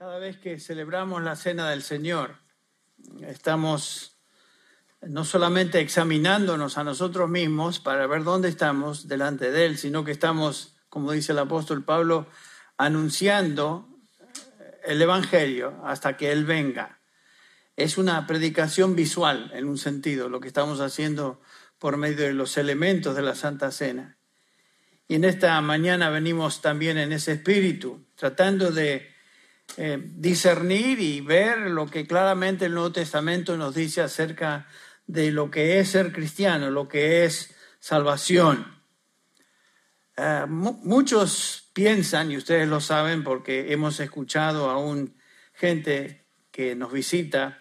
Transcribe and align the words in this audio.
Cada 0.00 0.18
vez 0.18 0.38
que 0.38 0.58
celebramos 0.58 1.22
la 1.22 1.36
cena 1.36 1.68
del 1.68 1.82
Señor, 1.82 2.36
estamos 3.20 4.16
no 5.02 5.26
solamente 5.26 5.78
examinándonos 5.78 6.78
a 6.78 6.84
nosotros 6.84 7.28
mismos 7.28 7.80
para 7.80 8.06
ver 8.06 8.24
dónde 8.24 8.48
estamos 8.48 9.08
delante 9.08 9.50
de 9.50 9.66
Él, 9.66 9.76
sino 9.76 10.02
que 10.02 10.12
estamos, 10.12 10.74
como 10.88 11.12
dice 11.12 11.32
el 11.32 11.38
apóstol 11.38 11.84
Pablo, 11.84 12.26
anunciando 12.78 13.90
el 14.84 15.02
Evangelio 15.02 15.82
hasta 15.84 16.16
que 16.16 16.32
Él 16.32 16.46
venga. 16.46 16.98
Es 17.76 17.98
una 17.98 18.26
predicación 18.26 18.96
visual, 18.96 19.50
en 19.52 19.68
un 19.68 19.76
sentido, 19.76 20.30
lo 20.30 20.40
que 20.40 20.48
estamos 20.48 20.80
haciendo 20.80 21.42
por 21.78 21.98
medio 21.98 22.24
de 22.24 22.32
los 22.32 22.56
elementos 22.56 23.14
de 23.14 23.20
la 23.20 23.34
Santa 23.34 23.70
Cena. 23.70 24.16
Y 25.08 25.16
en 25.16 25.24
esta 25.24 25.60
mañana 25.60 26.08
venimos 26.08 26.62
también 26.62 26.96
en 26.96 27.12
ese 27.12 27.32
espíritu, 27.32 28.06
tratando 28.16 28.70
de 28.70 29.19
eh, 29.76 29.98
discernir 30.02 31.00
y 31.00 31.20
ver 31.20 31.58
lo 31.58 31.86
que 31.86 32.06
claramente 32.06 32.66
el 32.66 32.74
Nuevo 32.74 32.92
Testamento 32.92 33.56
nos 33.56 33.74
dice 33.74 34.00
acerca 34.00 34.66
de 35.06 35.30
lo 35.30 35.50
que 35.50 35.78
es 35.78 35.90
ser 35.90 36.12
cristiano, 36.12 36.70
lo 36.70 36.88
que 36.88 37.24
es 37.24 37.54
salvación. 37.78 38.80
Eh, 40.16 40.44
muchos 40.48 41.70
piensan, 41.72 42.30
y 42.30 42.36
ustedes 42.36 42.68
lo 42.68 42.80
saben 42.80 43.24
porque 43.24 43.72
hemos 43.72 44.00
escuchado 44.00 44.70
a 44.70 44.78
un 44.78 45.16
gente 45.54 46.26
que 46.50 46.74
nos 46.74 46.92
visita, 46.92 47.58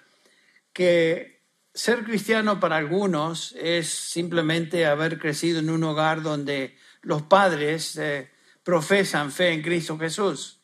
que 0.74 1.44
ser 1.74 2.04
cristiano 2.04 2.60
para 2.60 2.78
algunos 2.78 3.54
es 3.54 3.90
simplemente 3.90 4.86
haber 4.86 5.20
crecido 5.20 5.60
en 5.60 5.70
un 5.70 5.84
hogar 5.84 6.22
donde 6.22 6.78
los 7.02 7.22
padres 7.22 7.96
eh, 7.98 8.30
profesan 8.64 9.32
fe 9.32 9.52
en 9.52 9.62
Cristo 9.62 9.98
Jesús. 9.98 10.59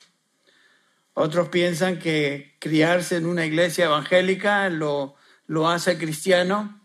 Otros 1.17 1.47
piensan 1.47 1.97
que 1.97 2.57
criarse 2.59 3.15
en 3.15 3.25
una 3.25 3.45
iglesia 3.45 3.85
evangélica 3.85 4.69
lo, 4.69 5.15
lo 5.47 5.69
hace 5.69 5.97
cristiano. 5.97 6.81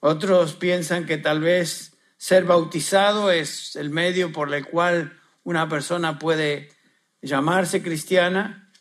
Otros 0.00 0.54
piensan 0.54 1.04
que 1.04 1.18
tal 1.18 1.42
vez 1.42 1.92
ser 2.16 2.44
bautizado 2.44 3.30
es 3.30 3.76
el 3.76 3.90
medio 3.90 4.32
por 4.32 4.52
el 4.54 4.64
cual 4.64 5.20
una 5.44 5.68
persona 5.68 6.18
puede 6.18 6.70
llamarse 7.20 7.82
cristiana. 7.82 8.72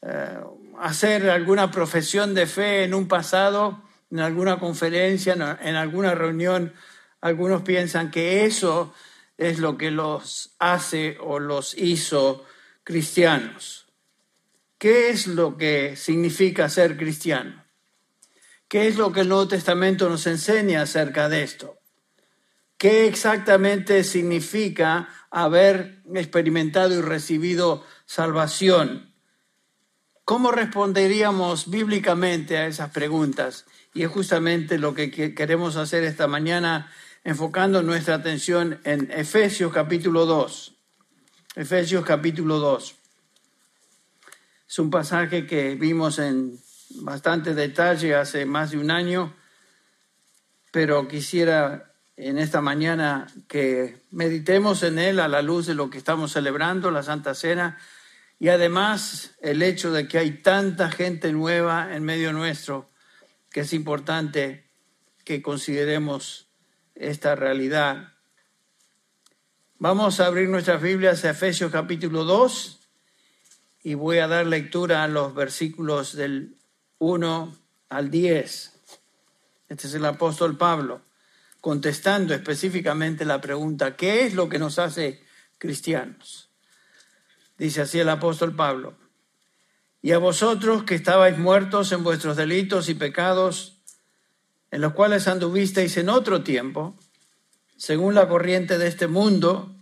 Eh, 0.00 0.38
hacer 0.80 1.28
alguna 1.28 1.70
profesión 1.70 2.34
de 2.34 2.46
fe 2.46 2.84
en 2.84 2.94
un 2.94 3.06
pasado, 3.06 3.82
en 4.10 4.20
alguna 4.20 4.58
conferencia, 4.58 5.34
en 5.34 5.76
alguna 5.76 6.14
reunión, 6.14 6.72
algunos 7.20 7.60
piensan 7.60 8.10
que 8.10 8.46
eso 8.46 8.94
es 9.36 9.58
lo 9.58 9.76
que 9.76 9.90
los 9.90 10.54
hace 10.58 11.18
o 11.20 11.38
los 11.38 11.76
hizo 11.76 12.46
cristianos. 12.88 13.86
¿Qué 14.78 15.10
es 15.10 15.26
lo 15.26 15.58
que 15.58 15.94
significa 15.94 16.70
ser 16.70 16.96
cristiano? 16.96 17.62
¿Qué 18.66 18.88
es 18.88 18.96
lo 18.96 19.12
que 19.12 19.20
el 19.20 19.28
Nuevo 19.28 19.46
Testamento 19.46 20.08
nos 20.08 20.26
enseña 20.26 20.80
acerca 20.80 21.28
de 21.28 21.42
esto? 21.42 21.76
¿Qué 22.78 23.06
exactamente 23.06 24.04
significa 24.04 25.10
haber 25.30 26.00
experimentado 26.14 26.94
y 26.94 27.02
recibido 27.02 27.84
salvación? 28.06 29.12
¿Cómo 30.24 30.50
responderíamos 30.50 31.68
bíblicamente 31.68 32.56
a 32.56 32.68
esas 32.68 32.88
preguntas? 32.88 33.66
Y 33.92 34.04
es 34.04 34.08
justamente 34.08 34.78
lo 34.78 34.94
que 34.94 35.10
queremos 35.34 35.76
hacer 35.76 36.04
esta 36.04 36.26
mañana, 36.26 36.90
enfocando 37.22 37.82
nuestra 37.82 38.14
atención 38.14 38.80
en 38.84 39.10
Efesios 39.10 39.74
capítulo 39.74 40.24
2. 40.24 40.77
Efesios 41.58 42.04
capítulo 42.04 42.60
2. 42.60 42.94
Es 44.68 44.78
un 44.78 44.90
pasaje 44.90 45.44
que 45.44 45.74
vimos 45.74 46.20
en 46.20 46.56
bastante 47.00 47.52
detalle 47.52 48.14
hace 48.14 48.46
más 48.46 48.70
de 48.70 48.78
un 48.78 48.92
año, 48.92 49.34
pero 50.70 51.08
quisiera 51.08 51.92
en 52.16 52.38
esta 52.38 52.60
mañana 52.60 53.26
que 53.48 54.04
meditemos 54.12 54.84
en 54.84 55.00
él 55.00 55.18
a 55.18 55.26
la 55.26 55.42
luz 55.42 55.66
de 55.66 55.74
lo 55.74 55.90
que 55.90 55.98
estamos 55.98 56.30
celebrando, 56.30 56.92
la 56.92 57.02
Santa 57.02 57.34
Cena, 57.34 57.76
y 58.38 58.50
además 58.50 59.34
el 59.40 59.60
hecho 59.60 59.90
de 59.90 60.06
que 60.06 60.18
hay 60.18 60.30
tanta 60.30 60.92
gente 60.92 61.32
nueva 61.32 61.92
en 61.92 62.04
medio 62.04 62.32
nuestro, 62.32 62.88
que 63.50 63.62
es 63.62 63.72
importante 63.72 64.70
que 65.24 65.42
consideremos 65.42 66.46
esta 66.94 67.34
realidad 67.34 68.12
Vamos 69.80 70.18
a 70.18 70.26
abrir 70.26 70.48
nuestras 70.48 70.82
Biblias 70.82 71.24
a 71.24 71.30
Efesios 71.30 71.70
capítulo 71.70 72.24
2 72.24 72.80
y 73.84 73.94
voy 73.94 74.18
a 74.18 74.26
dar 74.26 74.44
lectura 74.44 75.04
a 75.04 75.06
los 75.06 75.36
versículos 75.36 76.16
del 76.16 76.56
1 76.98 77.56
al 77.88 78.10
10. 78.10 78.80
Este 79.68 79.86
es 79.86 79.94
el 79.94 80.04
apóstol 80.04 80.58
Pablo 80.58 81.02
contestando 81.60 82.34
específicamente 82.34 83.24
la 83.24 83.40
pregunta, 83.40 83.94
¿qué 83.94 84.24
es 84.24 84.34
lo 84.34 84.48
que 84.48 84.58
nos 84.58 84.80
hace 84.80 85.22
cristianos? 85.58 86.50
Dice 87.56 87.82
así 87.82 88.00
el 88.00 88.08
apóstol 88.08 88.56
Pablo, 88.56 88.98
y 90.02 90.10
a 90.10 90.18
vosotros 90.18 90.82
que 90.82 90.96
estabais 90.96 91.38
muertos 91.38 91.92
en 91.92 92.02
vuestros 92.02 92.36
delitos 92.36 92.88
y 92.88 92.94
pecados, 92.94 93.80
en 94.72 94.80
los 94.80 94.92
cuales 94.94 95.28
anduvisteis 95.28 95.96
en 95.98 96.08
otro 96.08 96.42
tiempo, 96.42 96.98
según 97.78 98.14
la 98.16 98.28
corriente 98.28 98.76
de 98.76 98.88
este 98.88 99.06
mundo, 99.06 99.74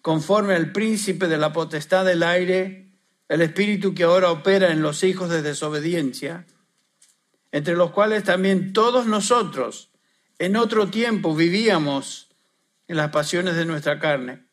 conforme 0.00 0.54
al 0.54 0.70
príncipe 0.70 1.26
de 1.26 1.36
la 1.36 1.52
potestad 1.52 2.04
del 2.04 2.22
aire, 2.22 2.92
el 3.28 3.42
espíritu 3.42 3.92
que 3.92 4.04
ahora 4.04 4.30
opera 4.30 4.70
en 4.70 4.82
los 4.82 5.02
hijos 5.02 5.28
de 5.30 5.42
desobediencia, 5.42 6.46
entre 7.50 7.74
los 7.74 7.90
cuales 7.90 8.22
también 8.22 8.72
todos 8.72 9.06
nosotros 9.06 9.90
en 10.38 10.56
otro 10.56 10.90
tiempo 10.90 11.34
vivíamos 11.34 12.28
en 12.86 12.96
las 12.96 13.10
pasiones 13.10 13.56
de 13.56 13.64
nuestra 13.64 13.98
carne, 13.98 14.44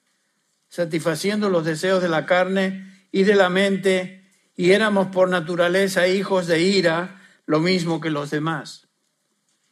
satisfaciendo 0.68 1.50
los 1.50 1.66
deseos 1.66 2.02
de 2.02 2.10
la 2.10 2.26
carne 2.26 3.06
y 3.12 3.24
de 3.24 3.36
la 3.36 3.50
mente, 3.50 4.28
y 4.56 4.72
éramos 4.72 5.08
por 5.08 5.30
naturaleza 5.30 6.08
hijos 6.08 6.48
de 6.48 6.62
ira, 6.62 7.22
lo 7.46 7.60
mismo 7.60 8.02
que 8.02 8.10
los 8.10 8.32
demás. 8.32 8.88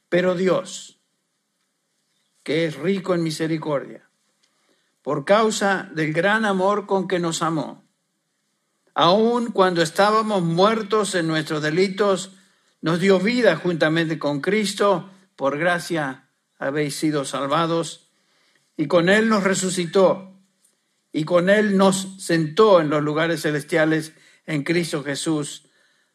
Pero 0.09 0.35
Dios, 0.35 0.98
que 2.49 2.65
es 2.65 2.77
rico 2.77 3.13
en 3.13 3.21
misericordia, 3.21 4.09
por 5.03 5.23
causa 5.23 5.87
del 5.93 6.13
gran 6.13 6.45
amor 6.45 6.87
con 6.87 7.07
que 7.07 7.19
nos 7.19 7.43
amó. 7.43 7.87
Aun 8.95 9.51
cuando 9.51 9.83
estábamos 9.83 10.41
muertos 10.41 11.13
en 11.13 11.27
nuestros 11.27 11.61
delitos, 11.61 12.31
nos 12.81 12.99
dio 12.99 13.19
vida 13.19 13.55
juntamente 13.55 14.17
con 14.17 14.41
Cristo, 14.41 15.11
por 15.35 15.59
gracia 15.59 16.31
habéis 16.57 16.95
sido 16.95 17.23
salvados, 17.23 18.09
y 18.75 18.87
con 18.87 19.09
Él 19.09 19.29
nos 19.29 19.43
resucitó, 19.43 20.33
y 21.11 21.25
con 21.25 21.51
Él 21.51 21.77
nos 21.77 22.15
sentó 22.17 22.81
en 22.81 22.89
los 22.89 23.03
lugares 23.03 23.43
celestiales 23.43 24.13
en 24.47 24.63
Cristo 24.63 25.03
Jesús, 25.03 25.67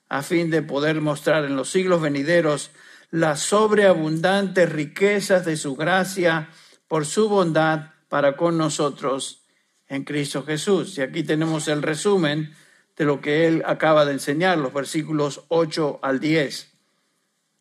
a 0.09 0.23
fin 0.23 0.51
de 0.51 0.63
poder 0.63 1.01
mostrar 1.01 1.45
en 1.45 1.55
los 1.55 1.71
siglos 1.71 2.01
venideros 2.01 2.73
las 3.11 3.41
sobreabundantes 3.41 4.71
riquezas 4.71 5.45
de 5.45 5.57
su 5.57 5.77
gracia 5.77 6.51
por 6.89 7.07
su 7.07 7.29
bondad 7.29 7.91
para 8.09 8.37
con 8.37 8.59
nosotros 8.59 9.43
en 9.89 10.05
Cristo 10.05 10.45
Jesús. 10.45 10.99
Y 10.99 11.03
aquí 11.03 11.23
tenemos 11.23 11.69
el 11.69 11.83
resumen 11.83 12.55
de 12.97 13.05
lo 13.05 13.21
que 13.21 13.47
él 13.47 13.63
acaba 13.67 14.05
de 14.05 14.13
enseñar, 14.13 14.59
los 14.59 14.73
versículos 14.73 15.43
8 15.49 16.01
al 16.03 16.21
10. 16.21 16.73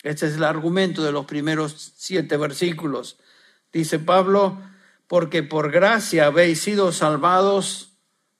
Este 0.03 0.27
es 0.27 0.35
el 0.35 0.43
argumento 0.43 1.03
de 1.03 1.11
los 1.11 1.25
primeros 1.25 1.93
siete 1.95 2.37
versículos. 2.37 3.17
Dice 3.71 3.99
Pablo, 3.99 4.61
porque 5.07 5.43
por 5.43 5.71
gracia 5.71 6.27
habéis 6.27 6.61
sido 6.61 6.91
salvados 6.91 7.93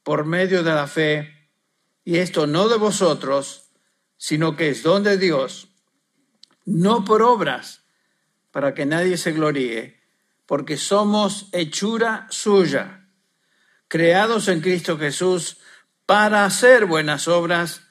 por 0.04 0.26
medio 0.26 0.64
de 0.64 0.74
la 0.74 0.88
fe, 0.88 1.50
y 2.06 2.18
esto 2.18 2.48
no 2.48 2.68
de 2.68 2.78
vosotros, 2.78 3.70
sino 4.18 4.56
que 4.56 4.70
es 4.70 4.84
don 4.84 5.04
de 5.04 5.18
Dios 5.18 5.73
no 6.66 7.04
por 7.06 7.22
obras, 7.22 7.82
para 8.52 8.74
que 8.74 8.86
nadie 8.86 9.18
se 9.18 9.32
gloríe, 9.32 10.00
porque 10.46 10.78
somos 10.78 11.50
hechura 11.52 12.28
suya, 12.30 13.08
creados 13.88 14.48
en 14.48 14.62
Cristo 14.62 14.98
Jesús 14.98 15.58
para 16.06 16.46
hacer 16.46 16.86
buenas 16.86 17.28
obras, 17.28 17.82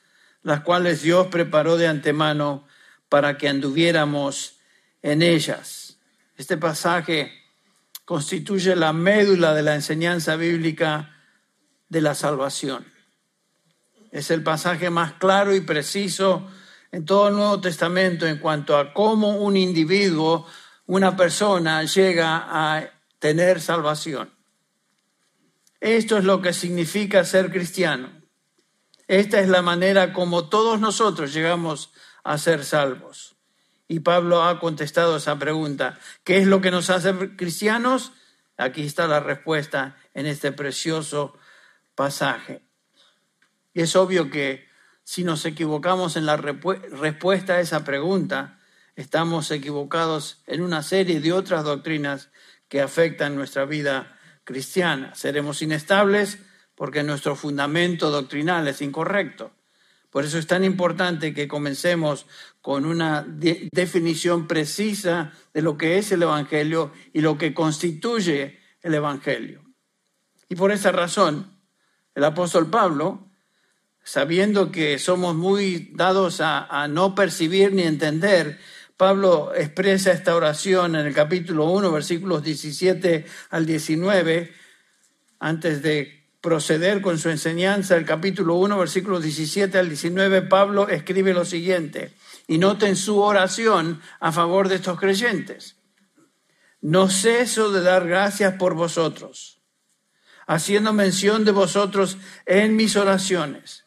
las 0.42 0.60
cuales 0.60 1.02
Dios 1.02 1.28
preparó 1.28 1.76
de 1.76 1.88
antemano 1.88 2.66
para 3.08 3.38
que 3.38 3.48
anduviéramos 3.48 4.58
en 5.02 5.22
ellas. 5.22 5.98
Este 6.36 6.56
pasaje 6.56 7.32
constituye 8.04 8.74
la 8.76 8.92
médula 8.92 9.54
de 9.54 9.62
la 9.62 9.74
enseñanza 9.74 10.36
bíblica 10.36 11.16
de 11.88 12.00
la 12.00 12.14
salvación. 12.14 12.84
Es 14.10 14.30
el 14.30 14.42
pasaje 14.42 14.90
más 14.90 15.14
claro 15.14 15.54
y 15.54 15.60
preciso 15.60 16.50
en 16.92 17.06
todo 17.06 17.28
el 17.28 17.34
Nuevo 17.34 17.60
Testamento 17.60 18.26
en 18.26 18.38
cuanto 18.38 18.76
a 18.76 18.92
cómo 18.92 19.38
un 19.38 19.56
individuo, 19.56 20.46
una 20.86 21.16
persona 21.16 21.82
llega 21.84 22.46
a 22.46 22.90
tener 23.18 23.60
salvación. 23.60 24.30
Esto 25.80 26.18
es 26.18 26.24
lo 26.24 26.42
que 26.42 26.52
significa 26.52 27.24
ser 27.24 27.50
cristiano. 27.50 28.10
Esta 29.08 29.40
es 29.40 29.48
la 29.48 29.62
manera 29.62 30.12
como 30.12 30.48
todos 30.48 30.78
nosotros 30.78 31.32
llegamos 31.32 31.92
a 32.24 32.38
ser 32.38 32.64
salvos. 32.64 33.36
Y 33.88 34.00
Pablo 34.00 34.44
ha 34.44 34.60
contestado 34.60 35.16
esa 35.16 35.38
pregunta. 35.38 35.98
¿Qué 36.24 36.38
es 36.38 36.46
lo 36.46 36.60
que 36.60 36.70
nos 36.70 36.88
hace 36.90 37.36
cristianos? 37.36 38.12
Aquí 38.56 38.84
está 38.84 39.06
la 39.06 39.20
respuesta 39.20 39.96
en 40.14 40.26
este 40.26 40.52
precioso 40.52 41.36
pasaje. 41.94 42.62
Y 43.74 43.80
es 43.82 43.96
obvio 43.96 44.30
que 44.30 44.71
si 45.04 45.24
nos 45.24 45.44
equivocamos 45.44 46.16
en 46.16 46.26
la 46.26 46.36
respuesta 46.36 47.54
a 47.54 47.60
esa 47.60 47.84
pregunta, 47.84 48.58
estamos 48.96 49.50
equivocados 49.50 50.42
en 50.46 50.62
una 50.62 50.82
serie 50.82 51.20
de 51.20 51.32
otras 51.32 51.64
doctrinas 51.64 52.30
que 52.68 52.80
afectan 52.80 53.36
nuestra 53.36 53.64
vida 53.64 54.18
cristiana. 54.44 55.14
Seremos 55.14 55.62
inestables 55.62 56.38
porque 56.74 57.02
nuestro 57.02 57.36
fundamento 57.36 58.10
doctrinal 58.10 58.66
es 58.68 58.80
incorrecto. 58.82 59.52
Por 60.10 60.24
eso 60.24 60.38
es 60.38 60.46
tan 60.46 60.62
importante 60.62 61.32
que 61.32 61.48
comencemos 61.48 62.26
con 62.60 62.84
una 62.84 63.24
definición 63.26 64.46
precisa 64.46 65.32
de 65.54 65.62
lo 65.62 65.78
que 65.78 65.98
es 65.98 66.12
el 66.12 66.22
Evangelio 66.22 66.92
y 67.12 67.22
lo 67.22 67.38
que 67.38 67.54
constituye 67.54 68.60
el 68.82 68.94
Evangelio. 68.94 69.64
Y 70.48 70.54
por 70.54 70.70
esa 70.70 70.92
razón, 70.92 71.58
el 72.14 72.24
apóstol 72.24 72.68
Pablo, 72.68 73.31
sabiendo 74.04 74.70
que 74.72 74.98
somos 74.98 75.34
muy 75.34 75.90
dados 75.94 76.40
a, 76.40 76.86
no 76.88 77.14
percibir 77.14 77.72
ni 77.72 77.82
entender, 77.82 78.58
Pablo 78.96 79.52
expresa 79.54 80.12
esta 80.12 80.34
oración 80.36 80.94
en 80.96 81.06
el 81.06 81.14
capítulo 81.14 81.66
1, 81.70 81.90
versículos 81.90 82.42
17 82.42 83.26
al 83.50 83.66
19, 83.66 84.52
antes 85.40 85.82
de 85.82 86.22
proceder 86.40 87.00
con 87.00 87.18
su 87.18 87.30
enseñanza, 87.30 87.96
el 87.96 88.04
capítulo 88.04 88.56
1, 88.56 88.76
versículos 88.76 89.22
17 89.22 89.78
al 89.78 89.88
19, 89.88 90.42
Pablo 90.42 90.88
escribe 90.88 91.32
lo 91.32 91.44
siguiente, 91.44 92.12
y 92.48 92.58
noten 92.58 92.96
su 92.96 93.20
oración 93.20 94.00
a 94.20 94.32
favor 94.32 94.68
de 94.68 94.76
estos 94.76 94.98
creyentes. 94.98 95.76
No 96.80 97.08
ceso 97.08 97.70
de 97.70 97.80
dar 97.80 98.08
gracias 98.08 98.54
por 98.54 98.74
vosotros, 98.74 99.60
haciendo 100.48 100.92
mención 100.92 101.44
de 101.44 101.52
vosotros 101.52 102.18
en 102.44 102.74
mis 102.74 102.96
oraciones, 102.96 103.81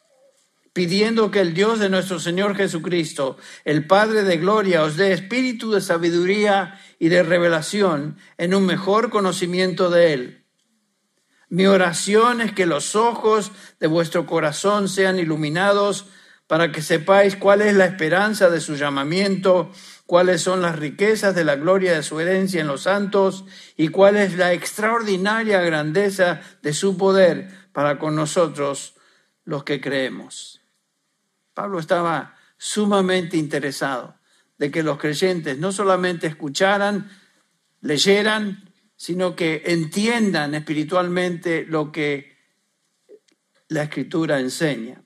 pidiendo 0.76 1.30
que 1.30 1.40
el 1.40 1.54
Dios 1.54 1.80
de 1.80 1.88
nuestro 1.88 2.20
Señor 2.20 2.54
Jesucristo, 2.54 3.38
el 3.64 3.86
Padre 3.86 4.22
de 4.22 4.36
Gloria, 4.36 4.84
os 4.84 4.96
dé 4.96 5.12
espíritu 5.12 5.72
de 5.72 5.80
sabiduría 5.80 6.78
y 6.98 7.08
de 7.08 7.22
revelación 7.22 8.18
en 8.36 8.54
un 8.54 8.66
mejor 8.66 9.08
conocimiento 9.08 9.88
de 9.88 10.12
Él 10.12 10.46
mi 11.48 11.66
oración 11.66 12.40
es 12.40 12.52
que 12.52 12.66
los 12.66 12.96
ojos 12.96 13.52
de 13.78 13.86
vuestro 13.86 14.26
corazón 14.26 14.88
sean 14.88 15.18
iluminados 15.18 16.06
para 16.48 16.72
que 16.72 16.82
sepáis 16.82 17.36
cuál 17.36 17.62
es 17.62 17.74
la 17.74 17.86
esperanza 17.86 18.50
de 18.50 18.60
su 18.60 18.74
llamamiento, 18.74 19.70
cuáles 20.06 20.42
son 20.42 20.60
las 20.60 20.76
riquezas 20.76 21.36
de 21.36 21.44
la 21.44 21.54
gloria 21.54 21.94
de 21.94 22.02
su 22.02 22.18
herencia 22.18 22.60
en 22.60 22.66
los 22.66 22.82
santos 22.82 23.44
y 23.76 23.88
cuál 23.88 24.16
es 24.16 24.36
la 24.36 24.52
extraordinaria 24.52 25.60
grandeza 25.60 26.40
de 26.62 26.72
su 26.72 26.96
poder 26.96 27.48
para 27.72 27.98
con 27.98 28.16
nosotros 28.16 28.94
los 29.44 29.62
que 29.62 29.80
creemos. 29.80 30.55
Pablo 31.56 31.78
estaba 31.78 32.36
sumamente 32.58 33.38
interesado 33.38 34.14
de 34.58 34.70
que 34.70 34.82
los 34.82 34.98
creyentes 34.98 35.56
no 35.56 35.72
solamente 35.72 36.26
escucharan, 36.26 37.10
leyeran, 37.80 38.70
sino 38.94 39.34
que 39.34 39.62
entiendan 39.64 40.54
espiritualmente 40.54 41.64
lo 41.66 41.92
que 41.92 42.36
la 43.68 43.84
escritura 43.84 44.38
enseña. 44.38 45.02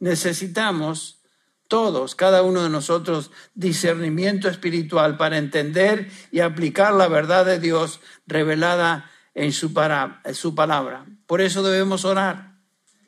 Necesitamos 0.00 1.22
todos, 1.68 2.16
cada 2.16 2.42
uno 2.42 2.64
de 2.64 2.70
nosotros, 2.70 3.30
discernimiento 3.54 4.48
espiritual 4.48 5.16
para 5.16 5.38
entender 5.38 6.10
y 6.32 6.40
aplicar 6.40 6.92
la 6.92 7.06
verdad 7.06 7.46
de 7.46 7.60
Dios 7.60 8.00
revelada 8.26 9.08
en 9.32 9.52
su, 9.52 9.72
palabra. 9.72 11.06
Por 11.28 11.40
eso 11.40 11.62
debemos 11.62 12.04
orar, 12.04 12.56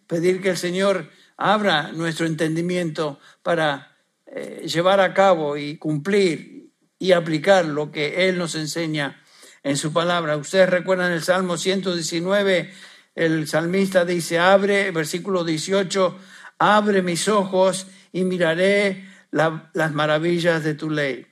pedir 0.06 0.40
que 0.40 0.50
el 0.50 0.56
Señor 0.56 1.10
abra 1.36 1.92
nuestro 1.92 2.26
entendimiento 2.26 3.18
para 3.42 3.96
eh, 4.26 4.66
llevar 4.66 5.00
a 5.00 5.14
cabo 5.14 5.56
y 5.56 5.76
cumplir 5.76 6.70
y 6.98 7.12
aplicar 7.12 7.64
lo 7.66 7.92
que 7.92 8.28
Él 8.28 8.38
nos 8.38 8.54
enseña 8.54 9.22
en 9.62 9.76
su 9.76 9.92
palabra. 9.92 10.36
Ustedes 10.36 10.70
recuerdan 10.70 11.12
el 11.12 11.22
Salmo 11.22 11.56
119, 11.56 12.72
el 13.14 13.48
salmista 13.48 14.04
dice, 14.04 14.38
abre, 14.38 14.90
versículo 14.90 15.44
18, 15.44 16.18
abre 16.58 17.02
mis 17.02 17.28
ojos 17.28 17.86
y 18.12 18.24
miraré 18.24 19.08
las 19.30 19.92
maravillas 19.92 20.64
de 20.64 20.74
tu 20.74 20.90
ley. 20.90 21.26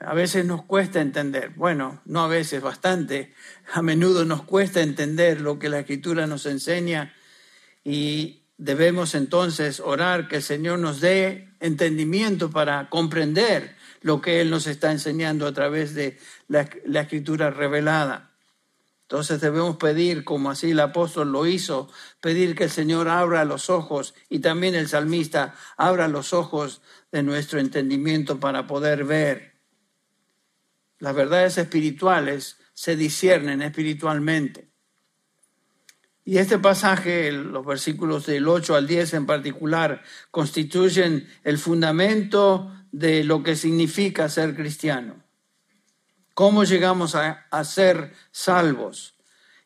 A 0.00 0.14
veces 0.14 0.44
nos 0.44 0.62
cuesta 0.64 1.00
entender, 1.00 1.50
bueno, 1.56 2.02
no 2.04 2.24
a 2.24 2.28
veces, 2.28 2.62
bastante, 2.62 3.34
a 3.72 3.80
menudo 3.80 4.24
nos 4.24 4.42
cuesta 4.42 4.82
entender 4.82 5.40
lo 5.40 5.58
que 5.58 5.70
la 5.70 5.80
escritura 5.80 6.26
nos 6.26 6.44
enseña 6.46 7.14
y 7.86 8.42
debemos 8.58 9.14
entonces 9.14 9.78
orar 9.78 10.26
que 10.26 10.36
el 10.36 10.42
Señor 10.42 10.80
nos 10.80 11.00
dé 11.00 11.50
entendimiento 11.60 12.50
para 12.50 12.90
comprender 12.90 13.76
lo 14.02 14.20
que 14.20 14.40
Él 14.40 14.50
nos 14.50 14.66
está 14.66 14.90
enseñando 14.90 15.46
a 15.46 15.52
través 15.52 15.94
de 15.94 16.18
la, 16.48 16.62
escritura 16.62 17.50
revelada. 17.50 18.32
Entonces 19.02 19.40
debemos 19.40 19.76
pedir, 19.76 20.24
como 20.24 20.50
así 20.50 20.72
el 20.72 20.80
apóstol 20.80 21.30
lo 21.30 21.46
hizo, 21.46 21.88
pedir 22.20 22.56
que 22.56 22.64
el 22.64 22.70
Señor 22.70 23.06
abra 23.08 23.44
los 23.44 23.70
ojos 23.70 24.14
y 24.28 24.40
también 24.40 24.74
el 24.74 24.88
salmista 24.88 25.54
abra 25.76 26.08
los 26.08 26.32
ojos 26.32 26.82
de 27.12 27.22
nuestro 27.22 27.60
entendimiento 27.60 28.40
para 28.40 28.66
poder 28.66 29.04
ver. 29.04 29.52
Las 30.98 31.14
verdades 31.14 31.56
espirituales 31.56 32.56
se 32.74 32.96
disciernen 32.96 33.62
espiritualmente. 33.62 34.75
Y 36.28 36.38
este 36.38 36.58
pasaje, 36.58 37.30
los 37.30 37.64
versículos 37.64 38.26
del 38.26 38.48
8 38.48 38.74
al 38.74 38.88
10 38.88 39.14
en 39.14 39.26
particular, 39.26 40.02
constituyen 40.32 41.28
el 41.44 41.56
fundamento 41.56 42.72
de 42.90 43.22
lo 43.22 43.44
que 43.44 43.54
significa 43.54 44.28
ser 44.28 44.56
cristiano. 44.56 45.22
¿Cómo 46.34 46.64
llegamos 46.64 47.14
a, 47.14 47.46
ser 47.62 48.12
salvos? 48.32 49.14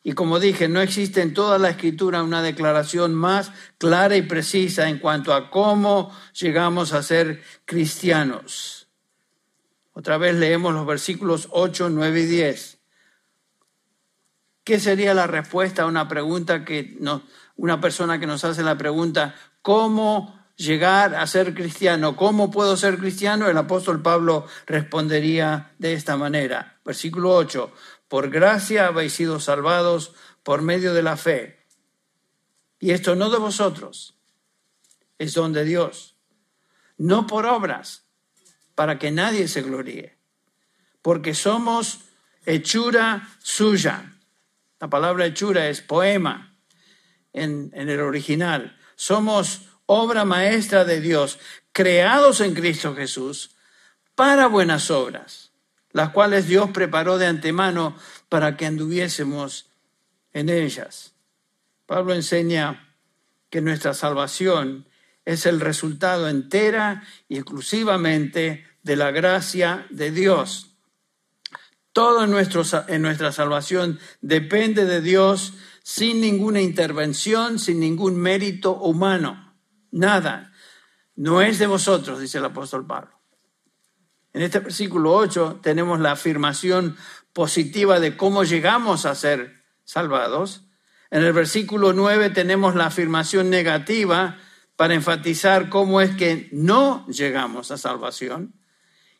Y 0.03 0.11
como 0.11 0.39
dije, 0.39 0.67
no 0.67 0.81
existe 0.81 1.23
en 1.23 1.33
toda 1.33 1.57
la 1.57 1.71
escritura 1.71 2.21
una 2.21 2.43
declaración 2.43 3.15
más 3.15 3.51
clara 3.79 4.15
y 4.15 4.21
precisa 4.21 4.87
en 4.87 4.99
cuanto 4.99 5.33
a 5.33 5.49
cómo 5.49 6.15
llegamos 6.39 6.93
a 6.93 7.01
ser 7.01 7.41
cristianos. 7.65 8.87
Otra 9.93 10.19
vez 10.19 10.35
leemos 10.35 10.75
los 10.75 10.85
versículos 10.85 11.47
8, 11.49 11.89
9 11.89 12.21
y 12.21 12.25
10. 12.27 12.80
¿Qué 14.63 14.79
sería 14.79 15.13
la 15.13 15.27
respuesta 15.27 15.83
a 15.83 15.87
una 15.87 16.07
pregunta 16.07 16.63
que 16.63 16.97
una 17.55 17.81
persona 17.81 18.19
que 18.19 18.27
nos 18.27 18.43
hace 18.43 18.63
la 18.63 18.77
pregunta, 18.77 19.35
¿cómo 19.61 20.41
llegar 20.61 21.15
a 21.15 21.27
ser 21.27 21.53
cristiano. 21.53 22.15
¿Cómo 22.15 22.51
puedo 22.51 22.77
ser 22.77 22.97
cristiano? 22.97 23.49
El 23.49 23.57
apóstol 23.57 24.01
Pablo 24.01 24.45
respondería 24.65 25.73
de 25.79 25.93
esta 25.93 26.15
manera. 26.17 26.79
Versículo 26.85 27.35
8. 27.35 27.71
Por 28.07 28.29
gracia 28.29 28.87
habéis 28.87 29.13
sido 29.13 29.39
salvados 29.39 30.13
por 30.43 30.61
medio 30.61 30.93
de 30.93 31.03
la 31.03 31.17
fe. 31.17 31.65
Y 32.79 32.91
esto 32.91 33.15
no 33.15 33.29
de 33.29 33.37
vosotros, 33.37 34.15
es 35.17 35.33
don 35.33 35.53
de 35.53 35.65
Dios. 35.65 36.15
No 36.97 37.27
por 37.27 37.45
obras, 37.45 38.05
para 38.75 38.97
que 38.97 39.11
nadie 39.11 39.47
se 39.47 39.61
gloríe. 39.61 40.17
Porque 41.01 41.33
somos 41.33 42.01
hechura 42.45 43.29
suya. 43.39 44.17
La 44.81 44.89
palabra 44.89 45.27
hechura 45.27 45.69
es 45.69 45.79
poema 45.81 46.57
en, 47.31 47.71
en 47.73 47.89
el 47.89 48.01
original. 48.01 48.77
Somos 48.95 49.67
obra 49.85 50.25
maestra 50.25 50.83
de 50.83 50.99
Dios, 50.99 51.39
creados 51.71 52.41
en 52.41 52.53
Cristo 52.53 52.95
Jesús 52.95 53.55
para 54.15 54.47
buenas 54.47 54.91
obras, 54.91 55.51
las 55.91 56.09
cuales 56.09 56.47
Dios 56.47 56.71
preparó 56.71 57.17
de 57.17 57.27
antemano 57.27 57.95
para 58.27 58.57
que 58.57 58.65
anduviésemos 58.65 59.69
en 60.33 60.49
ellas. 60.49 61.13
Pablo 61.85 62.13
enseña 62.13 62.95
que 63.49 63.61
nuestra 63.61 63.93
salvación 63.93 64.87
es 65.25 65.45
el 65.45 65.59
resultado 65.59 66.27
entera 66.27 67.03
y 67.29 67.37
exclusivamente 67.37 68.65
de 68.81 68.95
la 68.95 69.11
gracia 69.11 69.85
de 69.89 70.09
Dios. 70.09 70.70
Todo 71.93 72.23
en, 72.23 72.33
en 72.87 73.01
nuestra 73.01 73.31
salvación 73.31 73.99
depende 74.21 74.85
de 74.85 75.01
Dios 75.01 75.53
sin 75.83 76.21
ninguna 76.21 76.61
intervención, 76.61 77.59
sin 77.59 77.79
ningún 77.79 78.17
mérito 78.17 78.73
humano 78.75 79.51
nada. 79.91 80.53
No 81.15 81.41
es 81.41 81.59
de 81.59 81.67
vosotros, 81.67 82.19
dice 82.19 82.39
el 82.39 82.45
apóstol 82.45 82.87
Pablo. 82.87 83.11
En 84.33 84.41
este 84.41 84.59
versículo 84.59 85.13
8 85.13 85.59
tenemos 85.61 85.99
la 85.99 86.13
afirmación 86.13 86.95
positiva 87.33 87.99
de 87.99 88.15
cómo 88.15 88.43
llegamos 88.43 89.05
a 89.05 89.13
ser 89.13 89.61
salvados. 89.83 90.63
En 91.11 91.23
el 91.23 91.33
versículo 91.33 91.91
9 91.91 92.29
tenemos 92.29 92.75
la 92.75 92.85
afirmación 92.85 93.49
negativa 93.49 94.37
para 94.77 94.93
enfatizar 94.93 95.69
cómo 95.69 95.99
es 95.99 96.15
que 96.15 96.49
no 96.53 97.05
llegamos 97.07 97.71
a 97.71 97.77
salvación. 97.77 98.53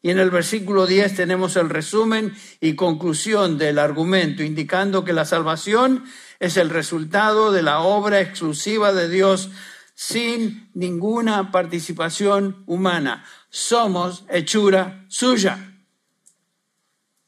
Y 0.01 0.10
en 0.10 0.20
el 0.20 0.31
versículo 0.31 0.88
10 0.88 1.15
tenemos 1.15 1.55
el 1.55 1.70
resumen 1.70 2.34
y 2.60 2.75
conclusión 2.75 3.58
del 3.58 3.77
argumento, 3.77 4.41
indicando 4.41 5.05
que 5.05 5.13
la 5.13 5.25
salvación 5.25 6.05
es 6.39 6.58
el 6.58 6.72
resultado 6.72 7.51
de 7.51 7.62
la 7.62 7.81
obra 7.81 8.20
exclusiva 8.20 8.93
de 8.93 9.10
Dios 9.10 9.51
sin 9.93 10.72
ninguna 10.74 11.51
participación 11.51 12.63
humana. 12.65 13.24
Somos 13.50 14.25
hechura 14.29 15.05
suya. 15.08 15.84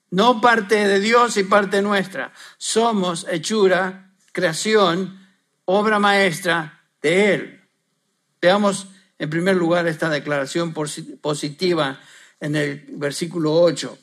No 0.10 0.42
parte 0.42 0.88
de 0.88 1.00
Dios 1.00 1.38
y 1.38 1.44
parte 1.44 1.84
nuestra. 1.84 2.34
Somos 2.58 3.28
hechura, 3.30 4.14
creación, 4.32 5.20
obra 5.66 6.00
maestra 6.00 6.82
de 7.04 7.34
Él. 7.36 7.62
Veamos 8.42 8.88
en 9.20 9.30
primer 9.30 9.56
lugar 9.56 9.88
esta 9.88 10.10
declaración 10.10 10.74
positiva 10.74 12.00
en 12.44 12.58
el 12.58 12.84
versículo 12.90 13.54
8, 13.54 13.98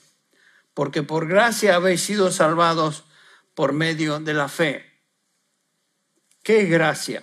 porque 0.72 1.02
por 1.02 1.28
gracia 1.28 1.74
habéis 1.74 2.00
sido 2.00 2.32
salvados 2.32 3.04
por 3.54 3.74
medio 3.74 4.18
de 4.18 4.32
la 4.32 4.48
fe. 4.48 4.86
¿Qué 6.42 6.62
es 6.62 6.70
gracia? 6.70 7.22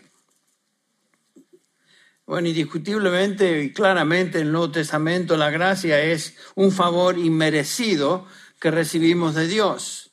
Bueno, 2.28 2.50
indiscutiblemente 2.50 3.64
y 3.64 3.74
claramente 3.74 4.38
en 4.38 4.46
el 4.46 4.52
Nuevo 4.52 4.70
Testamento 4.70 5.38
la 5.38 5.50
gracia 5.50 6.00
es 6.04 6.36
un 6.54 6.72
favor 6.72 7.18
inmerecido 7.18 8.28
que 8.60 8.70
recibimos 8.70 9.34
de 9.34 9.48
Dios. 9.48 10.12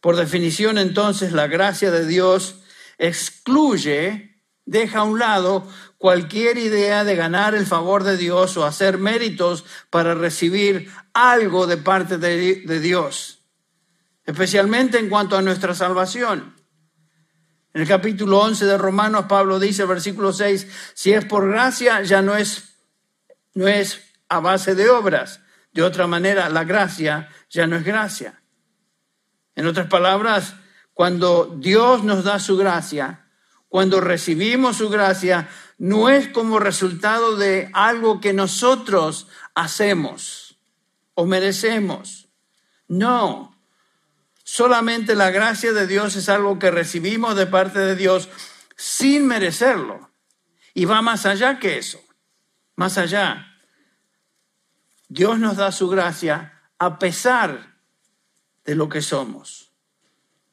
Por 0.00 0.14
definición, 0.14 0.78
entonces, 0.78 1.32
la 1.32 1.48
gracia 1.48 1.90
de 1.90 2.06
Dios 2.06 2.60
excluye, 2.96 4.40
deja 4.66 5.00
a 5.00 5.04
un 5.04 5.18
lado 5.18 5.66
cualquier 6.00 6.56
idea 6.56 7.04
de 7.04 7.14
ganar 7.14 7.54
el 7.54 7.66
favor 7.66 8.04
de 8.04 8.16
Dios 8.16 8.56
o 8.56 8.64
hacer 8.64 8.96
méritos 8.96 9.66
para 9.90 10.14
recibir 10.14 10.90
algo 11.12 11.66
de 11.66 11.76
parte 11.76 12.16
de, 12.16 12.80
Dios, 12.80 13.40
especialmente 14.24 14.98
en 14.98 15.10
cuanto 15.10 15.36
a 15.36 15.42
nuestra 15.42 15.74
salvación. 15.74 16.56
En 17.74 17.82
el 17.82 17.86
capítulo 17.86 18.38
11 18.38 18.64
de 18.64 18.78
Romanos, 18.78 19.26
Pablo 19.28 19.58
dice, 19.60 19.84
versículo 19.84 20.32
6, 20.32 20.68
si 20.94 21.12
es 21.12 21.26
por 21.26 21.50
gracia, 21.50 22.00
ya 22.00 22.22
no 22.22 22.34
es, 22.34 22.78
no 23.52 23.68
es 23.68 24.00
a 24.30 24.40
base 24.40 24.74
de 24.74 24.88
obras. 24.88 25.42
De 25.70 25.82
otra 25.82 26.06
manera, 26.06 26.48
la 26.48 26.64
gracia 26.64 27.28
ya 27.50 27.66
no 27.66 27.76
es 27.76 27.84
gracia. 27.84 28.40
En 29.54 29.66
otras 29.66 29.88
palabras, 29.88 30.54
cuando 30.94 31.58
Dios 31.60 32.04
nos 32.04 32.24
da 32.24 32.38
su 32.38 32.56
gracia, 32.56 33.26
cuando 33.68 34.00
recibimos 34.00 34.78
su 34.78 34.88
gracia, 34.88 35.48
no 35.80 36.10
es 36.10 36.28
como 36.28 36.58
resultado 36.58 37.36
de 37.36 37.70
algo 37.72 38.20
que 38.20 38.34
nosotros 38.34 39.28
hacemos 39.54 40.58
o 41.14 41.24
merecemos. 41.24 42.28
No, 42.86 43.58
solamente 44.44 45.14
la 45.14 45.30
gracia 45.30 45.72
de 45.72 45.86
Dios 45.86 46.16
es 46.16 46.28
algo 46.28 46.58
que 46.58 46.70
recibimos 46.70 47.34
de 47.34 47.46
parte 47.46 47.78
de 47.78 47.96
Dios 47.96 48.28
sin 48.76 49.26
merecerlo. 49.26 50.10
Y 50.74 50.84
va 50.84 51.00
más 51.00 51.24
allá 51.24 51.58
que 51.58 51.78
eso, 51.78 51.98
más 52.76 52.98
allá. 52.98 53.46
Dios 55.08 55.38
nos 55.38 55.56
da 55.56 55.72
su 55.72 55.88
gracia 55.88 56.60
a 56.78 56.98
pesar 56.98 57.78
de 58.66 58.74
lo 58.74 58.90
que 58.90 59.00
somos. 59.00 59.72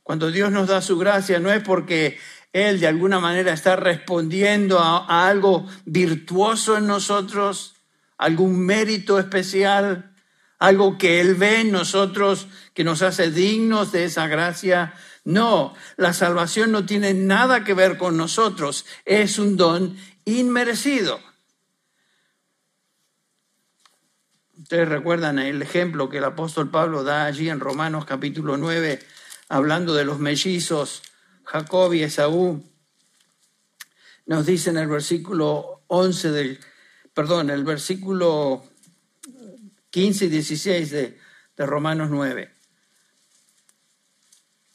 Cuando 0.04 0.32
Dios 0.32 0.54
nos 0.54 0.70
da 0.70 0.82
su 0.82 0.98
gracia 0.98 1.38
no 1.40 1.52
es 1.52 1.62
porque 1.62 2.18
él 2.54 2.80
de 2.80 2.88
alguna 2.88 3.20
manera 3.20 3.54
está 3.54 3.76
respondiendo 3.76 4.80
a, 4.80 5.28
algo 5.28 5.68
virtuoso 5.86 6.78
en 6.78 6.88
nosotros, 6.88 7.76
algún 8.18 8.66
mérito 8.66 9.20
especial, 9.20 10.12
algo 10.60 10.98
que 10.98 11.20
Él 11.20 11.36
ve 11.36 11.62
en 11.62 11.72
nosotros 11.72 12.48
que 12.74 12.84
nos 12.84 13.02
hace 13.02 13.30
dignos 13.30 13.92
de 13.92 14.06
esa 14.06 14.28
gracia. 14.28 14.94
No, 15.24 15.76
la 15.98 16.14
salvación 16.14 16.72
no 16.72 16.86
tiene 16.86 17.14
nada 17.14 17.64
que 17.64 17.74
ver 17.74 17.98
con 17.98 18.18
nosotros, 18.18 18.86
es 19.06 19.40
un 19.40 19.58
don 19.58 19.98
inmerecido. 20.26 21.20
Ustedes 24.58 24.90
recuerdan 24.90 25.38
el 25.40 25.62
ejemplo 25.62 26.10
que 26.10 26.18
el 26.18 26.24
apóstol 26.24 26.72
Pablo 26.72 27.04
da 27.04 27.26
allí 27.26 27.50
en 27.50 27.60
Romanos 27.60 28.06
capítulo 28.06 28.58
9, 28.58 29.00
hablando 29.50 29.94
de 29.94 30.06
los 30.06 30.20
mellizos 30.20 31.04
Jacob 31.48 31.94
y 31.94 32.04
Esaú, 32.04 32.62
nos 34.26 34.46
dice 34.46 34.70
en 34.70 34.78
el 34.78 34.88
versículo 34.90 35.84
11 35.88 36.32
del, 36.32 36.60
perdón, 37.14 37.50
el 37.50 37.64
versículo 37.64 38.66
15 39.90 40.26
y 40.26 40.28
16 40.28 40.92
de, 40.92 41.18
de 41.56 41.66
Romanos 41.66 42.10
9. 42.10 42.52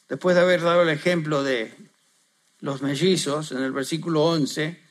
Después 0.09 0.35
de 0.35 0.41
haber 0.41 0.61
dado 0.61 0.81
el 0.81 0.89
ejemplo 0.89 1.43
de 1.43 1.71
los 2.61 2.81
mellizos, 2.81 3.51
en 3.51 3.61
el 3.61 3.71
versículo 3.71 4.23
11, 4.23 4.81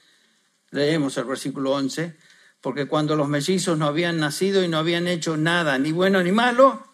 leemos 0.70 1.16
el 1.16 1.24
versículo 1.24 1.72
11, 1.72 2.16
porque 2.60 2.86
cuando 2.86 3.16
los 3.16 3.28
mellizos 3.28 3.76
no 3.76 3.86
habían 3.86 4.20
nacido 4.20 4.62
y 4.62 4.68
no 4.68 4.78
habían 4.78 5.08
hecho 5.08 5.36
nada, 5.36 5.78
ni 5.78 5.90
bueno 5.90 6.22
ni 6.22 6.30
malo, 6.30 6.86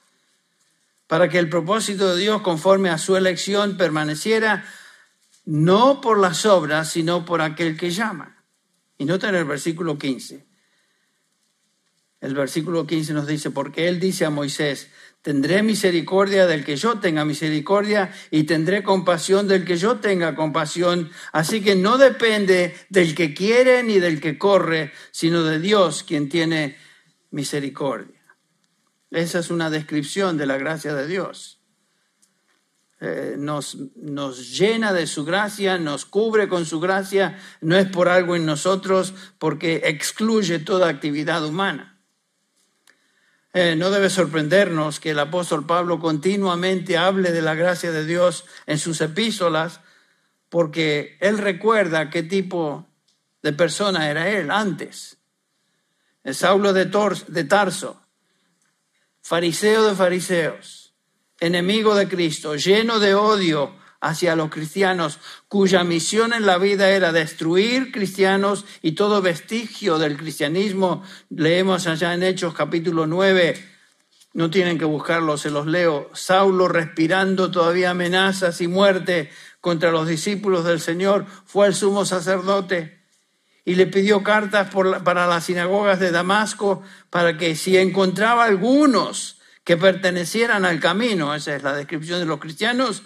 para 1.09 1.29
que 1.29 1.39
el 1.39 1.51
propósito 1.51 2.15
de 2.15 2.23
Dios 2.23 2.41
conforme 2.41 2.89
a 2.89 2.97
su 2.97 3.19
elección 3.19 3.77
permaneciera 3.77 4.65
no 5.49 6.03
por 6.03 6.19
las 6.19 6.45
obras, 6.45 6.91
sino 6.91 7.25
por 7.25 7.41
aquel 7.41 7.75
que 7.75 7.91
llama. 7.91 8.45
Y 8.99 9.07
nota 9.07 9.31
en 9.31 9.35
el 9.35 9.47
versículo 9.47 9.97
15. 9.97 10.47
El 12.21 12.35
versículo 12.35 12.87
15 12.87 13.15
nos 13.15 13.27
dice, 13.27 13.51
porque 13.51 13.89
él 13.89 13.99
dice 13.99 14.27
a 14.27 14.31
Moisés, 14.31 14.91
tendré 15.23 15.63
misericordia 15.63 16.47
del 16.47 16.67
que 16.67 16.77
yo 16.77 16.99
tenga 16.99 17.25
misericordia 17.25 18.13
y 18.31 18.43
tendré 18.43 18.83
compasión 18.83 19.49
del 19.49 19.65
que 19.65 19.79
yo 19.79 20.01
tenga 20.01 20.35
compasión. 20.35 21.11
Así 21.33 21.63
que 21.63 21.77
no 21.77 21.97
depende 21.97 22.77
del 22.91 23.15
que 23.15 23.33
quiere 23.33 23.83
ni 23.83 24.01
del 24.01 24.21
que 24.21 24.37
corre, 24.37 24.93
sino 25.13 25.45
de 25.45 25.61
Dios 25.61 26.03
quien 26.03 26.29
tiene 26.29 26.77
misericordia. 27.31 28.21
Esa 29.11 29.39
es 29.39 29.51
una 29.51 29.71
descripción 29.71 30.37
de 30.37 30.45
la 30.45 30.59
gracia 30.59 30.93
de 30.93 31.07
Dios. 31.07 31.58
Eh, 33.01 33.37
nos, 33.39 33.77
nos 33.95 34.59
llena 34.59 34.93
de 34.93 35.07
su 35.07 35.25
gracia, 35.25 35.79
nos 35.79 36.05
cubre 36.05 36.49
con 36.49 36.67
su 36.67 36.81
gracia, 36.81 37.39
no 37.61 37.77
es 37.77 37.87
por 37.87 38.09
algo 38.09 38.35
en 38.35 38.45
nosotros, 38.45 39.15
porque 39.39 39.83
excluye 39.85 40.59
toda 40.59 40.89
actividad 40.89 41.45
humana. 41.45 41.97
Eh, 43.55 43.77
no 43.77 43.91
debe 43.91 44.11
sorprendernos 44.11 44.99
que 44.99 45.11
el 45.11 45.19
apóstol 45.21 45.65
Pablo 45.65 46.01
continuamente 46.01 46.97
hable 46.97 47.31
de 47.31 47.41
la 47.41 47.55
gracia 47.55 47.93
de 47.93 48.05
Dios 48.05 48.45
en 48.67 48.79
sus 48.79 49.01
epístolas, 49.01 49.81
porque 50.49 51.17
él 51.21 51.39
recuerda 51.39 52.11
qué 52.11 52.25
tipo 52.25 52.89
de 53.43 53.53
persona 53.53 54.11
era 54.11 54.29
él 54.29 54.51
antes. 54.51 55.19
El 56.25 56.35
Saulo 56.35 56.73
de, 56.73 56.87
de 57.29 57.45
Tarso, 57.45 58.03
fariseo 59.23 59.89
de 59.89 59.95
fariseos 59.95 60.78
enemigo 61.41 61.95
de 61.95 62.09
Cristo, 62.09 62.57
lleno 62.57 62.99
de 62.99 63.15
odio 63.15 63.75
hacia 64.01 64.37
los 64.37 64.51
cristianos, 64.51 65.19
cuya 65.49 65.83
misión 65.85 66.33
en 66.33 66.47
la 66.47 66.59
vida 66.59 66.91
era 66.91 67.13
destruir 67.13 67.91
cristianos 67.91 68.65
y 68.83 68.93
todo 68.93 69.23
vestigio 69.23 69.99
del 69.99 70.17
cristianismo. 70.17 71.03
Leemos 71.31 71.87
allá 71.87 72.15
en 72.15 72.23
Hechos 72.23 72.55
capítulo 72.55 73.07
9, 73.07 73.57
no 74.35 74.51
tienen 74.51 74.79
que 74.79 74.85
buscarlo, 74.85 75.37
se 75.37 75.51
los 75.51 75.67
leo. 75.67 76.11
Saulo 76.13 76.69
respirando 76.69 77.51
todavía 77.51 77.91
amenazas 77.91 78.61
y 78.61 78.69
muerte 78.69 79.31
contra 79.61 79.91
los 79.91 80.07
discípulos 80.07 80.65
del 80.65 80.81
Señor, 80.81 81.27
fue 81.45 81.67
al 81.67 81.75
sumo 81.75 82.05
sacerdote 82.05 82.99
y 83.65 83.75
le 83.75 83.87
pidió 83.87 84.23
cartas 84.23 84.71
para 85.05 85.27
las 85.27 85.45
sinagogas 85.45 85.99
de 85.99 86.13
Damasco 86.13 86.83
para 87.11 87.37
que 87.37 87.57
si 87.57 87.77
encontraba 87.77 88.45
algunos 88.45 89.38
que 89.69 89.77
pertenecieran 89.77 90.65
al 90.65 90.81
camino, 90.81 91.35
esa 91.35 91.55
es 91.55 91.63
la 91.63 91.75
descripción 91.75 92.21
de 92.21 92.25
los 92.25 92.41
cristianos, 92.41 93.03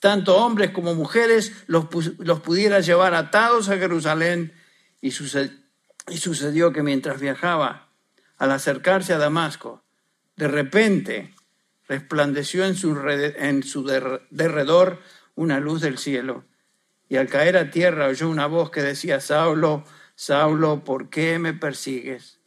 tanto 0.00 0.38
hombres 0.38 0.70
como 0.70 0.94
mujeres, 0.94 1.52
los, 1.66 1.88
los 2.16 2.40
pudiera 2.40 2.80
llevar 2.80 3.12
atados 3.12 3.68
a 3.68 3.76
Jerusalén. 3.76 4.54
Y 5.02 5.10
sucedió, 5.10 5.54
y 6.08 6.16
sucedió 6.16 6.72
que 6.72 6.82
mientras 6.82 7.20
viajaba, 7.20 7.90
al 8.38 8.50
acercarse 8.50 9.12
a 9.12 9.18
Damasco, 9.18 9.84
de 10.36 10.48
repente 10.48 11.34
resplandeció 11.86 12.64
en 12.64 12.76
su, 12.76 12.98
en 13.06 13.62
su 13.62 13.84
derredor 14.30 15.02
una 15.34 15.60
luz 15.60 15.82
del 15.82 15.98
cielo. 15.98 16.46
Y 17.10 17.16
al 17.16 17.28
caer 17.28 17.58
a 17.58 17.70
tierra 17.70 18.06
oyó 18.06 18.30
una 18.30 18.46
voz 18.46 18.70
que 18.70 18.80
decía, 18.80 19.20
Saulo, 19.20 19.84
Saulo, 20.14 20.82
¿por 20.82 21.10
qué 21.10 21.38
me 21.38 21.52
persigues? 21.52 22.40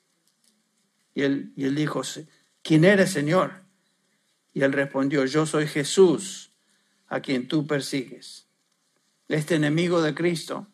Y 1.14 1.22
él, 1.22 1.54
y 1.56 1.66
él 1.66 1.76
dijo, 1.76 2.02
¿quién 2.62 2.86
eres, 2.86 3.12
Señor? 3.12 3.64
Y 4.54 4.62
él 4.62 4.74
respondió, 4.74 5.26
yo 5.26 5.46
soy 5.46 5.68
Jesús, 5.68 6.50
a 7.08 7.22
quien 7.22 7.48
tú 7.48 7.66
persigues. 7.68 8.48
este 9.28 9.56
enemigo 9.56 10.02
de 10.02 10.16
Cristo, 10.16 10.68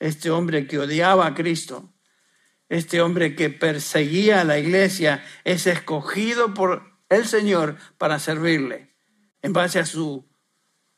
este 0.00 0.30
hombre 0.30 0.66
que 0.66 0.80
odiaba 0.80 1.26
a 1.26 1.34
Cristo, 1.34 1.92
este 2.68 3.00
hombre 3.00 3.36
que 3.36 3.48
perseguía 3.50 4.40
a 4.40 4.44
la 4.44 4.58
iglesia, 4.58 5.24
es 5.44 5.68
escogido 5.68 6.52
por 6.52 6.82
el 7.08 7.26
Señor 7.26 7.76
para 7.98 8.18
servirle, 8.18 8.92
en 9.42 9.52
base 9.52 9.78
a, 9.78 9.86
su, 9.86 10.26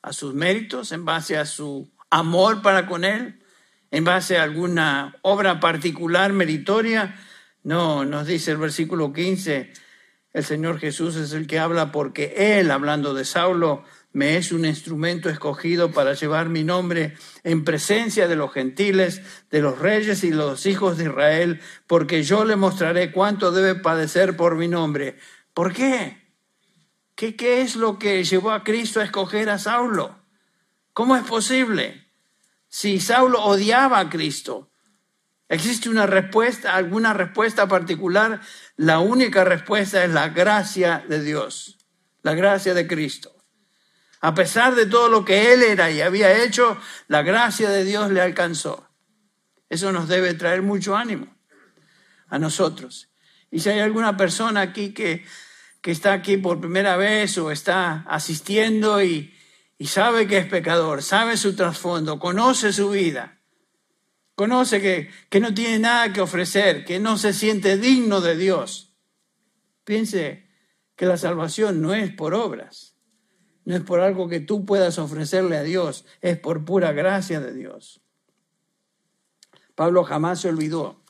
a 0.01 0.13
sus 0.13 0.33
méritos, 0.33 0.93
en 0.93 1.05
base 1.05 1.37
a 1.37 1.45
su 1.45 1.93
amor 2.09 2.63
para 2.63 2.87
con 2.87 3.05
Él, 3.05 3.43
en 3.91 4.05
base 4.05 4.39
a 4.39 4.45
alguna 4.45 5.19
obra 5.23 5.61
particular 5.61 6.33
meritoria. 6.33 7.17
No, 7.65 8.05
nos 8.05 8.27
dice 8.27 8.51
el 8.51 8.59
versículo 8.59 9.13
15, 9.13 9.73
el 10.35 10.45
Señor 10.45 10.79
Jesús 10.79 11.17
es 11.17 11.33
el 11.33 11.47
que 11.47 11.59
habla 11.59 11.93
porque 11.93 12.59
Él, 12.61 12.71
hablando 12.71 13.15
de 13.15 13.25
Saulo, 13.25 13.85
me 14.13 14.37
es 14.37 14.53
un 14.53 14.67
instrumento 14.67 15.31
escogido 15.31 15.91
para 15.91 16.13
llevar 16.13 16.51
mi 16.51 16.63
nombre 16.63 17.17
en 17.43 17.65
presencia 17.65 18.29
de 18.29 18.37
los 18.37 18.53
gentiles, 18.53 19.23
de 19.51 19.63
los 19.63 19.79
reyes 19.79 20.25
y 20.25 20.31
los 20.31 20.67
hijos 20.67 20.99
de 20.99 21.05
Israel, 21.05 21.61
porque 21.87 22.23
yo 22.23 22.45
le 22.45 22.57
mostraré 22.57 23.11
cuánto 23.11 23.51
debe 23.51 23.75
padecer 23.75 24.37
por 24.37 24.57
mi 24.57 24.69
nombre. 24.69 25.17
¿Por 25.55 25.73
qué? 25.73 26.23
¿Qué, 27.15 27.35
qué 27.35 27.63
es 27.63 27.77
lo 27.77 27.99
que 27.99 28.25
llevó 28.25 28.51
a 28.51 28.63
Cristo 28.63 29.01
a 29.01 29.05
escoger 29.05 29.49
a 29.49 29.59
Saulo? 29.59 30.19
¿Cómo 30.93 31.17
es 31.17 31.25
posible? 31.25 32.09
Si 32.69 33.01
Saulo 33.01 33.43
odiaba 33.43 34.01
a 34.01 34.11
Cristo, 34.11 34.71
¿existe 35.49 35.89
una 35.89 36.07
respuesta, 36.07 36.75
alguna 36.75 37.13
respuesta 37.13 37.67
particular? 37.69 38.41
La 38.77 38.99
única 38.99 39.45
respuesta 39.45 40.05
es 40.05 40.11
la 40.11 40.29
gracia 40.29 41.05
de 41.09 41.23
Dios, 41.23 41.79
la 42.23 42.35
gracia 42.35 42.75
de 42.75 42.87
Cristo. 42.87 43.35
A 44.21 44.35
pesar 44.35 44.75
de 44.75 44.87
todo 44.87 45.09
lo 45.09 45.25
que 45.25 45.53
él 45.53 45.63
era 45.63 45.91
y 45.91 46.01
había 46.01 46.45
hecho, 46.45 46.79
la 47.09 47.23
gracia 47.23 47.69
de 47.69 47.85
Dios 47.85 48.11
le 48.11 48.23
alcanzó. 48.23 48.89
Eso 49.69 49.93
nos 49.93 50.09
debe 50.09 50.35
traer 50.35 50.63
mucho 50.63 50.97
ánimo 50.97 51.37
a 52.29 52.39
nosotros. 52.39 53.11
Y 53.51 53.61
si 53.61 53.69
hay 53.69 53.81
alguna 53.81 54.17
persona 54.17 54.63
aquí 54.63 54.95
que, 54.95 55.25
que 55.81 55.91
está 55.91 56.13
aquí 56.13 56.37
por 56.39 56.61
primera 56.61 56.97
vez 56.97 57.37
o 57.39 57.51
está 57.51 58.05
asistiendo 58.09 59.03
y, 59.03 59.35
y 59.79 59.87
sabe 59.87 60.27
que 60.27 60.39
es 60.39 60.47
pecador, 60.47 61.03
sabe 61.03 61.37
su 61.37 61.55
trasfondo, 61.55 62.19
conoce 62.19 62.73
su 62.73 62.91
vida, 62.91 63.34
conoce 64.35 64.81
que, 64.81 65.11
que 65.29 65.41
no 65.41 65.55
tiene 65.55 65.79
nada 65.79 66.13
que 66.13 66.21
ofrecer, 66.21 66.85
que 66.85 66.99
no 66.99 67.19
se 67.19 67.33
siente 67.33 67.79
digno 67.79 68.21
de 68.21 68.37
Dios, 68.37 68.95
piense 69.85 70.47
que 70.97 71.07
la 71.07 71.17
salvación 71.17 71.81
no 71.81 71.95
es 71.95 72.13
por 72.13 72.35
obras 72.35 72.95
no 73.65 73.75
es 73.77 73.83
por 73.83 74.01
algo 74.01 74.29
que 74.29 74.41
tú 74.41 74.65
puedas 74.65 74.99
ofrecerle 74.99 75.57
a 75.57 75.63
Dios, 75.63 76.05
es 76.21 76.39
por 76.39 76.65
pura 76.65 76.93
gracia 76.93 77.41
de 77.41 77.55
Dios. 77.55 78.03
Pablo 79.75 80.05
jamás 80.05 80.41
se 80.41 80.49
olvidó 80.49 81.03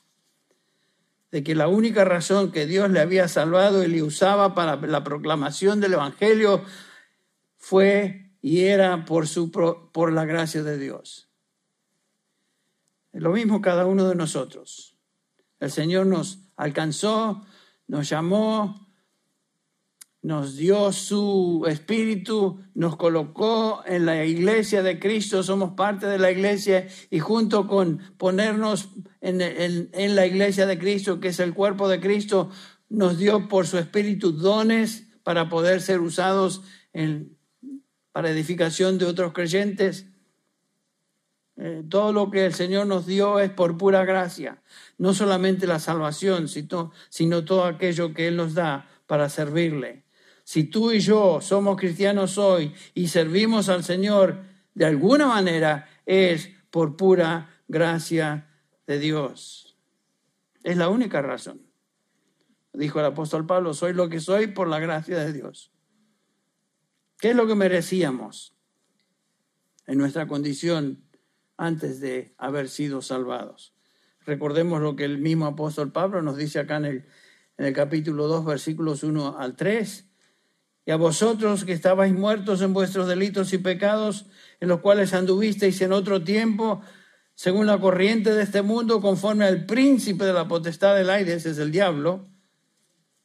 de 1.31 1.43
que 1.43 1.53
la 1.53 1.67
única 1.67 2.05
razón 2.05 2.51
que 2.51 2.65
Dios 2.65 2.89
le 2.89 3.01
había 3.01 3.27
salvado 3.27 3.83
y 3.83 3.87
le 3.87 4.01
usaba 4.01 4.55
para 4.55 4.77
la 4.77 5.03
proclamación 5.03 5.81
del 5.81 5.93
Evangelio 5.93 6.63
fue 7.57 8.31
y 8.41 8.65
era 8.65 9.05
por, 9.05 9.27
su, 9.27 9.51
por 9.51 10.13
la 10.13 10.25
gracia 10.25 10.63
de 10.63 10.77
Dios. 10.77 11.24
Lo 13.17 13.31
mismo 13.31 13.61
cada 13.61 13.85
uno 13.85 14.09
de 14.09 14.15
nosotros. 14.15 14.97
El 15.59 15.71
Señor 15.71 16.05
nos 16.05 16.39
alcanzó, 16.57 17.45
nos 17.87 18.09
llamó, 18.09 18.89
nos 20.21 20.57
dio 20.57 20.91
su 20.91 21.65
espíritu, 21.65 22.59
nos 22.73 22.97
colocó 22.97 23.83
en 23.85 24.05
la 24.05 24.25
iglesia 24.25 24.83
de 24.83 24.99
Cristo, 24.99 25.43
somos 25.43 25.75
parte 25.75 26.07
de 26.07 26.19
la 26.19 26.29
iglesia 26.29 26.87
y 27.09 27.19
junto 27.19 27.67
con 27.67 27.99
ponernos 28.17 28.89
en, 29.21 30.15
la 30.15 30.25
iglesia 30.25 30.65
de 30.65 30.77
Cristo, 30.77 31.21
que 31.21 31.29
es 31.29 31.39
el 31.39 31.53
cuerpo 31.53 31.87
de 31.87 32.01
Cristo, 32.01 32.49
nos 32.89 33.17
dio 33.17 33.47
por 33.47 33.65
su 33.65 33.77
espíritu 33.77 34.33
dones 34.33 35.07
para 35.23 35.47
poder 35.47 35.81
ser 35.81 36.01
usados 36.01 36.63
en, 36.91 37.37
para 38.11 38.29
edificación 38.29 38.97
de 38.97 39.05
otros 39.05 39.31
creyentes. 39.31 40.07
Eh, 41.57 41.83
todo 41.89 42.11
lo 42.11 42.29
que 42.29 42.45
el 42.45 42.53
Señor 42.53 42.85
nos 42.87 43.05
dio 43.05 43.39
es 43.39 43.49
por 43.49 43.77
pura 43.77 44.03
gracia, 44.03 44.61
no 44.97 45.13
solamente 45.13 45.67
la 45.67 45.79
salvación, 45.79 46.49
sino, 46.49 46.91
sino 47.09 47.45
todo 47.45 47.63
aquello 47.63 48.13
que 48.13 48.27
Él 48.27 48.35
nos 48.35 48.53
da 48.53 48.89
para 49.07 49.29
servirle. 49.29 50.03
Si 50.43 50.65
tú 50.65 50.91
y 50.91 50.99
yo 50.99 51.39
somos 51.41 51.77
cristianos 51.77 52.37
hoy 52.37 52.73
y 52.93 53.07
servimos 53.07 53.69
al 53.69 53.83
Señor 53.83 54.43
de 54.73 54.85
alguna 54.85 55.27
manera, 55.27 55.87
es 56.05 56.49
por 56.69 56.97
pura 56.97 57.49
gracia 57.67 58.49
de 58.85 58.99
Dios. 58.99 59.77
Es 60.63 60.77
la 60.77 60.89
única 60.89 61.21
razón. 61.21 61.61
Dijo 62.73 62.99
el 62.99 63.05
apóstol 63.05 63.45
Pablo, 63.45 63.73
soy 63.73 63.93
lo 63.93 64.09
que 64.09 64.19
soy 64.19 64.47
por 64.47 64.67
la 64.67 64.79
gracia 64.79 65.17
de 65.17 65.31
Dios. 65.31 65.71
¿Qué 67.17 67.29
es 67.29 67.35
lo 67.35 67.47
que 67.47 67.55
merecíamos 67.55 68.53
en 69.87 69.97
nuestra 69.97 70.27
condición 70.27 71.04
antes 71.57 71.99
de 71.99 72.33
haber 72.37 72.69
sido 72.69 73.01
salvados? 73.01 73.73
Recordemos 74.25 74.81
lo 74.81 74.95
que 74.95 75.05
el 75.05 75.19
mismo 75.19 75.45
apóstol 75.45 75.91
Pablo 75.91 76.21
nos 76.21 76.37
dice 76.37 76.59
acá 76.59 76.77
en 76.77 76.85
el, 76.85 77.05
en 77.57 77.65
el 77.65 77.73
capítulo 77.73 78.27
2, 78.27 78.45
versículos 78.45 79.03
1 79.03 79.37
al 79.37 79.55
3. 79.55 80.05
Y 80.87 80.91
a 80.91 80.95
vosotros 80.97 81.65
que 81.65 81.73
estabais 81.73 82.13
muertos 82.13 82.61
en 82.61 82.73
vuestros 82.73 83.07
delitos 83.07 83.53
y 83.53 83.57
pecados, 83.57 84.25
en 84.59 84.69
los 84.69 84.81
cuales 84.81 85.13
anduvisteis 85.13 85.81
en 85.81 85.93
otro 85.93 86.23
tiempo, 86.23 86.81
según 87.35 87.67
la 87.67 87.79
corriente 87.79 88.33
de 88.33 88.43
este 88.43 88.61
mundo, 88.61 89.01
conforme 89.01 89.45
al 89.45 89.65
príncipe 89.65 90.25
de 90.25 90.33
la 90.33 90.47
potestad 90.47 90.95
del 90.95 91.09
aire, 91.09 91.33
ese 91.33 91.51
es 91.51 91.57
el 91.57 91.71
diablo, 91.71 92.27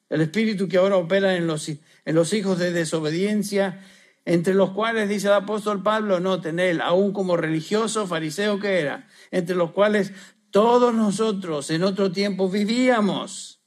el 0.09 0.21
espíritu 0.21 0.69
que 0.69 0.79
ahora 0.79 0.97
opera 0.97 1.37
en 1.37 1.47
los, 1.47 1.69
en 1.69 2.14
los 2.14 2.33
hijos 2.33 2.59
de 2.59 2.73
desobediencia, 2.73 3.81
entre 4.25 4.55
los 4.55 4.71
cuales, 4.71 5.09
dice 5.09 5.29
el 5.29 5.35
apóstol 5.35 5.83
Pablo, 5.83 6.21
noten 6.21 6.61
él, 6.61 6.81
aún 6.81 7.13
como 7.13 7.37
religioso, 7.37 8.07
fariseo 8.07 8.59
que 8.59 8.81
era, 8.81 9.09
entre 9.31 9.57
los 9.57 9.73
cuales 9.73 10.13
todos 10.51 10.95
nosotros 10.95 11.71
en 11.71 11.85
otro 11.85 12.13
tiempo 12.13 12.49
vivíamos 12.49 13.61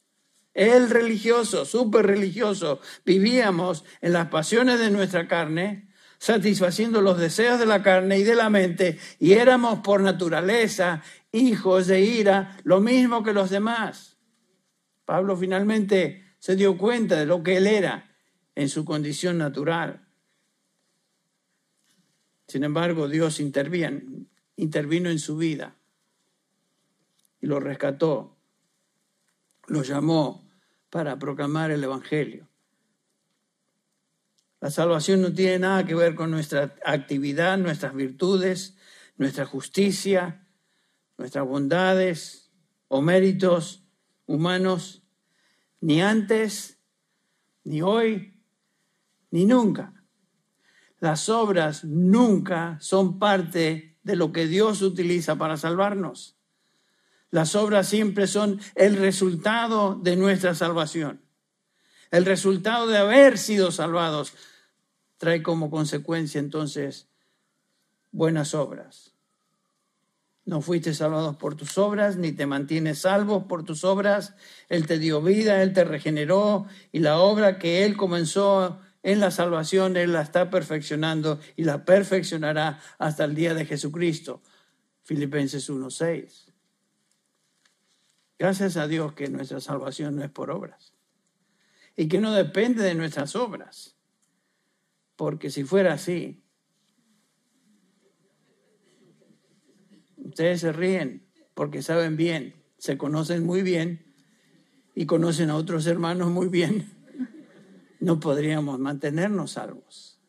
el 0.54 0.90
religioso, 0.90 1.66
súper 1.66 2.06
religioso, 2.06 2.80
vivíamos 3.06 3.84
en 4.02 4.14
las 4.14 4.28
pasiones 4.28 4.80
de 4.80 4.92
nuestra 4.92 5.28
carne, 5.28 5.90
satisfaciendo 6.20 7.02
los 7.02 7.18
deseos 7.18 7.60
de 7.60 7.66
la 7.66 7.82
carne 7.82 8.20
y 8.20 8.24
de 8.24 8.36
la 8.36 8.50
mente, 8.50 9.00
y 9.20 9.34
éramos 9.34 9.80
por 9.80 10.02
naturaleza 10.02 11.02
hijos 11.32 11.88
de 11.88 12.02
ira, 12.02 12.58
lo 12.64 12.80
mismo 12.80 13.24
que 13.24 13.34
los 13.34 13.50
demás. 13.50 14.18
Pablo 15.06 15.36
finalmente 15.36 16.36
se 16.38 16.56
dio 16.56 16.78
cuenta 16.78 17.16
de 17.16 17.26
lo 17.26 17.42
que 17.42 17.58
él 17.58 17.68
era 17.68 18.16
en 18.56 18.70
su 18.70 18.86
condición 18.86 19.38
natural. 19.40 20.03
Sin 22.54 22.64
embargo, 22.64 23.08
Dios 23.08 23.40
intervino, 23.40 25.10
en 25.10 25.18
su 25.18 25.38
vida 25.38 25.76
y 27.42 27.48
lo 27.48 27.60
rescató, 27.60 28.38
lo 29.66 29.82
llamó 29.82 30.48
para 30.92 31.18
proclamar 31.18 31.72
el 31.72 31.84
Evangelio. 31.84 32.48
La 34.62 34.70
salvación 34.70 35.24
no 35.24 35.34
tiene 35.34 35.58
nada 35.58 35.84
que 35.84 35.96
ver 35.96 36.14
con 36.14 36.30
nuestra 36.30 36.76
actividad, 36.86 37.58
nuestras 37.58 37.96
virtudes, 37.96 38.78
nuestra 39.18 39.48
justicia, 39.48 40.48
nuestras 41.18 41.48
bondades 41.48 42.52
o 42.88 43.02
méritos 43.02 43.84
humanos, 44.28 45.02
ni 45.82 46.04
antes, 46.04 46.78
ni 47.64 47.82
hoy, 47.82 48.40
ni 49.32 49.48
nunca. 49.48 50.03
Las 51.04 51.28
obras 51.28 51.84
nunca 51.84 52.78
son 52.80 53.20
parte 53.20 53.98
de 54.04 54.16
lo 54.16 54.32
que 54.32 54.48
Dios 54.48 54.82
utiliza 54.82 55.36
para 55.36 55.58
salvarnos. 55.58 56.38
Las 57.30 57.56
obras 57.56 57.90
siempre 57.90 58.26
son 58.26 58.62
el 58.76 58.96
resultado 58.96 59.96
de 59.96 60.16
nuestra 60.16 60.56
salvación. 60.56 61.22
El 62.10 62.24
resultado 62.24 62.88
de 62.88 63.00
haber 63.00 63.38
sido 63.38 63.70
salvados 63.72 64.32
trae 65.18 65.44
como 65.44 65.70
consecuencia 65.70 66.40
entonces 66.40 67.10
buenas 68.14 68.54
obras. 68.54 69.14
No 70.46 70.62
fuiste 70.62 70.94
salvados 70.94 71.36
por 71.36 71.56
tus 71.56 71.78
obras, 71.78 72.16
ni 72.16 72.32
te 72.32 72.46
mantienes 72.46 73.00
salvo 73.00 73.46
por 73.50 73.66
tus 73.66 73.84
obras. 73.84 74.36
Él 74.70 74.88
te 74.88 75.00
dio 75.00 75.22
vida, 75.22 75.64
Él 75.64 75.74
te 75.74 75.84
regeneró 75.84 76.66
y 76.94 77.00
la 77.00 77.18
obra 77.18 77.60
que 77.60 77.84
Él 77.84 77.98
comenzó 77.98 78.80
en 79.04 79.20
la 79.20 79.32
salvación, 79.32 79.98
Él 79.98 80.14
la 80.14 80.22
está 80.22 80.50
perfeccionando 80.50 81.40
y 81.56 81.66
la 81.66 81.86
perfeccionará 81.86 82.82
hasta 82.98 83.26
el 83.26 83.36
día 83.36 83.54
de 83.54 83.66
Jesucristo. 83.66 84.42
Filipenses 85.04 85.70
1.6. 85.70 86.52
Gracias 88.40 88.78
a 88.78 88.88
Dios 88.88 89.14
que 89.14 89.28
nuestra 89.28 89.60
salvación 89.60 90.16
no 90.16 90.24
es 90.24 90.32
por 90.32 90.50
obras 90.50 90.94
y 91.96 92.08
que 92.08 92.20
no 92.20 92.34
depende 92.34 92.84
de 92.84 92.96
nuestras 92.96 93.36
obras. 93.36 93.96
Porque 95.16 95.52
si 95.52 95.64
fuera 95.64 95.94
así, 95.94 96.44
Ustedes 100.34 100.62
se 100.62 100.72
ríen 100.72 101.28
porque 101.54 101.84
saben 101.84 102.18
bien, 102.18 102.56
se 102.80 102.98
conocen 102.98 103.46
muy 103.46 103.62
bien 103.62 104.04
y 104.96 105.06
conocen 105.06 105.50
a 105.50 105.56
otros 105.56 105.86
hermanos 105.86 106.32
muy 106.32 106.48
bien. 106.48 106.92
No 108.04 108.20
podríamos 108.20 108.80
mantenernos 108.80 109.52
salvos. 109.52 110.20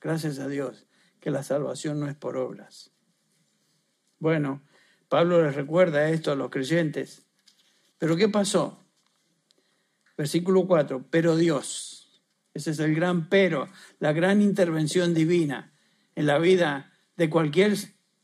Gracias 0.00 0.40
a 0.40 0.48
Dios 0.48 0.88
que 1.20 1.30
la 1.30 1.44
salvación 1.44 2.00
no 2.00 2.08
es 2.08 2.16
por 2.16 2.36
obras. 2.36 2.90
Bueno, 4.18 4.64
Pablo 5.08 5.40
les 5.40 5.54
recuerda 5.54 6.10
esto 6.10 6.32
a 6.32 6.34
los 6.34 6.50
creyentes. 6.50 7.24
Pero 7.98 8.16
¿qué 8.16 8.28
pasó? 8.28 8.82
Versículo 10.18 10.66
4, 10.66 11.06
pero 11.08 11.36
Dios, 11.36 12.20
ese 12.52 12.72
es 12.72 12.80
el 12.80 12.96
gran 12.96 13.28
pero, 13.28 13.68
la 14.00 14.12
gran 14.12 14.42
intervención 14.42 15.14
divina 15.14 15.72
en 16.16 16.26
la 16.26 16.40
vida 16.40 16.92
de 17.16 17.30
cualquier 17.30 17.76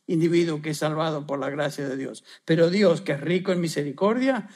individuo 0.09 0.61
que 0.61 0.71
es 0.71 0.79
salvado 0.79 1.29
por 1.29 1.39
la 1.39 1.49
gracia 1.49 1.89
de 1.89 1.97
Dios. 1.97 2.25
Pero 2.45 2.71
Dios, 2.71 3.03
que 3.03 3.13
es 3.13 3.21
rico 3.21 3.53
en 3.53 3.61
misericordia, 3.61 4.49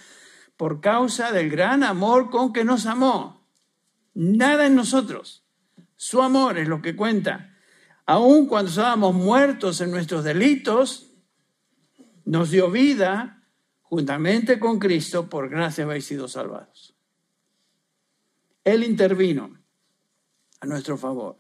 por 0.57 0.81
causa 0.81 1.31
del 1.31 1.51
gran 1.51 1.85
amor 1.85 2.31
con 2.31 2.53
que 2.53 2.65
nos 2.65 2.87
amó, 2.87 3.40
nada 4.15 4.67
en 4.67 4.75
nosotros, 4.75 5.45
su 5.97 6.23
amor 6.23 6.59
es 6.59 6.69
lo 6.69 6.81
que 6.81 6.97
cuenta. 6.97 7.57
Aun 8.07 8.47
cuando 8.47 8.71
estábamos 8.71 9.15
muertos 9.15 9.81
en 9.81 9.91
nuestros 9.91 10.25
delitos, 10.25 11.13
nos 12.25 12.51
dio 12.51 12.71
vida 12.71 13.41
juntamente 13.83 14.61
con 14.61 14.79
Cristo, 14.79 15.29
por 15.29 15.49
gracia 15.49 15.85
habéis 15.85 16.07
sido 16.07 16.29
salvados. 16.29 16.97
Él 18.65 18.85
intervino 18.85 19.59
a 20.61 20.67
nuestro 20.67 20.97
favor, 20.97 21.39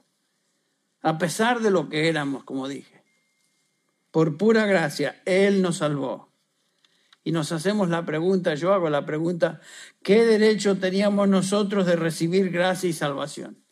a 1.02 1.16
pesar 1.16 1.61
de 1.61 1.70
lo 1.70 1.88
que 1.88 2.09
éramos, 2.09 2.44
como 2.44 2.66
dije. 2.66 3.04
Por 4.11 4.37
pura 4.37 4.66
gracia, 4.66 5.22
Él 5.24 5.62
nos 5.62 5.76
salvó. 5.76 6.29
Y 7.22 7.33
nos 7.33 7.52
hacemos 7.52 7.88
la 7.90 8.04
pregunta, 8.04 8.54
yo 8.54 8.72
hago 8.72 8.88
la 8.88 9.04
pregunta, 9.04 9.61
¿qué 10.02 10.24
derecho 10.24 10.78
teníamos 10.78 11.28
nosotros 11.28 11.87
de 11.87 11.96
recibir 11.96 12.50
gracia 12.50 12.88
y 12.88 12.92
salvación? 12.92 13.62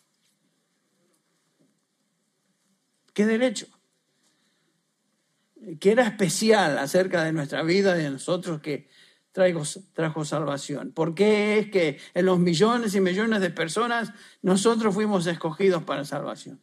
¿Qué 3.14 3.26
derecho? 3.26 3.66
¿Qué 5.80 5.92
era 5.92 6.06
especial 6.06 6.78
acerca 6.78 7.24
de 7.24 7.32
nuestra 7.32 7.62
vida 7.62 7.94
de 7.94 8.10
nosotros 8.10 8.60
que 8.60 8.88
traigo, 9.32 9.62
trajo 9.92 10.24
salvación? 10.24 10.92
¿Por 10.92 11.14
qué 11.14 11.58
es 11.58 11.70
que 11.70 11.98
en 12.14 12.26
los 12.26 12.38
millones 12.38 12.94
y 12.94 13.00
millones 13.00 13.40
de 13.40 13.50
personas 13.50 14.12
nosotros 14.42 14.94
fuimos 14.94 15.26
escogidos 15.26 15.82
para 15.82 16.04
salvación? 16.04 16.60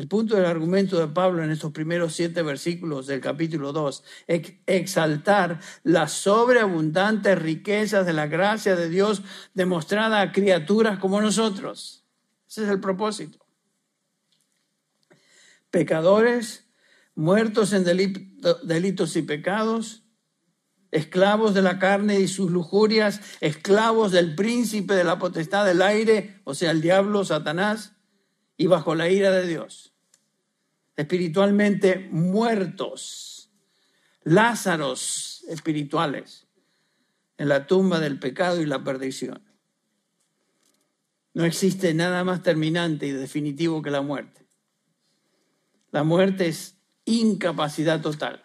El 0.00 0.08
punto 0.08 0.34
del 0.34 0.46
argumento 0.46 0.98
de 0.98 1.08
Pablo 1.08 1.44
en 1.44 1.50
estos 1.50 1.72
primeros 1.72 2.14
siete 2.14 2.40
versículos 2.40 3.06
del 3.06 3.20
capítulo 3.20 3.70
2 3.70 4.02
es 4.28 4.54
exaltar 4.64 5.60
las 5.82 6.12
sobreabundantes 6.12 7.38
riquezas 7.38 8.06
de 8.06 8.14
la 8.14 8.26
gracia 8.26 8.76
de 8.76 8.88
Dios 8.88 9.20
demostrada 9.52 10.22
a 10.22 10.32
criaturas 10.32 10.98
como 10.98 11.20
nosotros. 11.20 12.06
Ese 12.48 12.64
es 12.64 12.70
el 12.70 12.80
propósito. 12.80 13.44
Pecadores, 15.70 16.70
muertos 17.14 17.74
en 17.74 17.84
delitos 17.84 19.16
y 19.16 19.20
pecados, 19.20 20.04
esclavos 20.92 21.52
de 21.52 21.60
la 21.60 21.78
carne 21.78 22.20
y 22.20 22.26
sus 22.26 22.50
lujurias, 22.50 23.20
esclavos 23.42 24.12
del 24.12 24.34
príncipe 24.34 24.94
de 24.94 25.04
la 25.04 25.18
potestad 25.18 25.66
del 25.66 25.82
aire, 25.82 26.40
o 26.44 26.54
sea, 26.54 26.70
el 26.70 26.80
diablo, 26.80 27.22
Satanás, 27.26 27.96
y 28.56 28.66
bajo 28.66 28.94
la 28.94 29.10
ira 29.10 29.30
de 29.30 29.46
Dios 29.46 29.89
espiritualmente 31.00 32.08
muertos, 32.10 33.36
Lázaros 34.22 35.44
espirituales 35.48 36.46
en 37.38 37.48
la 37.48 37.66
tumba 37.66 38.00
del 38.00 38.18
pecado 38.18 38.60
y 38.60 38.66
la 38.66 38.84
perdición. 38.84 39.42
No 41.32 41.46
existe 41.46 41.94
nada 41.94 42.22
más 42.22 42.42
terminante 42.42 43.06
y 43.06 43.12
definitivo 43.12 43.80
que 43.80 43.90
la 43.90 44.02
muerte. 44.02 44.46
La 45.90 46.04
muerte 46.04 46.48
es 46.48 46.76
incapacidad 47.06 48.02
total. 48.02 48.44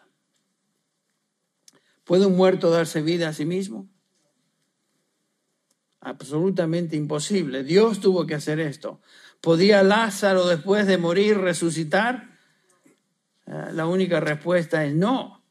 ¿Puede 2.05 2.25
un 2.25 2.37
muerto 2.37 2.69
darse 2.69 3.01
vida 3.01 3.27
a 3.27 3.33
sí 3.33 3.43
mismo? 3.43 3.89
Absolutamente 5.99 6.95
imposible. 6.95 7.65
Dios 7.65 7.99
tuvo 7.99 8.25
que 8.25 8.35
hacer 8.35 8.61
esto. 8.61 9.01
¿Podía 9.41 9.83
Lázaro 9.83 10.47
después 10.47 10.87
de 10.87 10.97
morir 10.97 11.37
resucitar? 11.37 12.34
Eh, 13.47 13.69
la 13.73 13.85
única 13.85 14.19
respuesta 14.19 14.83
es 14.85 14.93
no. 14.93 15.41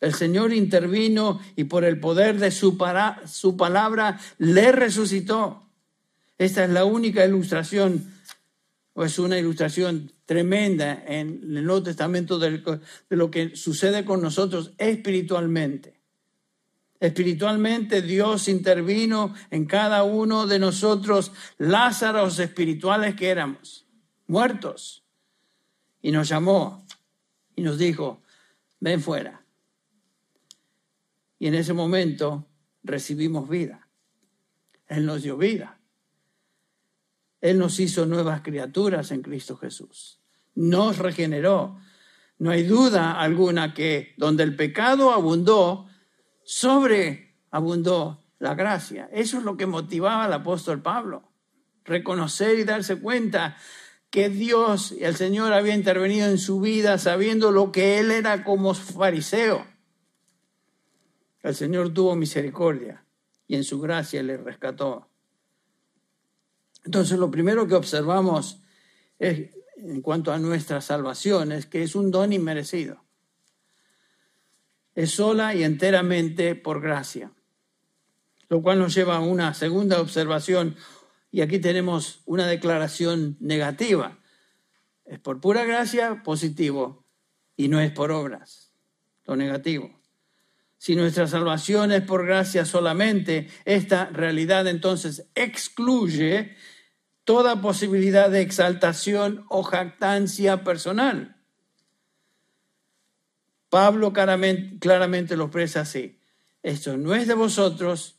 El 0.00 0.14
Señor 0.14 0.52
intervino 0.52 1.40
y 1.56 1.64
por 1.64 1.84
el 1.84 1.98
poder 1.98 2.38
de 2.38 2.50
su, 2.50 2.78
su 3.26 3.56
palabra 3.56 4.20
le 4.38 4.72
resucitó. 4.72 5.66
Esta 6.38 6.64
es 6.64 6.70
la 6.70 6.84
única 6.84 7.24
ilustración, 7.24 8.12
o 8.92 9.04
es 9.04 9.18
una 9.18 9.38
ilustración 9.38 10.12
tremenda 10.26 11.02
en 11.06 11.40
el 11.42 11.64
Nuevo 11.64 11.84
Testamento 11.84 12.38
de 12.38 12.62
lo 13.08 13.30
que 13.30 13.56
sucede 13.56 14.04
con 14.04 14.20
nosotros 14.20 14.72
espiritualmente. 14.76 15.96
Espiritualmente 17.00 18.02
Dios 18.02 18.48
intervino 18.48 19.34
en 19.50 19.66
cada 19.66 20.02
uno 20.02 20.46
de 20.46 20.58
nosotros, 20.58 21.32
Lázaros 21.58 22.38
espirituales 22.38 23.14
que 23.14 23.28
éramos, 23.28 23.86
muertos, 24.26 25.04
y 26.00 26.10
nos 26.10 26.28
llamó 26.28 26.85
y 27.56 27.62
nos 27.62 27.78
dijo, 27.78 28.22
ven 28.78 29.00
fuera. 29.00 29.42
Y 31.38 31.48
en 31.48 31.54
ese 31.54 31.72
momento 31.72 32.46
recibimos 32.84 33.48
vida. 33.48 33.88
Él 34.86 35.06
nos 35.06 35.22
dio 35.22 35.36
vida. 35.36 35.80
Él 37.40 37.58
nos 37.58 37.80
hizo 37.80 38.06
nuevas 38.06 38.42
criaturas 38.42 39.10
en 39.10 39.22
Cristo 39.22 39.56
Jesús. 39.56 40.20
Nos 40.54 40.98
regeneró. 40.98 41.78
No 42.38 42.50
hay 42.50 42.62
duda 42.64 43.18
alguna 43.18 43.74
que 43.74 44.14
donde 44.16 44.42
el 44.42 44.54
pecado 44.54 45.12
abundó, 45.12 45.86
sobreabundó 46.44 48.22
la 48.38 48.54
gracia. 48.54 49.08
Eso 49.12 49.38
es 49.38 49.44
lo 49.44 49.56
que 49.56 49.66
motivaba 49.66 50.24
al 50.24 50.32
apóstol 50.32 50.82
Pablo. 50.82 51.30
Reconocer 51.84 52.58
y 52.58 52.64
darse 52.64 53.00
cuenta 53.00 53.56
que 54.10 54.28
Dios 54.28 54.92
y 54.92 55.04
el 55.04 55.16
Señor 55.16 55.52
había 55.52 55.74
intervenido 55.74 56.28
en 56.28 56.38
su 56.38 56.60
vida 56.60 56.98
sabiendo 56.98 57.52
lo 57.52 57.72
que 57.72 57.98
él 57.98 58.10
era 58.10 58.44
como 58.44 58.74
fariseo. 58.74 59.66
El 61.42 61.54
Señor 61.54 61.92
tuvo 61.92 62.16
misericordia 62.16 63.04
y 63.46 63.56
en 63.56 63.64
su 63.64 63.80
gracia 63.80 64.22
le 64.22 64.36
rescató. 64.36 65.08
Entonces 66.84 67.18
lo 67.18 67.30
primero 67.30 67.66
que 67.66 67.74
observamos 67.74 68.60
es, 69.18 69.50
en 69.76 70.00
cuanto 70.02 70.32
a 70.32 70.38
nuestra 70.38 70.80
salvación 70.80 71.52
es 71.52 71.66
que 71.66 71.82
es 71.82 71.94
un 71.94 72.10
don 72.10 72.32
inmerecido. 72.32 73.04
Es 74.94 75.10
sola 75.10 75.54
y 75.54 75.62
enteramente 75.62 76.54
por 76.54 76.80
gracia. 76.80 77.32
Lo 78.48 78.62
cual 78.62 78.78
nos 78.78 78.94
lleva 78.94 79.16
a 79.16 79.20
una 79.20 79.52
segunda 79.52 80.00
observación 80.00 80.76
y 81.36 81.42
aquí 81.42 81.58
tenemos 81.58 82.22
una 82.24 82.46
declaración 82.46 83.36
negativa. 83.40 84.18
Es 85.04 85.18
por 85.18 85.38
pura 85.38 85.66
gracia, 85.66 86.22
positivo, 86.22 87.04
y 87.58 87.68
no 87.68 87.78
es 87.78 87.92
por 87.92 88.10
obras, 88.10 88.72
lo 89.26 89.36
negativo. 89.36 90.00
Si 90.78 90.96
nuestra 90.96 91.26
salvación 91.26 91.92
es 91.92 92.00
por 92.00 92.24
gracia 92.24 92.64
solamente, 92.64 93.50
esta 93.66 94.06
realidad 94.06 94.66
entonces 94.66 95.28
excluye 95.34 96.56
toda 97.24 97.60
posibilidad 97.60 98.30
de 98.30 98.40
exaltación 98.40 99.44
o 99.50 99.62
jactancia 99.62 100.64
personal. 100.64 101.36
Pablo 103.68 104.14
claramente, 104.14 104.78
claramente 104.78 105.36
lo 105.36 105.44
expresa 105.44 105.82
así. 105.82 106.18
Esto 106.62 106.96
no 106.96 107.14
es 107.14 107.26
de 107.26 107.34
vosotros 107.34 108.16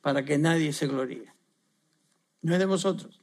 para 0.00 0.24
que 0.24 0.38
nadie 0.38 0.72
se 0.72 0.86
gloríe 0.86 1.33
no 2.44 2.52
es 2.52 2.58
de 2.58 2.66
vosotros. 2.66 3.20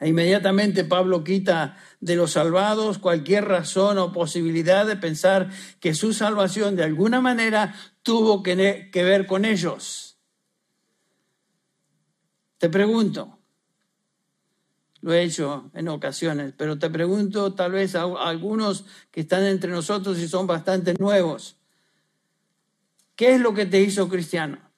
E 0.00 0.08
inmediatamente 0.08 0.84
Pablo 0.84 1.22
quita 1.22 1.76
de 2.00 2.16
los 2.16 2.32
salvados 2.32 2.98
cualquier 2.98 3.44
razón 3.44 3.98
o 3.98 4.10
posibilidad 4.10 4.86
de 4.86 4.96
pensar 4.96 5.50
que 5.80 5.94
su 5.94 6.12
salvación 6.12 6.76
de 6.76 6.82
alguna 6.82 7.20
manera 7.20 7.74
tuvo 8.02 8.42
que, 8.42 8.90
que 8.90 9.04
ver 9.04 9.26
con 9.26 9.44
ellos. 9.44 10.18
Te 12.58 12.70
pregunto, 12.70 13.38
lo 15.02 15.12
he 15.12 15.22
hecho 15.22 15.70
en 15.74 15.88
ocasiones, 15.88 16.54
pero 16.56 16.78
te 16.78 16.88
pregunto 16.88 17.54
tal 17.54 17.72
vez 17.72 17.94
a 17.94 18.04
algunos 18.04 18.86
que 19.10 19.20
están 19.20 19.44
entre 19.44 19.70
nosotros 19.70 20.18
y 20.18 20.26
son 20.26 20.46
bastante 20.46 20.94
nuevos, 20.98 21.58
¿qué 23.14 23.34
es 23.34 23.40
lo 23.40 23.52
que 23.52 23.66
te 23.66 23.80
hizo 23.80 24.08
cristiano? 24.08 24.73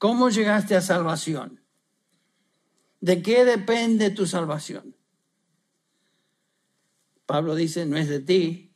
¿Cómo 0.00 0.30
llegaste 0.30 0.74
a 0.76 0.80
salvación? 0.80 1.60
¿De 3.02 3.20
qué 3.20 3.44
depende 3.44 4.08
tu 4.08 4.26
salvación? 4.26 4.96
Pablo 7.26 7.54
dice, 7.54 7.84
no 7.84 7.98
es 7.98 8.08
de 8.08 8.20
ti. 8.20 8.72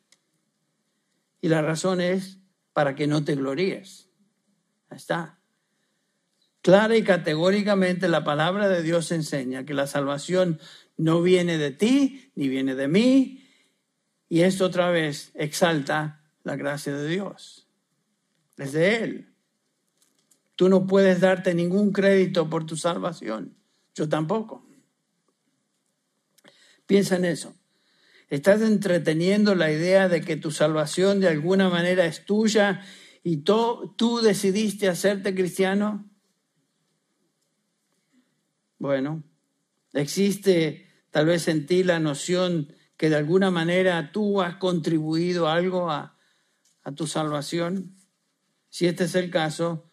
Y 1.40 1.48
la 1.48 1.62
razón 1.62 2.02
es 2.02 2.40
para 2.74 2.94
que 2.94 3.06
no 3.06 3.24
te 3.24 3.36
gloríes. 3.36 4.10
Ahí 4.90 4.98
está. 4.98 5.40
Clara 6.60 6.94
y 6.94 7.02
categóricamente 7.02 8.06
la 8.06 8.22
palabra 8.22 8.68
de 8.68 8.82
Dios 8.82 9.10
enseña 9.10 9.64
que 9.64 9.72
la 9.72 9.86
salvación 9.86 10.60
no 10.98 11.22
viene 11.22 11.56
de 11.56 11.70
ti 11.70 12.32
ni 12.34 12.50
viene 12.50 12.74
de 12.74 12.86
mí. 12.86 13.48
Y 14.28 14.42
esto 14.42 14.66
otra 14.66 14.90
vez 14.90 15.30
exalta 15.32 16.22
la 16.42 16.56
gracia 16.56 16.94
de 16.94 17.08
Dios. 17.08 17.66
Es 18.58 18.72
de 18.74 18.96
Él. 18.96 19.33
Tú 20.56 20.68
no 20.68 20.86
puedes 20.86 21.20
darte 21.20 21.54
ningún 21.54 21.92
crédito 21.92 22.48
por 22.48 22.66
tu 22.66 22.76
salvación. 22.76 23.56
Yo 23.94 24.08
tampoco. 24.08 24.66
Piensa 26.86 27.16
en 27.16 27.24
eso. 27.24 27.54
Estás 28.28 28.62
entreteniendo 28.62 29.54
la 29.54 29.70
idea 29.70 30.08
de 30.08 30.20
que 30.20 30.36
tu 30.36 30.50
salvación 30.50 31.20
de 31.20 31.28
alguna 31.28 31.68
manera 31.68 32.06
es 32.06 32.24
tuya 32.24 32.82
y 33.22 33.38
tú, 33.38 34.20
decidiste 34.22 34.88
hacerte 34.88 35.34
cristiano. 35.34 36.10
Bueno, 38.78 39.22
existe 39.92 40.88
tal 41.10 41.26
vez 41.26 41.48
en 41.48 41.66
ti 41.66 41.84
la 41.84 42.00
noción 42.00 42.74
que 42.96 43.08
de 43.08 43.16
alguna 43.16 43.50
manera 43.50 44.12
tú 44.12 44.42
has 44.42 44.56
contribuido 44.56 45.48
algo 45.48 45.90
a, 45.90 46.18
a 46.82 46.92
tu 46.92 47.06
salvación. 47.06 47.96
Si 48.68 48.86
este 48.86 49.04
es 49.04 49.14
el 49.14 49.30
caso, 49.30 49.88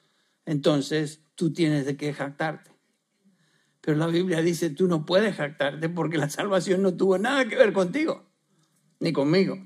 entonces 0.52 1.24
tú 1.36 1.54
tienes 1.54 1.86
de 1.86 1.96
qué 1.96 2.14
jactarte. 2.14 2.72
Pero 3.80 3.98
la 3.98 4.08
Biblia 4.08 4.42
dice, 4.42 4.70
tú 4.70 4.86
no 4.86 5.06
puedes 5.06 5.38
jactarte 5.38 5.88
porque 5.88 6.18
la 6.18 6.30
salvación 6.30 6.82
no 6.82 6.94
tuvo 6.94 7.18
nada 7.18 7.48
que 7.48 7.56
ver 7.56 7.72
contigo, 7.72 8.30
ni 9.00 9.14
conmigo. 9.14 9.58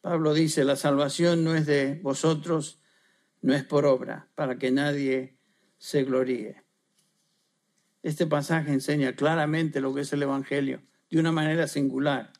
Pablo 0.00 0.32
dice, 0.32 0.64
la 0.64 0.76
salvación 0.76 1.44
no 1.44 1.54
es 1.54 1.66
de 1.66 2.00
vosotros, 2.02 2.80
no 3.42 3.52
es 3.52 3.64
por 3.64 3.84
obra, 3.84 4.30
para 4.34 4.56
que 4.56 4.70
nadie 4.70 5.36
se 5.76 6.04
gloríe. 6.04 6.64
Este 8.02 8.26
pasaje 8.26 8.72
enseña 8.72 9.14
claramente 9.14 9.82
lo 9.82 9.94
que 9.94 10.00
es 10.00 10.12
el 10.14 10.22
Evangelio, 10.22 10.82
de 11.10 11.20
una 11.20 11.32
manera 11.32 11.68
singular. 11.68 12.32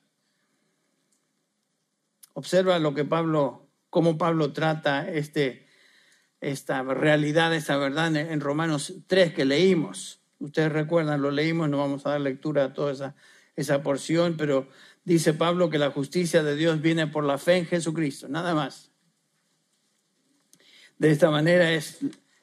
Observa 2.33 2.79
lo 2.79 2.94
que 2.94 3.05
Pablo, 3.05 3.62
cómo 3.92 4.16
Pablo 4.16 4.55
trata 4.55 5.07
este 5.07 5.66
esta 6.40 6.83
realidad, 6.83 7.55
esta 7.55 7.76
verdad 7.76 8.16
en 8.16 8.40
Romanos 8.40 8.94
3 9.07 9.35
que 9.35 9.44
leímos. 9.44 10.22
Ustedes 10.38 10.72
recuerdan, 10.72 11.20
lo 11.20 11.31
leímos, 11.31 11.68
no 11.68 11.76
vamos 11.76 12.07
a 12.07 12.11
dar 12.11 12.20
lectura 12.22 12.64
a 12.64 12.72
toda 12.72 12.90
esa, 12.92 13.14
esa 13.55 13.83
porción, 13.83 14.37
pero 14.38 14.66
dice 15.05 15.35
Pablo 15.35 15.68
que 15.68 15.78
la 15.78 15.90
justicia 15.90 16.42
de 16.42 16.57
Dios 16.57 16.81
viene 16.81 17.07
por 17.07 17.22
la 17.24 17.37
fe 17.37 17.59
en 17.59 17.66
Jesucristo, 17.66 18.28
nada 18.28 18.55
más. 18.55 18.90
De 20.96 21.11
esta 21.11 21.31
manera 21.31 21.70
es, 21.70 21.98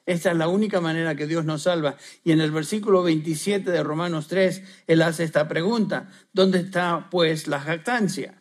esta 0.06 0.30
es 0.30 0.36
la 0.36 0.46
única 0.46 0.80
manera 0.80 1.16
que 1.16 1.26
Dios 1.26 1.44
nos 1.44 1.64
salva. 1.64 1.96
Y 2.22 2.30
en 2.30 2.40
el 2.40 2.52
versículo 2.52 3.02
27 3.02 3.70
de 3.70 3.82
Romanos 3.82 4.28
3, 4.28 4.62
él 4.86 5.02
hace 5.02 5.24
esta 5.24 5.48
pregunta, 5.48 6.08
¿dónde 6.32 6.60
está 6.60 7.08
pues 7.10 7.48
la 7.48 7.60
jactancia? 7.60 8.39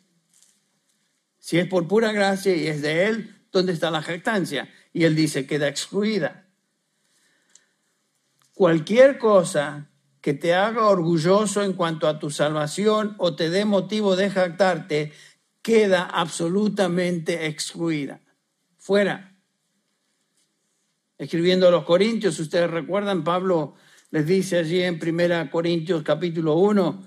Si 1.39 1.57
es 1.57 1.67
por 1.67 1.87
pura 1.87 2.11
gracia 2.11 2.55
y 2.55 2.67
es 2.67 2.81
de 2.81 3.07
Él, 3.07 3.35
¿dónde 3.51 3.73
está 3.73 3.91
la 3.91 4.01
jactancia? 4.01 4.69
Y 4.93 5.03
él 5.03 5.15
dice, 5.15 5.45
queda 5.45 5.67
excluida. 5.67 6.47
Cualquier 8.53 9.17
cosa 9.17 9.89
que 10.21 10.33
te 10.33 10.53
haga 10.53 10.87
orgulloso 10.87 11.63
en 11.63 11.73
cuanto 11.73 12.07
a 12.07 12.19
tu 12.19 12.29
salvación 12.29 13.15
o 13.17 13.35
te 13.35 13.49
dé 13.49 13.65
motivo 13.65 14.15
de 14.15 14.29
jactarte, 14.29 15.13
queda 15.61 16.03
absolutamente 16.03 17.45
excluida. 17.47 18.19
Fuera. 18.77 19.37
Escribiendo 21.17 21.67
a 21.67 21.71
los 21.71 21.85
Corintios, 21.85 22.39
ustedes 22.39 22.69
recuerdan, 22.69 23.23
Pablo 23.23 23.75
les 24.11 24.25
dice 24.25 24.57
allí 24.57 24.81
en 24.81 24.99
1 25.01 25.51
Corintios 25.51 26.01
capítulo 26.03 26.55
1, 26.55 27.03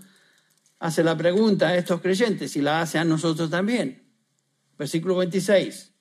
hace 0.78 1.02
la 1.02 1.16
pregunta 1.16 1.68
a 1.68 1.76
estos 1.76 2.00
creyentes 2.00 2.56
y 2.56 2.62
la 2.62 2.80
hace 2.80 2.98
a 2.98 3.04
nosotros 3.04 3.50
también. 3.50 4.01
Versículo 4.78 5.16
26. 5.16 5.92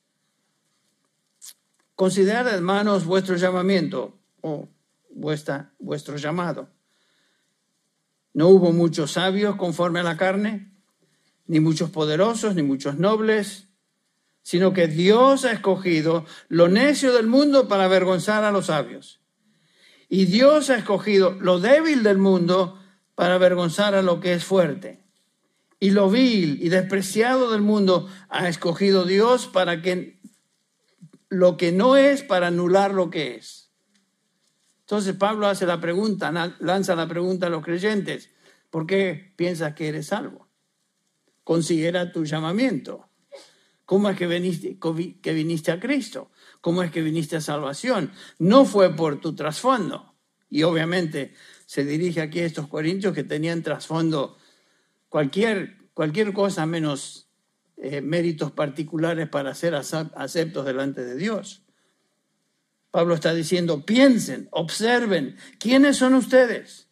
Considerad, 1.96 2.48
hermanos, 2.54 3.06
vuestro 3.06 3.36
llamamiento 3.36 4.18
o 4.42 4.68
vuestra, 5.10 5.74
vuestro 5.80 6.18
llamado. 6.18 6.70
No 8.34 8.48
hubo 8.48 8.72
muchos 8.72 9.12
sabios 9.12 9.56
conforme 9.56 10.00
a 10.00 10.04
la 10.04 10.18
carne, 10.18 10.72
ni 11.48 11.60
muchos 11.60 11.90
poderosos, 11.90 12.56
ni 12.56 12.64
muchos 12.64 12.98
nobles, 12.98 13.68
sino 14.42 14.74
que 14.74 14.88
Dios 14.88 15.46
ha 15.46 15.52
escogido 15.52 16.26
lo 16.48 16.68
necio 16.70 17.14
del 17.14 17.28
mundo 17.28 17.68
para 17.68 17.86
avergonzar 17.86 18.44
a 18.44 18.52
los 18.52 18.68
sabios. 18.68 19.22
Y 20.10 20.26
Dios 20.26 20.70
ha 20.70 20.78
escogido 20.78 21.38
lo 21.40 21.60
débil 21.60 22.04
del 22.04 22.18
mundo 22.18 22.80
para 23.16 23.36
avergonzar 23.36 23.96
a 23.96 24.02
lo 24.02 24.20
que 24.20 24.34
es 24.34 24.44
fuerte. 24.44 25.01
Y 25.84 25.90
lo 25.90 26.12
vil 26.12 26.60
y 26.62 26.70
despreciado 26.70 27.52
del 27.52 27.64
mundo 27.64 28.08
ha 28.30 28.48
escogido 28.48 29.04
Dios 29.04 29.48
para 29.48 29.82
que 29.82 30.22
lo 31.28 31.58
que 31.58 31.72
no 31.72 31.98
es 31.98 32.22
para 32.22 32.48
anular 32.48 32.94
lo 32.94 33.10
que 33.10 33.34
es. 33.36 33.72
Entonces 34.82 35.16
Pablo 35.16 35.48
hace 35.48 35.66
la 35.66 35.82
pregunta, 35.82 36.32
lanza 36.60 36.96
la 36.96 37.08
pregunta 37.08 37.48
a 37.48 37.50
los 37.50 37.64
creyentes, 37.64 38.30
¿por 38.70 38.86
qué 38.86 39.34
piensas 39.36 39.74
que 39.74 39.88
eres 39.88 40.06
salvo? 40.06 40.50
Considera 41.44 42.12
tu 42.12 42.26
llamamiento. 42.26 43.10
¿Cómo 43.86 44.08
es 44.08 44.18
que 44.18 44.28
viniste, 44.28 44.78
que 45.20 45.34
viniste 45.34 45.72
a 45.72 45.80
Cristo? 45.80 46.30
¿Cómo 46.62 46.84
es 46.84 46.92
que 46.92 47.02
viniste 47.02 47.38
a 47.38 47.42
salvación? 47.42 48.12
No 48.38 48.66
fue 48.66 48.96
por 48.96 49.20
tu 49.20 49.34
trasfondo. 49.34 50.14
Y 50.48 50.62
obviamente 50.62 51.34
se 51.66 51.86
dirige 51.86 52.22
aquí 52.22 52.40
a 52.42 52.46
estos 52.46 52.68
corintios 52.68 53.16
que 53.16 53.24
tenían 53.24 53.64
trasfondo 53.64 54.38
cualquier, 55.12 55.90
cualquier 55.94 56.32
cosa 56.32 56.66
menos 56.66 57.28
eh, 57.76 58.00
méritos 58.00 58.54
particulares 58.54 59.28
para 59.28 59.54
ser 59.54 59.76
aceptos 59.76 60.66
delante 60.66 61.04
de 61.04 61.18
Dios. 61.18 61.64
Pablo 62.92 63.14
está 63.14 63.34
diciendo, 63.34 63.86
piensen, 63.86 64.48
observen, 64.52 65.36
¿quiénes 65.60 65.98
son 65.98 66.14
ustedes? 66.14 66.88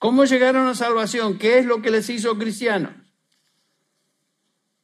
¿Cómo 0.00 0.24
llegaron 0.24 0.66
a 0.66 0.74
salvación? 0.74 1.38
¿Qué 1.38 1.58
es 1.58 1.64
lo 1.64 1.80
que 1.80 1.92
les 1.92 2.10
hizo 2.10 2.36
cristianos? 2.36 2.92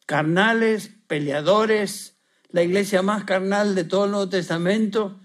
Carnales, 0.06 0.92
peleadores, 1.08 2.20
la 2.50 2.62
iglesia 2.62 3.02
más 3.02 3.24
carnal 3.24 3.74
de 3.74 3.82
todo 3.82 4.04
el 4.04 4.12
Nuevo 4.12 4.28
Testamento, 4.28 5.20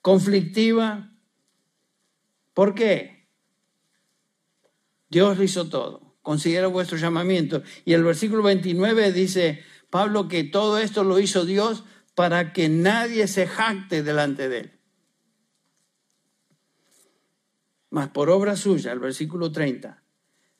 conflictiva. 0.00 1.12
¿Por 2.52 2.74
qué? 2.74 3.28
Dios 5.08 5.38
hizo 5.40 5.68
todo 5.68 6.11
considera 6.22 6.68
vuestro 6.68 6.96
llamamiento. 6.96 7.62
Y 7.84 7.92
el 7.92 8.04
versículo 8.04 8.42
29 8.42 9.12
dice 9.12 9.62
Pablo 9.90 10.28
que 10.28 10.44
todo 10.44 10.78
esto 10.78 11.04
lo 11.04 11.18
hizo 11.18 11.44
Dios 11.44 11.84
para 12.14 12.52
que 12.52 12.68
nadie 12.68 13.26
se 13.26 13.46
jacte 13.46 14.02
delante 14.02 14.48
de 14.48 14.58
él. 14.58 14.70
Mas 17.90 18.08
por 18.08 18.30
obra 18.30 18.56
suya, 18.56 18.92
el 18.92 19.00
versículo 19.00 19.52
30, 19.52 20.02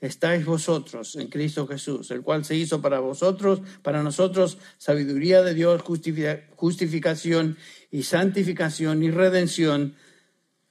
estáis 0.00 0.44
vosotros 0.44 1.16
en 1.16 1.28
Cristo 1.28 1.66
Jesús, 1.66 2.10
el 2.10 2.20
cual 2.20 2.44
se 2.44 2.56
hizo 2.56 2.82
para 2.82 2.98
vosotros, 3.00 3.62
para 3.82 4.02
nosotros, 4.02 4.58
sabiduría 4.76 5.42
de 5.42 5.54
Dios, 5.54 5.80
justificación 5.80 7.56
y 7.90 8.02
santificación 8.02 9.02
y 9.02 9.10
redención, 9.10 9.94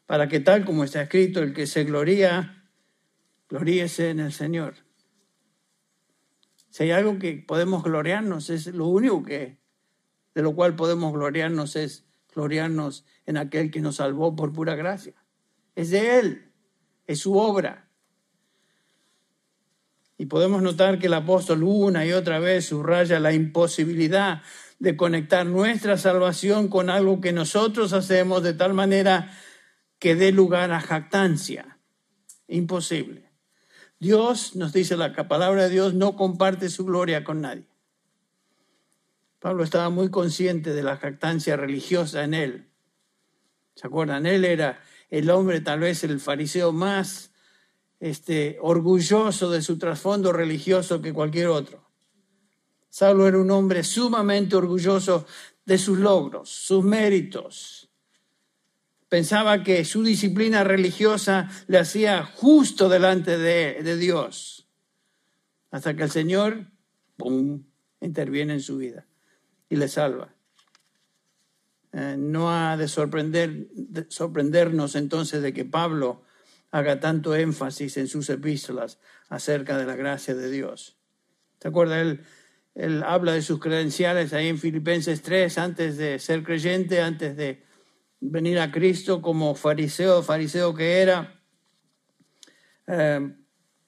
para 0.05 0.27
que 0.27 0.39
tal 0.39 0.65
como 0.65 0.83
está 0.83 1.01
escrito, 1.01 1.39
el 1.41 1.53
que 1.53 1.65
se 1.65 1.83
gloría, 1.85 2.60
gloríese 3.51 4.09
en 4.09 4.21
el 4.21 4.31
Señor. 4.31 4.75
Si 6.69 6.83
hay 6.83 6.91
algo 6.91 7.19
que 7.19 7.33
podemos 7.45 7.83
gloriarnos, 7.83 8.49
es 8.49 8.67
lo 8.67 8.87
único 8.87 9.23
que, 9.23 9.59
de 10.33 10.41
lo 10.41 10.55
cual 10.55 10.77
podemos 10.77 11.11
gloriarnos 11.11 11.75
es 11.75 12.05
gloriarnos 12.33 13.05
en 13.25 13.35
aquel 13.35 13.69
que 13.69 13.81
nos 13.81 13.97
salvó 13.97 14.37
por 14.37 14.53
pura 14.53 14.75
gracia. 14.75 15.15
Es 15.75 15.89
de 15.89 16.19
Él, 16.19 16.53
es 17.07 17.19
su 17.19 17.37
obra. 17.37 17.89
Y 20.17 20.27
podemos 20.27 20.61
notar 20.61 20.97
que 20.97 21.07
el 21.07 21.13
apóstol 21.13 21.63
una 21.63 22.05
y 22.05 22.13
otra 22.13 22.39
vez 22.39 22.67
subraya 22.67 23.19
la 23.19 23.33
imposibilidad 23.33 24.43
de 24.79 24.95
conectar 24.95 25.45
nuestra 25.45 25.97
salvación 25.97 26.69
con 26.69 26.89
algo 26.89 27.19
que 27.19 27.33
nosotros 27.33 27.91
hacemos 27.91 28.43
de 28.43 28.53
tal 28.53 28.73
manera 28.73 29.29
que 29.99 30.15
dé 30.15 30.31
lugar 30.31 30.71
a 30.71 30.79
jactancia. 30.79 31.79
Imposible. 32.47 33.30
Dios, 34.01 34.55
nos 34.55 34.73
dice 34.73 34.97
la 34.97 35.13
palabra 35.13 35.65
de 35.65 35.69
Dios, 35.69 35.93
no 35.93 36.15
comparte 36.15 36.69
su 36.69 36.85
gloria 36.85 37.23
con 37.23 37.41
nadie. 37.41 37.67
Pablo 39.39 39.63
estaba 39.63 39.91
muy 39.91 40.09
consciente 40.09 40.73
de 40.73 40.81
la 40.81 40.97
jactancia 40.97 41.55
religiosa 41.55 42.23
en 42.23 42.33
él. 42.33 42.67
¿Se 43.75 43.85
acuerdan? 43.85 44.25
Él 44.25 44.43
era 44.43 44.81
el 45.11 45.29
hombre, 45.29 45.61
tal 45.61 45.81
vez 45.81 46.03
el 46.03 46.19
fariseo 46.19 46.71
más 46.71 47.31
este, 47.99 48.57
orgulloso 48.59 49.51
de 49.51 49.61
su 49.61 49.77
trasfondo 49.77 50.33
religioso 50.33 50.99
que 50.99 51.13
cualquier 51.13 51.49
otro. 51.49 51.87
Saulo 52.89 53.27
era 53.27 53.37
un 53.37 53.51
hombre 53.51 53.83
sumamente 53.83 54.55
orgulloso 54.55 55.27
de 55.63 55.77
sus 55.77 55.99
logros, 55.99 56.49
sus 56.49 56.83
méritos. 56.83 57.80
Pensaba 59.11 59.61
que 59.61 59.83
su 59.83 60.03
disciplina 60.03 60.63
religiosa 60.63 61.49
le 61.67 61.79
hacía 61.79 62.23
justo 62.23 62.87
delante 62.87 63.37
de, 63.37 63.83
de 63.83 63.97
Dios, 63.97 64.69
hasta 65.69 65.97
que 65.97 66.03
el 66.03 66.11
Señor, 66.11 66.67
¡pum!, 67.17 67.65
interviene 67.99 68.53
en 68.53 68.61
su 68.61 68.77
vida 68.77 69.05
y 69.67 69.75
le 69.75 69.89
salva. 69.89 70.33
Eh, 71.91 72.15
no 72.17 72.53
ha 72.57 72.77
de, 72.77 72.87
sorprender, 72.87 73.67
de 73.73 74.05
sorprendernos 74.07 74.95
entonces 74.95 75.41
de 75.41 75.51
que 75.51 75.65
Pablo 75.65 76.23
haga 76.71 77.01
tanto 77.01 77.35
énfasis 77.35 77.97
en 77.97 78.07
sus 78.07 78.29
epístolas 78.29 78.97
acerca 79.27 79.77
de 79.77 79.87
la 79.87 79.97
gracia 79.97 80.35
de 80.35 80.49
Dios. 80.49 80.95
¿Te 81.59 81.67
acuerdas? 81.67 81.99
Él, 81.99 82.23
él 82.75 83.03
habla 83.03 83.33
de 83.33 83.41
sus 83.41 83.59
credenciales 83.59 84.31
ahí 84.31 84.47
en 84.47 84.57
Filipenses 84.57 85.21
3, 85.21 85.57
antes 85.57 85.97
de 85.97 86.17
ser 86.17 86.43
creyente, 86.43 87.01
antes 87.01 87.35
de 87.35 87.69
venir 88.21 88.59
a 88.59 88.71
Cristo 88.71 89.21
como 89.21 89.55
fariseo, 89.55 90.23
fariseo 90.23 90.73
que 90.73 91.01
era. 91.01 91.41
Eh, 92.87 93.35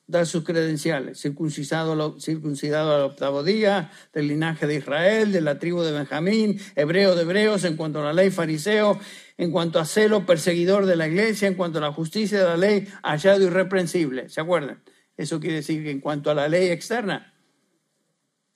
da 0.06 0.26
sus 0.26 0.43
credenciales, 0.43 1.19
circuncidado, 1.19 2.19
circuncidado 2.19 2.96
al 2.96 3.02
octavo 3.02 3.41
día, 3.41 3.89
del 4.12 4.28
linaje 4.28 4.67
de 4.67 4.76
Israel, 4.76 5.32
de 5.32 5.41
la 5.41 5.60
tribu 5.60 5.82
de 5.82 5.93
Benjamín, 5.93 6.60
hebreo 6.76 7.15
de 7.15 7.22
hebreos, 7.22 7.63
en 7.63 7.78
cuanto 7.78 8.02
a 8.02 8.04
la 8.04 8.13
ley 8.13 8.30
fariseo, 8.30 9.00
en 9.38 9.52
cuanto 9.52 9.80
a 9.80 9.86
celo, 9.86 10.26
perseguidor 10.26 10.86
de 10.86 10.98
la 10.98 11.08
iglesia, 11.08 11.48
en 11.48 11.56
cuanto 11.56 11.78
a 11.78 11.82
la 11.82 11.93
justicia 11.93 12.39
de 12.39 12.46
la 12.46 12.58
ley, 12.58 12.88
hallado 13.02 13.43
irreprensible. 13.43 14.30
¿Se 14.30 14.41
acuerdan? 14.41 14.84
Eso 15.15 15.39
quiere 15.39 15.58
decir 15.58 15.84
que 15.84 15.91
en 15.91 16.02
cuanto 16.02 16.32
a 16.32 16.36
la 16.36 16.50
ley 16.50 16.67
externa, 16.67 17.34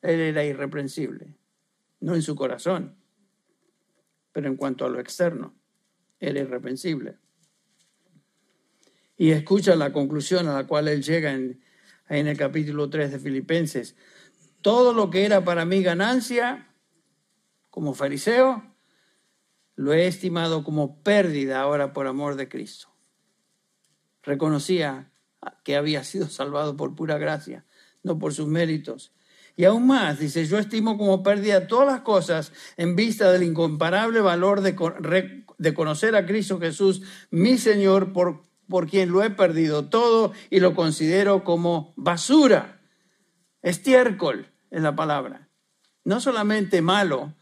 él 0.01 0.19
era 0.19 0.43
irreprensible, 0.43 1.35
no 2.01 2.13
en 2.13 2.21
su 2.21 2.35
corazón, 2.35 2.95
pero 4.31 4.47
en 4.47 4.57
cuanto 4.57 4.85
a 4.85 4.89
lo 4.89 4.99
externo, 4.99 5.56
era 6.19 6.39
irreprensible. 6.39 7.17
Y 9.17 9.31
escucha 9.31 9.75
la 9.75 9.91
conclusión 9.91 10.47
a 10.47 10.53
la 10.53 10.67
cual 10.67 10.87
él 10.87 11.01
llega 11.03 11.33
en, 11.33 11.61
en 12.09 12.27
el 12.27 12.37
capítulo 12.37 12.89
3 12.89 13.13
de 13.13 13.19
Filipenses. 13.19 13.95
Todo 14.61 14.93
lo 14.93 15.09
que 15.09 15.25
era 15.25 15.43
para 15.43 15.65
mí 15.65 15.81
ganancia, 15.81 16.67
como 17.69 17.93
fariseo, 17.93 18.63
lo 19.75 19.93
he 19.93 20.07
estimado 20.07 20.63
como 20.63 21.01
pérdida 21.03 21.61
ahora 21.61 21.93
por 21.93 22.07
amor 22.07 22.35
de 22.35 22.49
Cristo. 22.49 22.89
Reconocía 24.23 25.11
que 25.63 25.75
había 25.75 26.03
sido 26.03 26.27
salvado 26.27 26.75
por 26.75 26.95
pura 26.95 27.17
gracia, 27.17 27.65
no 28.03 28.17
por 28.17 28.33
sus 28.33 28.47
méritos. 28.47 29.13
Y 29.55 29.65
aún 29.65 29.87
más, 29.87 30.19
dice, 30.19 30.45
yo 30.45 30.59
estimo 30.59 30.97
como 30.97 31.23
pérdida 31.23 31.67
todas 31.67 31.87
las 31.87 32.01
cosas 32.01 32.51
en 32.77 32.95
vista 32.95 33.31
del 33.31 33.43
incomparable 33.43 34.21
valor 34.21 34.61
de, 34.61 35.45
de 35.57 35.73
conocer 35.73 36.15
a 36.15 36.25
Cristo 36.25 36.59
Jesús, 36.59 37.01
mi 37.31 37.57
Señor, 37.57 38.13
por 38.13 38.47
por 38.67 38.89
quien 38.89 39.11
lo 39.11 39.23
he 39.23 39.29
perdido 39.29 39.89
todo 39.89 40.33
y 40.49 40.59
lo 40.59 40.75
considero 40.75 41.43
como 41.43 41.93
basura. 41.95 42.81
Estiércol 43.61 44.51
es 44.69 44.81
la 44.81 44.95
palabra. 44.95 45.49
No 46.03 46.19
solamente 46.19 46.81
malo, 46.81 47.33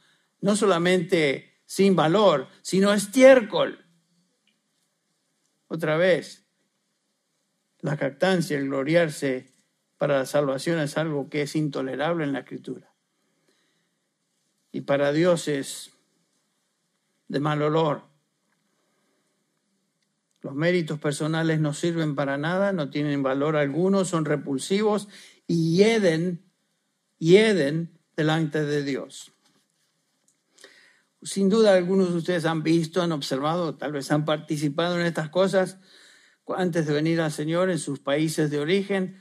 no 0.41 0.55
solamente 0.55 1.59
sin 1.65 1.95
valor, 1.95 2.47
sino 2.61 2.93
estiércol. 2.93 3.85
Otra 5.67 5.97
vez, 5.97 6.45
la 7.79 7.97
jactancia, 7.97 8.57
el 8.57 8.65
gloriarse 8.65 9.51
para 9.97 10.19
la 10.19 10.25
salvación 10.25 10.79
es 10.79 10.97
algo 10.97 11.29
que 11.29 11.43
es 11.43 11.55
intolerable 11.55 12.23
en 12.23 12.33
la 12.33 12.39
escritura. 12.39 12.91
Y 14.71 14.81
para 14.81 15.11
Dios 15.11 15.47
es 15.47 15.91
de 17.27 17.39
mal 17.39 17.61
olor. 17.61 18.03
Los 20.41 20.53
méritos 20.53 20.99
personales 20.99 21.59
no 21.59 21.73
sirven 21.73 22.15
para 22.15 22.37
nada, 22.37 22.71
no 22.71 22.89
tienen 22.89 23.23
valor 23.23 23.55
alguno, 23.55 24.05
son 24.05 24.25
repulsivos 24.25 25.07
y 25.47 25.75
hieden, 25.75 26.43
hieden 27.17 27.97
delante 28.15 28.63
de 28.63 28.83
Dios. 28.83 29.31
Sin 31.23 31.49
duda 31.49 31.73
algunos 31.73 32.11
de 32.11 32.17
ustedes 32.17 32.45
han 32.45 32.61
visto, 32.61 33.01
han 33.01 33.11
observado, 33.11 33.75
tal 33.75 33.91
vez 33.91 34.11
han 34.11 34.25
participado 34.25 34.99
en 34.99 35.07
estas 35.07 35.29
cosas 35.29 35.79
antes 36.55 36.85
de 36.85 36.93
venir 36.93 37.21
al 37.21 37.31
Señor 37.31 37.71
en 37.71 37.79
sus 37.79 37.99
países 37.99 38.51
de 38.51 38.59
origen. 38.59 39.19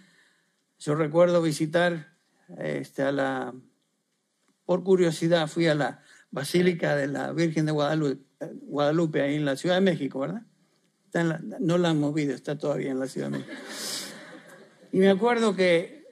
Yo 0.78 0.94
recuerdo 0.94 1.40
visitar 1.40 2.14
este, 2.58 3.02
a 3.02 3.12
la, 3.12 3.54
por 4.66 4.84
curiosidad, 4.84 5.48
fui 5.48 5.66
a 5.66 5.74
la 5.74 6.02
Basílica 6.34 6.96
de 6.96 7.06
la 7.06 7.32
Virgen 7.32 7.64
de 7.64 7.70
Guadalupe, 7.70 8.20
Guadalupe 8.62 9.22
ahí 9.22 9.36
en 9.36 9.44
la 9.44 9.54
Ciudad 9.54 9.76
de 9.76 9.82
México, 9.82 10.18
¿verdad? 10.18 10.42
no 11.60 11.78
la 11.78 11.90
han 11.90 12.00
movido, 12.00 12.34
está 12.34 12.58
todavía 12.58 12.90
en 12.90 12.98
la 12.98 13.06
Ciudad 13.06 13.30
de 13.30 13.38
México. 13.38 13.54
Y 14.90 14.98
me 14.98 15.08
acuerdo 15.08 15.54
que 15.54 16.04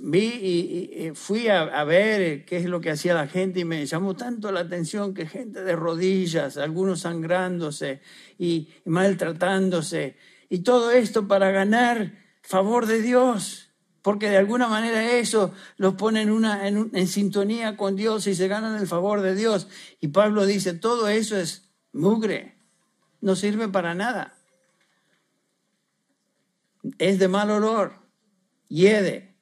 vi 0.00 0.20
y, 0.20 1.10
fui 1.14 1.48
a, 1.48 1.82
ver 1.82 2.44
qué 2.44 2.58
es 2.58 2.66
lo 2.66 2.80
que 2.80 2.90
hacía 2.90 3.12
la 3.12 3.26
gente 3.26 3.58
y 3.58 3.64
me 3.64 3.84
llamó 3.86 4.14
tanto 4.14 4.52
la 4.52 4.60
atención 4.60 5.14
que 5.14 5.26
gente 5.26 5.64
de 5.64 5.74
rodillas, 5.74 6.56
algunos 6.56 7.00
sangrándose 7.00 8.00
y, 8.38 8.68
maltratándose, 8.84 10.14
y 10.48 10.60
todo 10.60 10.92
esto 10.92 11.26
para 11.26 11.50
ganar 11.50 12.12
favor 12.40 12.86
de 12.86 13.02
Dios 13.02 13.67
porque 14.02 14.30
de 14.30 14.36
alguna 14.36 14.68
manera 14.68 15.12
eso 15.12 15.52
los 15.76 15.94
pone 15.94 16.22
en, 16.22 16.30
una, 16.30 16.66
en, 16.68 17.08
sintonía 17.08 17.76
con 17.76 17.96
Dios 17.96 18.26
y 18.26 18.34
se 18.34 18.48
ganan 18.48 18.80
el 18.80 18.86
favor 18.86 19.20
de 19.22 19.34
Dios. 19.34 19.68
Y 20.00 20.08
Pablo 20.08 20.46
dice, 20.46 20.74
todo 20.74 21.08
eso 21.08 21.36
es 21.36 21.68
mugre 21.92 22.58
no 23.20 23.36
sirve 23.36 23.68
para 23.68 23.94
nada. 23.94 24.34
Es 26.98 27.18
de 27.18 27.28
mal 27.28 27.50
olor, 27.50 27.94
hiede. 28.68 29.34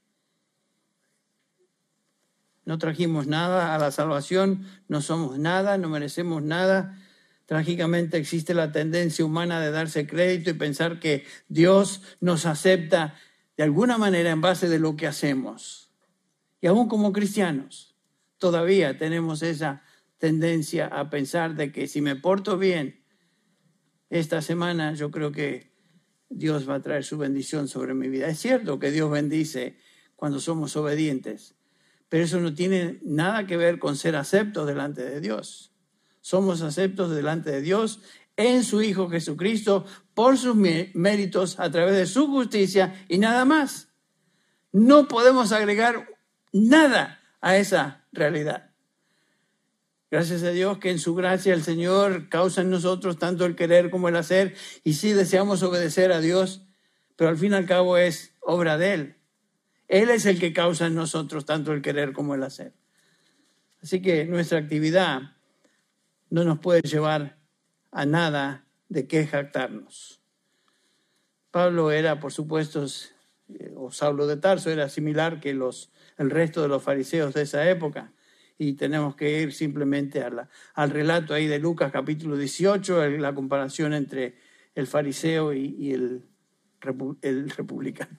No 2.64 2.78
trajimos 2.78 3.26
nada 3.26 3.74
a 3.74 3.78
la 3.78 3.92
salvación, 3.92 4.66
no 4.88 5.00
somos 5.00 5.38
nada, 5.38 5.78
no 5.78 5.88
merecemos 5.88 6.42
nada. 6.42 6.98
Trágicamente 7.44 8.16
existe 8.16 8.54
la 8.54 8.72
tendencia 8.72 9.24
humana 9.24 9.60
de 9.60 9.70
darse 9.70 10.06
crédito 10.06 10.50
y 10.50 10.54
pensar 10.54 10.98
que 10.98 11.24
Dios 11.48 12.02
nos 12.20 12.44
acepta 12.44 13.14
de 13.56 13.64
alguna 13.64 13.98
manera 13.98 14.30
en 14.30 14.40
base 14.40 14.68
de 14.68 14.78
lo 14.78 14.96
que 14.96 15.06
hacemos. 15.06 15.90
Y 16.60 16.66
aún 16.66 16.88
como 16.88 17.12
cristianos, 17.12 17.96
todavía 18.38 18.98
tenemos 18.98 19.42
esa 19.42 19.82
tendencia 20.18 20.86
a 20.86 21.10
pensar 21.10 21.54
de 21.54 21.72
que 21.72 21.88
si 21.88 22.00
me 22.00 22.16
porto 22.16 22.58
bien, 22.58 23.04
esta 24.10 24.40
semana 24.42 24.94
yo 24.94 25.10
creo 25.10 25.32
que 25.32 25.72
Dios 26.28 26.68
va 26.68 26.76
a 26.76 26.82
traer 26.82 27.04
su 27.04 27.18
bendición 27.18 27.68
sobre 27.68 27.94
mi 27.94 28.08
vida. 28.08 28.28
Es 28.28 28.38
cierto 28.38 28.78
que 28.78 28.90
Dios 28.90 29.10
bendice 29.10 29.78
cuando 30.16 30.40
somos 30.40 30.76
obedientes, 30.76 31.54
pero 32.08 32.24
eso 32.24 32.40
no 32.40 32.54
tiene 32.54 32.98
nada 33.02 33.46
que 33.46 33.56
ver 33.56 33.78
con 33.78 33.96
ser 33.96 34.16
aceptos 34.16 34.66
delante 34.66 35.02
de 35.02 35.20
Dios. 35.20 35.72
Somos 36.20 36.62
aceptos 36.62 37.14
delante 37.14 37.50
de 37.50 37.60
Dios 37.60 38.00
en 38.36 38.64
su 38.64 38.82
Hijo 38.82 39.08
Jesucristo 39.08 39.84
por 40.14 40.38
sus 40.38 40.54
méritos 40.56 41.58
a 41.58 41.70
través 41.70 41.96
de 41.96 42.06
su 42.06 42.26
justicia 42.28 42.94
y 43.08 43.18
nada 43.18 43.44
más. 43.44 43.88
No 44.72 45.08
podemos 45.08 45.52
agregar 45.52 46.08
nada 46.52 47.20
a 47.40 47.56
esa 47.56 48.04
realidad. 48.12 48.70
Gracias 50.10 50.42
a 50.44 50.50
Dios 50.50 50.78
que 50.78 50.90
en 50.90 50.98
su 50.98 51.14
gracia 51.14 51.52
el 51.52 51.62
Señor 51.62 52.28
causa 52.28 52.60
en 52.60 52.70
nosotros 52.70 53.18
tanto 53.18 53.44
el 53.44 53.56
querer 53.56 53.90
como 53.90 54.08
el 54.08 54.16
hacer 54.16 54.54
y 54.84 54.94
sí 54.94 55.12
deseamos 55.12 55.62
obedecer 55.62 56.12
a 56.12 56.20
Dios, 56.20 56.66
pero 57.16 57.30
al 57.30 57.36
fin 57.36 57.52
y 57.52 57.56
al 57.56 57.66
cabo 57.66 57.96
es 57.96 58.34
obra 58.40 58.78
de 58.78 58.94
Él. 58.94 59.16
Él 59.88 60.10
es 60.10 60.26
el 60.26 60.38
que 60.38 60.52
causa 60.52 60.86
en 60.86 60.94
nosotros 60.94 61.44
tanto 61.44 61.72
el 61.72 61.82
querer 61.82 62.12
como 62.12 62.34
el 62.34 62.42
hacer. 62.42 62.74
Así 63.82 64.00
que 64.00 64.24
nuestra 64.24 64.58
actividad 64.58 65.36
no 66.30 66.44
nos 66.44 66.58
puede 66.58 66.82
llevar 66.82 67.36
a 67.96 68.04
nada 68.04 68.66
de 68.90 69.06
qué 69.06 69.26
jactarnos. 69.26 70.20
Pablo 71.50 71.90
era, 71.90 72.20
por 72.20 72.30
supuesto, 72.30 72.84
eh, 73.48 73.72
o 73.74 73.90
Saulo 73.90 74.26
de 74.26 74.36
Tarso 74.36 74.70
era 74.70 74.90
similar 74.90 75.40
que 75.40 75.54
los, 75.54 75.90
el 76.18 76.28
resto 76.28 76.60
de 76.60 76.68
los 76.68 76.82
fariseos 76.82 77.32
de 77.32 77.40
esa 77.40 77.70
época 77.70 78.12
y 78.58 78.74
tenemos 78.74 79.16
que 79.16 79.40
ir 79.40 79.54
simplemente 79.54 80.22
al 80.22 80.90
relato 80.90 81.32
ahí 81.32 81.46
de 81.46 81.58
Lucas 81.58 81.90
capítulo 81.90 82.36
18, 82.36 83.08
la 83.18 83.34
comparación 83.34 83.94
entre 83.94 84.36
el 84.74 84.86
fariseo 84.86 85.54
y, 85.54 85.92
el, 85.94 86.22
el, 87.22 87.50
republicano, 87.50 88.18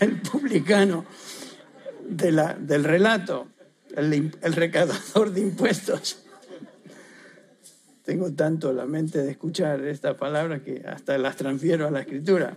el, 0.00 0.20
publicano 0.20 1.04
de 2.08 2.30
la, 2.30 2.54
del 2.54 2.84
relato, 2.84 3.48
el, 3.96 4.32
recaudador 4.54 5.32
de 5.32 5.40
impuestos. 5.40 6.24
Tengo 8.10 8.32
tanto 8.32 8.72
la 8.72 8.86
mente 8.86 9.22
de 9.22 9.30
escuchar 9.30 9.86
estas 9.86 10.16
palabras 10.16 10.62
que 10.62 10.82
hasta 10.84 11.16
las 11.16 11.36
transfiero 11.36 11.86
a 11.86 11.92
la 11.92 12.00
escritura. 12.00 12.56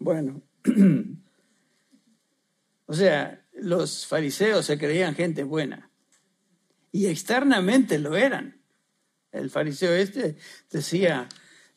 Bueno, 0.00 0.42
o 2.86 2.92
sea, 2.92 3.40
los 3.52 4.04
fariseos 4.08 4.66
se 4.66 4.76
creían 4.76 5.14
gente 5.14 5.44
buena 5.44 5.92
y 6.90 7.06
externamente 7.06 8.00
lo 8.00 8.16
eran. 8.16 8.60
El 9.30 9.50
fariseo 9.50 9.92
este 9.92 10.38
decía, 10.72 11.28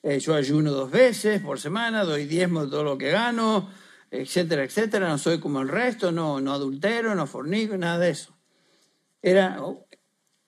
eh, 0.01 0.17
yo 0.17 0.33
ayuno 0.33 0.71
dos 0.71 0.89
veces 0.89 1.39
por 1.39 1.59
semana, 1.59 2.03
doy 2.03 2.25
diezmo 2.25 2.67
todo 2.67 2.83
lo 2.83 2.97
que 2.97 3.11
gano, 3.11 3.69
etcétera, 4.09 4.63
etcétera, 4.63 5.07
no 5.07 5.19
soy 5.19 5.39
como 5.39 5.61
el 5.61 5.69
resto, 5.69 6.11
no, 6.11 6.41
no 6.41 6.51
adultero, 6.51 7.13
no 7.13 7.27
fornico, 7.27 7.77
nada 7.77 7.99
de 7.99 8.09
eso. 8.09 8.40
Era, 9.21 9.61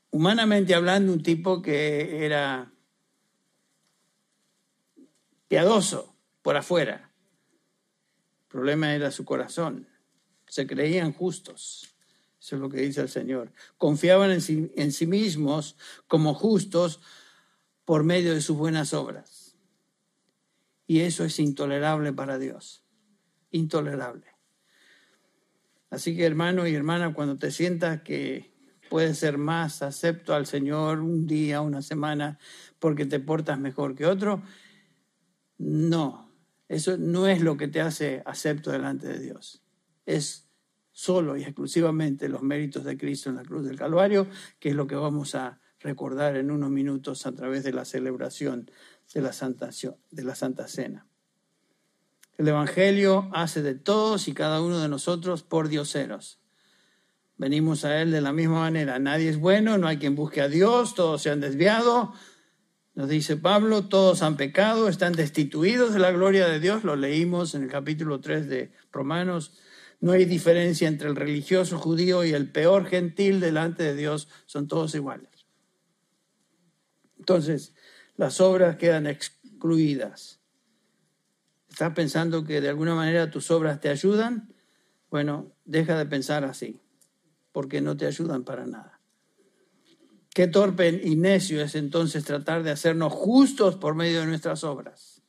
humanamente 0.09 0.73
hablando, 0.73 1.13
un 1.13 1.21
tipo 1.21 1.61
que 1.61 2.25
era 2.25 2.71
piadoso 5.47 6.15
por 6.41 6.57
afuera. 6.57 7.11
El 8.43 8.47
problema 8.47 8.95
era 8.95 9.11
su 9.11 9.25
corazón. 9.25 9.87
Se 10.47 10.65
creían 10.65 11.13
justos. 11.13 11.95
Eso 12.39 12.55
es 12.55 12.61
lo 12.61 12.69
que 12.69 12.81
dice 12.81 13.01
el 13.01 13.09
Señor. 13.09 13.51
Confiaban 13.77 14.31
en 14.31 14.41
sí, 14.41 14.71
en 14.75 14.91
sí 14.91 15.07
mismos 15.07 15.77
como 16.07 16.33
justos 16.33 16.99
por 17.85 18.03
medio 18.03 18.33
de 18.33 18.41
sus 18.41 18.57
buenas 18.57 18.93
obras. 18.93 19.55
Y 20.87 21.01
eso 21.01 21.23
es 21.23 21.39
intolerable 21.39 22.13
para 22.13 22.37
Dios. 22.37 22.83
Intolerable. 23.51 24.25
Así 25.89 26.15
que 26.15 26.25
hermano 26.25 26.67
y 26.67 26.73
hermana, 26.73 27.13
cuando 27.13 27.37
te 27.37 27.51
sientas 27.51 28.01
que 28.01 28.52
puedes 28.93 29.17
ser 29.17 29.39
más 29.39 29.81
acepto 29.81 30.35
al 30.35 30.45
Señor 30.45 30.99
un 30.99 31.25
día, 31.25 31.61
una 31.61 31.81
semana, 31.81 32.37
porque 32.77 33.07
te 33.07 33.19
portas 33.19 33.59
mejor 33.59 33.95
que 33.95 34.05
otro, 34.05 34.43
no, 35.57 36.31
eso 36.67 36.95
no 36.99 37.25
es 37.25 37.41
lo 37.41 37.57
que 37.57 37.67
te 37.67 37.81
hace 37.81 38.21
acepto 38.23 38.69
delante 38.69 39.07
de 39.07 39.17
Dios. 39.17 39.63
Es 40.05 40.47
solo 40.91 41.35
y 41.37 41.41
exclusivamente 41.41 42.29
los 42.29 42.43
méritos 42.43 42.83
de 42.83 42.95
Cristo 42.95 43.31
en 43.31 43.37
la 43.37 43.41
cruz 43.41 43.65
del 43.65 43.79
Calvario, 43.79 44.27
que 44.59 44.69
es 44.69 44.75
lo 44.75 44.85
que 44.85 44.93
vamos 44.93 45.33
a 45.33 45.59
recordar 45.79 46.37
en 46.37 46.51
unos 46.51 46.69
minutos 46.69 47.25
a 47.25 47.31
través 47.31 47.63
de 47.63 47.73
la 47.73 47.85
celebración 47.85 48.69
de 49.11 49.21
la 49.23 49.33
Santa, 49.33 49.71
de 50.11 50.23
la 50.23 50.35
Santa 50.35 50.67
Cena. 50.67 51.07
El 52.37 52.47
Evangelio 52.47 53.27
hace 53.33 53.63
de 53.63 53.73
todos 53.73 54.27
y 54.27 54.35
cada 54.35 54.61
uno 54.61 54.79
de 54.79 54.87
nosotros 54.87 55.41
por 55.41 55.67
dioseros. 55.67 56.42
Venimos 57.37 57.85
a 57.85 58.01
Él 58.01 58.11
de 58.11 58.21
la 58.21 58.33
misma 58.33 58.59
manera. 58.59 58.99
Nadie 58.99 59.29
es 59.29 59.37
bueno, 59.37 59.77
no 59.77 59.87
hay 59.87 59.97
quien 59.97 60.15
busque 60.15 60.41
a 60.41 60.47
Dios, 60.47 60.95
todos 60.95 61.21
se 61.21 61.29
han 61.29 61.39
desviado. 61.39 62.13
Nos 62.95 63.09
dice 63.09 63.37
Pablo, 63.37 63.87
todos 63.87 64.21
han 64.21 64.37
pecado, 64.37 64.87
están 64.87 65.13
destituidos 65.13 65.93
de 65.93 65.99
la 65.99 66.11
gloria 66.11 66.47
de 66.47 66.59
Dios. 66.59 66.83
Lo 66.83 66.95
leímos 66.95 67.55
en 67.55 67.63
el 67.63 67.69
capítulo 67.69 68.19
3 68.21 68.47
de 68.47 68.71
Romanos 68.91 69.53
no 70.03 70.11
hay 70.11 70.25
diferencia 70.25 70.89
entre 70.89 71.07
el 71.07 71.15
religioso 71.15 71.79
judío 71.79 72.25
y 72.25 72.33
el 72.33 72.51
peor 72.51 72.87
gentil 72.87 73.39
delante 73.39 73.83
de 73.83 73.95
Dios, 73.95 74.27
son 74.45 74.67
todos 74.67 74.93
iguales. 74.95 75.47
Entonces, 77.17 77.73
las 78.17 78.41
obras 78.41 78.75
quedan 78.75 79.07
excluidas. 79.07 80.41
¿Estás 81.69 81.93
pensando 81.93 82.43
que 82.43 82.59
de 82.59 82.67
alguna 82.67 82.95
manera 82.95 83.31
tus 83.31 83.49
obras 83.49 83.79
te 83.79 83.87
ayudan? 83.87 84.53
Bueno, 85.09 85.55
deja 85.63 85.97
de 85.97 86.05
pensar 86.05 86.43
así, 86.43 86.81
porque 87.53 87.79
no 87.79 87.95
te 87.95 88.05
ayudan 88.05 88.43
para 88.43 88.65
nada. 88.65 88.99
Qué 90.33 90.47
torpe 90.47 91.01
y 91.03 91.15
necio 91.15 91.61
es 91.61 91.75
entonces 91.75 92.25
tratar 92.25 92.63
de 92.63 92.71
hacernos 92.71 93.13
justos 93.13 93.77
por 93.77 93.95
medio 93.95 94.19
de 94.19 94.25
nuestras 94.25 94.63
obras. 94.63 95.21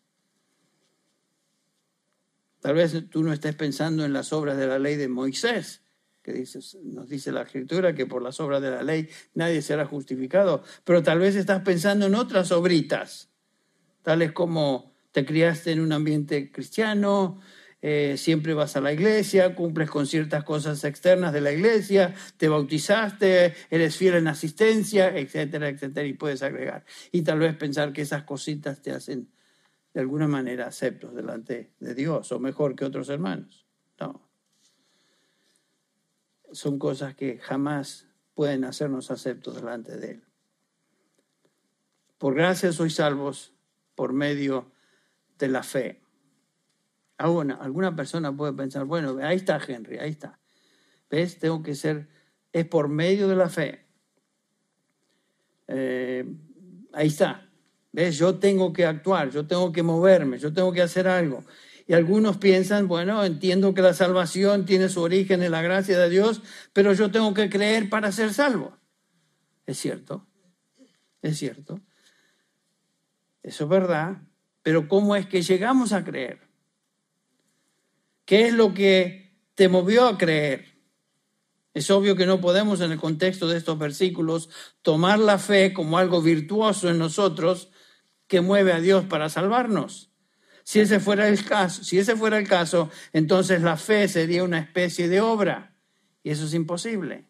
Tal 2.61 2.75
vez 2.75 2.97
tú 3.11 3.23
no 3.23 3.35
estés 3.35 3.55
pensando 3.55 4.07
en 4.07 4.15
las 4.15 4.33
obras 4.33 4.57
de 4.57 4.67
la 4.67 4.79
ley 4.79 4.97
de 4.97 5.09
Moisés, 5.09 5.83
que 6.23 6.43
nos 6.85 7.11
dice 7.11 7.31
la 7.31 7.43
escritura 7.43 7.95
que 7.95 8.07
por 8.07 8.23
las 8.23 8.41
obras 8.41 8.63
de 8.63 8.71
la 8.71 8.83
ley 8.83 9.11
nadie 9.35 9.61
será 9.61 9.85
justificado, 9.85 10.65
pero 10.83 11.03
tal 11.03 11.19
vez 11.19 11.37
estás 11.37 11.61
pensando 11.61 12.07
en 12.07 12.15
otras 12.15 12.51
obritas, 12.51 13.29
tales 14.03 14.33
como 14.33 14.95
te 15.13 15.27
criaste 15.27 15.73
en 15.73 15.81
un 15.81 15.93
ambiente 15.93 16.51
cristiano, 16.51 17.39
eh, 17.87 18.17
siempre 18.17 18.55
vas 18.55 18.77
a 18.77 18.81
la 18.81 18.95
iglesia, 18.95 19.55
cumples 19.55 19.91
con 19.91 20.07
ciertas 20.07 20.43
cosas 20.43 20.83
externas 20.85 21.35
de 21.35 21.43
la 21.43 21.53
iglesia, 21.53 22.15
te 22.39 22.49
bautizaste, 22.49 23.53
eres 23.69 23.97
fiel 23.99 24.15
en 24.15 24.27
asistencia, 24.27 25.15
etcétera, 25.15 25.69
etcétera, 25.69 26.07
y 26.07 26.15
puedes 26.15 26.43
agregar. 26.43 26.87
Y 27.13 27.21
tal 27.21 27.41
vez 27.41 27.55
pensar 27.57 27.93
que 27.93 28.01
esas 28.01 28.23
cositas 28.23 28.81
te 28.81 28.91
hacen 28.91 29.29
de 29.93 30.01
alguna 30.01 30.27
manera 30.27 30.67
aceptos 30.67 31.15
delante 31.15 31.75
de 31.79 31.95
Dios 31.95 32.33
o 32.33 32.41
mejor 32.41 32.75
que 32.75 32.87
otros 32.87 33.11
hermanos. 33.11 33.67
No. 34.01 34.31
Son 36.53 36.79
cosas 36.79 37.15
que 37.15 37.37
jamás 37.37 38.09
pueden 38.33 38.65
hacernos 38.65 39.11
aceptos 39.11 39.57
delante 39.57 39.99
de 39.99 40.11
Él. 40.13 40.25
Por 42.17 42.35
gracia 42.35 42.73
sois 42.73 42.95
salvos 42.95 43.53
por 43.95 44.15
medio 44.15 44.73
de 45.37 45.49
la 45.49 45.63
fe. 45.63 46.04
Ahora, 47.17 47.55
alguna 47.61 47.95
persona 47.95 48.37
puede 48.37 48.53
pensar, 48.53 48.85
bueno, 48.85 49.19
ahí 49.23 49.37
está 49.37 49.61
Henry, 49.67 49.99
ahí 49.99 50.11
está. 50.11 50.39
¿Ves? 51.11 51.39
Tengo 51.39 51.63
que 51.63 51.75
ser, 51.75 52.09
es 52.53 52.67
por 52.67 52.89
medio 52.89 53.29
de 53.29 53.37
la 53.37 53.49
fe. 53.49 53.87
Eh, 55.69 56.25
ahí 56.93 57.07
está. 57.07 57.49
¿Ves? 57.93 58.19
Yo 58.19 58.37
tengo 58.39 58.73
que 58.73 58.85
actuar, 58.85 59.31
yo 59.31 59.47
tengo 59.47 59.71
que 59.71 59.83
moverme, 59.83 60.39
yo 60.39 60.53
tengo 60.53 60.73
que 60.73 60.83
hacer 60.83 61.07
algo. 61.07 61.45
Y 61.87 61.93
algunos 61.93 62.39
piensan, 62.39 62.89
bueno, 62.89 63.25
entiendo 63.25 63.75
que 63.75 63.83
la 63.83 63.93
salvación 63.93 64.65
tiene 64.65 64.89
su 64.89 65.03
origen 65.03 65.43
en 65.43 65.53
la 65.53 65.63
gracia 65.63 65.99
de 65.99 66.09
Dios, 66.09 66.43
pero 66.73 66.93
yo 66.95 67.11
tengo 67.11 67.35
que 67.35 67.51
creer 67.51 67.91
para 67.91 68.11
ser 68.11 68.33
salvo. 68.33 68.77
Es 69.67 69.79
cierto, 69.79 70.27
es 71.23 71.39
cierto. 71.39 71.81
Eso 73.43 73.65
es 73.65 73.71
verdad, 73.71 74.23
pero 74.63 74.89
¿cómo 74.89 75.15
es 75.15 75.27
que 75.27 75.43
llegamos 75.43 75.93
a 75.93 76.03
creer? 76.03 76.41
¿Qué 78.25 78.47
es 78.47 78.55
lo 78.55 78.75
que 78.75 79.39
te 79.55 79.69
movió 79.69 80.07
a 80.07 80.19
creer? 80.19 80.75
Es 81.75 81.91
obvio 81.91 82.17
que 82.17 82.27
no 82.27 82.41
podemos 82.41 82.81
en 82.81 82.93
el 82.93 82.99
contexto 82.99 83.49
de 83.49 83.59
estos 83.59 83.79
versículos 83.79 84.49
tomar 84.83 85.19
la 85.19 85.39
fe 85.39 85.73
como 85.73 85.99
algo 85.99 86.23
virtuoso 86.23 86.89
en 86.89 86.99
nosotros 86.99 87.71
que 88.29 88.41
mueve 88.41 88.73
a 88.73 88.81
Dios 88.81 89.05
para 89.05 89.29
salvarnos. 89.29 90.11
Si 90.63 90.81
ese 90.81 91.01
fuera 91.01 91.29
el 91.29 91.45
caso, 91.45 91.85
si 91.85 91.99
ese 91.99 92.17
fuera 92.17 92.39
el 92.39 92.49
caso, 92.49 92.91
entonces 93.13 93.61
la 93.61 93.77
fe 93.77 94.09
sería 94.09 94.45
una 94.45 94.61
especie 94.61 95.09
de 95.09 95.21
obra 95.21 95.77
y 96.23 96.31
eso 96.31 96.47
es 96.47 96.55
imposible 96.55 97.27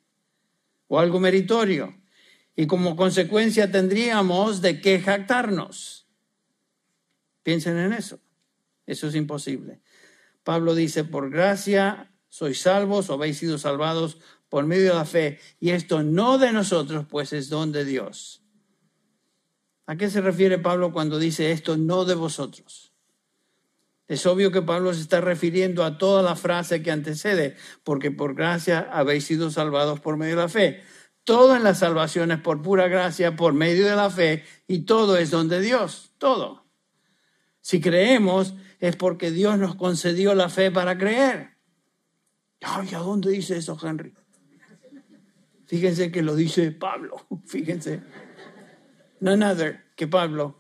o 0.86 1.00
algo 1.00 1.18
meritorio 1.18 1.94
y 2.54 2.66
como 2.66 2.94
consecuencia 2.94 3.70
tendríamos 3.70 4.60
de 4.60 4.80
qué 4.80 5.00
jactarnos. 5.00 6.06
Piensen 7.42 7.76
en 7.78 7.92
eso. 7.92 8.20
Eso 8.86 9.08
es 9.08 9.14
imposible. 9.14 9.80
Pablo 10.44 10.74
dice, 10.74 11.02
por 11.04 11.30
gracia 11.30 12.12
sois 12.28 12.60
salvos 12.60 13.10
o 13.10 13.14
habéis 13.14 13.38
sido 13.38 13.58
salvados 13.58 14.18
por 14.48 14.66
medio 14.66 14.90
de 14.90 14.94
la 14.94 15.04
fe 15.04 15.40
y 15.58 15.70
esto 15.70 16.02
no 16.02 16.38
de 16.38 16.52
nosotros, 16.52 17.06
pues 17.08 17.32
es 17.32 17.48
don 17.48 17.72
de 17.72 17.84
Dios. 17.84 18.42
¿A 19.86 19.96
qué 19.96 20.08
se 20.08 20.20
refiere 20.20 20.58
Pablo 20.58 20.92
cuando 20.92 21.18
dice 21.18 21.50
esto 21.50 21.76
no 21.76 22.04
de 22.04 22.14
vosotros? 22.14 22.92
Es 24.06 24.26
obvio 24.26 24.52
que 24.52 24.62
Pablo 24.62 24.92
se 24.92 25.00
está 25.00 25.20
refiriendo 25.20 25.82
a 25.82 25.96
toda 25.96 26.22
la 26.22 26.36
frase 26.36 26.82
que 26.82 26.90
antecede, 26.90 27.56
porque 27.84 28.10
por 28.10 28.34
gracia 28.34 28.88
habéis 28.92 29.24
sido 29.24 29.50
salvados 29.50 30.00
por 30.00 30.16
medio 30.16 30.36
de 30.36 30.42
la 30.42 30.48
fe. 30.48 30.82
Todo 31.24 31.56
en 31.56 31.64
la 31.64 31.74
salvación 31.74 32.30
es 32.30 32.40
por 32.40 32.60
pura 32.60 32.86
gracia, 32.88 33.34
por 33.34 33.54
medio 33.54 33.86
de 33.86 33.96
la 33.96 34.10
fe, 34.10 34.44
y 34.66 34.80
todo 34.80 35.16
es 35.16 35.30
don 35.30 35.48
de 35.48 35.60
Dios, 35.60 36.12
todo. 36.18 36.66
Si 37.62 37.80
creemos 37.80 38.54
es 38.84 38.96
porque 38.96 39.30
Dios 39.30 39.58
nos 39.58 39.76
concedió 39.76 40.34
la 40.34 40.50
fe 40.50 40.70
para 40.70 40.98
creer. 40.98 41.54
¿a 42.60 42.98
dónde 42.98 43.30
dice 43.30 43.56
eso, 43.56 43.78
Henry? 43.82 44.12
Fíjense 45.64 46.12
que 46.12 46.20
lo 46.20 46.36
dice 46.36 46.70
Pablo, 46.70 47.16
fíjense 47.46 48.02
none 49.20 49.42
other 49.42 49.80
que 49.96 50.06
Pablo. 50.06 50.58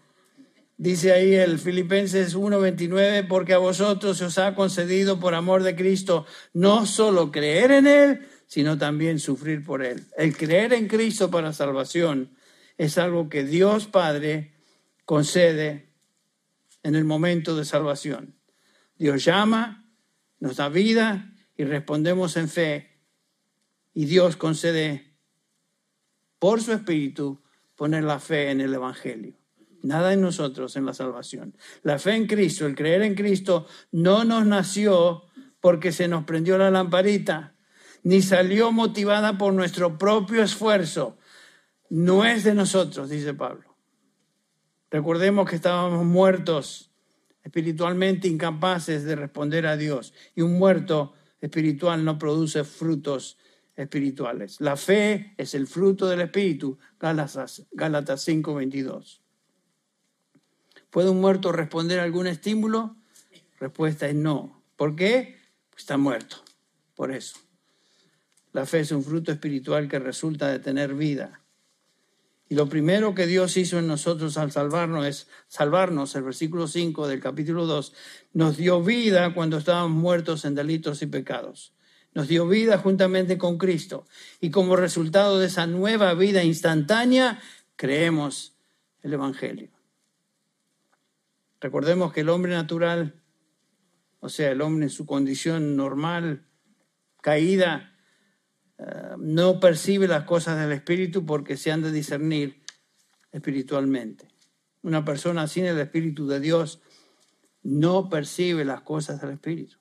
Dice 0.78 1.12
ahí 1.12 1.34
el 1.34 1.58
Filipenses 1.58 2.34
1:29, 2.34 3.28
porque 3.28 3.52
a 3.52 3.58
vosotros 3.58 4.16
se 4.16 4.24
os 4.24 4.38
ha 4.38 4.54
concedido 4.54 5.20
por 5.20 5.34
amor 5.34 5.62
de 5.62 5.76
Cristo 5.76 6.24
no 6.54 6.86
solo 6.86 7.30
creer 7.30 7.72
en 7.72 7.86
Él, 7.86 8.26
sino 8.46 8.78
también 8.78 9.18
sufrir 9.18 9.62
por 9.62 9.84
Él. 9.84 10.02
El 10.16 10.34
creer 10.34 10.72
en 10.72 10.88
Cristo 10.88 11.30
para 11.30 11.52
salvación 11.52 12.30
es 12.78 12.96
algo 12.96 13.28
que 13.28 13.44
Dios 13.44 13.86
Padre 13.86 14.54
concede 15.04 15.93
en 16.84 16.94
el 16.94 17.04
momento 17.04 17.56
de 17.56 17.64
salvación. 17.64 18.36
Dios 18.96 19.24
llama, 19.24 19.90
nos 20.38 20.56
da 20.56 20.68
vida 20.68 21.32
y 21.56 21.64
respondemos 21.64 22.36
en 22.36 22.48
fe 22.48 23.00
Y 23.92 24.04
Dios 24.06 24.36
concede 24.36 25.16
por 26.38 26.60
su 26.60 26.72
Espíritu 26.72 27.42
poner 27.74 28.04
la 28.04 28.18
fe 28.18 28.50
en 28.50 28.60
el 28.60 28.74
Evangelio. 28.74 29.34
Nada 29.82 30.12
en 30.12 30.20
nosotros 30.20 30.76
en 30.76 30.84
la 30.84 30.94
salvación. 30.94 31.56
La 31.82 31.98
fe 31.98 32.14
en 32.14 32.26
Cristo, 32.26 32.66
el 32.66 32.74
creer 32.74 33.02
en 33.02 33.14
Cristo, 33.14 33.66
no 33.92 34.24
nos 34.24 34.46
nació 34.46 35.24
porque 35.60 35.92
se 35.92 36.08
nos 36.08 36.24
prendió 36.24 36.58
la 36.58 36.70
lamparita, 36.70 37.54
ni 38.02 38.20
salió 38.20 38.72
motivada 38.72 39.38
por 39.38 39.54
nuestro 39.54 39.96
propio 39.96 40.42
esfuerzo. 40.42 41.16
No 41.88 42.24
es 42.24 42.44
de 42.44 42.54
nosotros, 42.54 43.08
dice 43.08 43.32
Pablo. 43.34 43.73
Recordemos 44.94 45.50
que 45.50 45.56
estábamos 45.56 46.06
muertos 46.06 46.88
espiritualmente, 47.42 48.28
incapaces 48.28 49.02
de 49.02 49.16
responder 49.16 49.66
a 49.66 49.76
Dios. 49.76 50.14
Y 50.36 50.42
un 50.42 50.56
muerto 50.56 51.14
espiritual 51.40 52.04
no 52.04 52.16
produce 52.16 52.62
frutos 52.62 53.36
espirituales. 53.74 54.60
La 54.60 54.76
fe 54.76 55.34
es 55.36 55.56
el 55.56 55.66
fruto 55.66 56.06
del 56.06 56.20
Espíritu, 56.20 56.78
Gálatas, 57.00 57.66
Gálatas 57.72 58.24
5:22. 58.24 59.20
¿Puede 60.90 61.10
un 61.10 61.20
muerto 61.20 61.50
responder 61.50 61.98
a 61.98 62.04
algún 62.04 62.28
estímulo? 62.28 62.94
Respuesta 63.58 64.06
es 64.06 64.14
no. 64.14 64.62
¿Por 64.76 64.94
qué? 64.94 65.40
está 65.76 65.96
muerto. 65.96 66.36
Por 66.94 67.10
eso. 67.10 67.40
La 68.52 68.64
fe 68.64 68.78
es 68.78 68.92
un 68.92 69.02
fruto 69.02 69.32
espiritual 69.32 69.88
que 69.88 69.98
resulta 69.98 70.46
de 70.46 70.60
tener 70.60 70.94
vida. 70.94 71.43
Y 72.48 72.56
lo 72.56 72.68
primero 72.68 73.14
que 73.14 73.26
Dios 73.26 73.56
hizo 73.56 73.78
en 73.78 73.86
nosotros 73.86 74.36
al 74.36 74.52
salvarnos 74.52 75.06
es 75.06 75.28
salvarnos. 75.48 76.14
El 76.14 76.24
versículo 76.24 76.68
5 76.68 77.08
del 77.08 77.20
capítulo 77.20 77.64
2 77.66 77.94
nos 78.34 78.56
dio 78.56 78.82
vida 78.82 79.32
cuando 79.32 79.56
estábamos 79.56 79.92
muertos 79.92 80.44
en 80.44 80.54
delitos 80.54 81.00
y 81.02 81.06
pecados. 81.06 81.72
Nos 82.12 82.28
dio 82.28 82.46
vida 82.46 82.78
juntamente 82.78 83.38
con 83.38 83.58
Cristo. 83.58 84.06
Y 84.40 84.50
como 84.50 84.76
resultado 84.76 85.38
de 85.38 85.46
esa 85.46 85.66
nueva 85.66 86.14
vida 86.14 86.44
instantánea, 86.44 87.40
creemos 87.76 88.54
el 89.02 89.14
Evangelio. 89.14 89.70
Recordemos 91.60 92.12
que 92.12 92.20
el 92.20 92.28
hombre 92.28 92.52
natural, 92.52 93.22
o 94.20 94.28
sea, 94.28 94.50
el 94.50 94.60
hombre 94.60 94.84
en 94.84 94.90
su 94.90 95.06
condición 95.06 95.76
normal, 95.76 96.46
caída, 97.22 97.93
eh, 98.78 99.14
no 99.18 99.60
percibe 99.60 100.08
las 100.08 100.24
cosas 100.24 100.58
del 100.58 100.72
Espíritu 100.72 101.24
porque 101.24 101.56
se 101.56 101.70
han 101.70 101.82
de 101.82 101.92
discernir 101.92 102.62
espiritualmente. 103.32 104.28
Una 104.82 105.04
persona 105.04 105.46
sin 105.46 105.66
el 105.66 105.78
Espíritu 105.78 106.26
de 106.26 106.40
Dios 106.40 106.80
no 107.62 108.08
percibe 108.08 108.64
las 108.64 108.82
cosas 108.82 109.20
del 109.20 109.30
Espíritu 109.30 109.78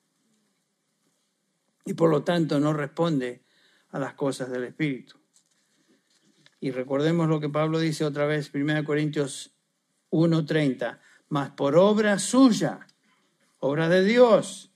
y 1.85 1.93
por 1.93 2.09
lo 2.09 2.23
tanto 2.23 2.59
no 2.59 2.73
responde 2.73 3.43
a 3.89 3.99
las 3.99 4.13
cosas 4.13 4.49
del 4.49 4.63
Espíritu. 4.63 5.19
Y 6.59 6.71
recordemos 6.71 7.27
lo 7.27 7.39
que 7.39 7.49
Pablo 7.49 7.79
dice 7.79 8.05
otra 8.05 8.25
vez, 8.25 8.49
1 8.53 8.83
Corintios 8.85 9.53
1:30, 10.09 11.01
mas 11.29 11.51
por 11.51 11.75
obra 11.75 12.19
suya, 12.19 12.87
obra 13.59 13.89
de 13.89 14.03
Dios, 14.03 14.71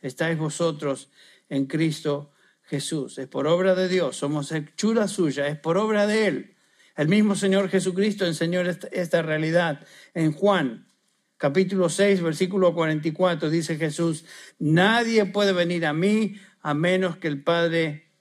estáis 0.00 0.38
vosotros 0.38 1.10
en 1.48 1.66
Cristo 1.66 2.30
Jesús. 2.64 3.18
Es 3.18 3.28
por 3.28 3.46
obra 3.46 3.74
de 3.74 3.88
Dios, 3.88 4.16
somos 4.16 4.50
hechura 4.52 5.08
suya, 5.08 5.46
es 5.48 5.58
por 5.58 5.78
obra 5.78 6.06
de 6.06 6.26
Él. 6.26 6.56
El 6.96 7.08
mismo 7.08 7.34
Señor 7.34 7.68
Jesucristo 7.68 8.24
enseñó 8.26 8.60
esta 8.60 9.22
realidad 9.22 9.86
en 10.14 10.32
Juan 10.32 10.86
capítulo 11.44 11.90
6, 11.90 12.22
versículo 12.22 12.72
44, 12.72 13.50
dice 13.50 13.76
Jesús, 13.76 14.24
nadie 14.58 15.26
puede 15.26 15.52
venir 15.52 15.84
a 15.84 15.92
mí 15.92 16.36
a 16.62 16.72
menos 16.72 17.18
que 17.18 17.28
el 17.28 17.42
Padre 17.42 18.12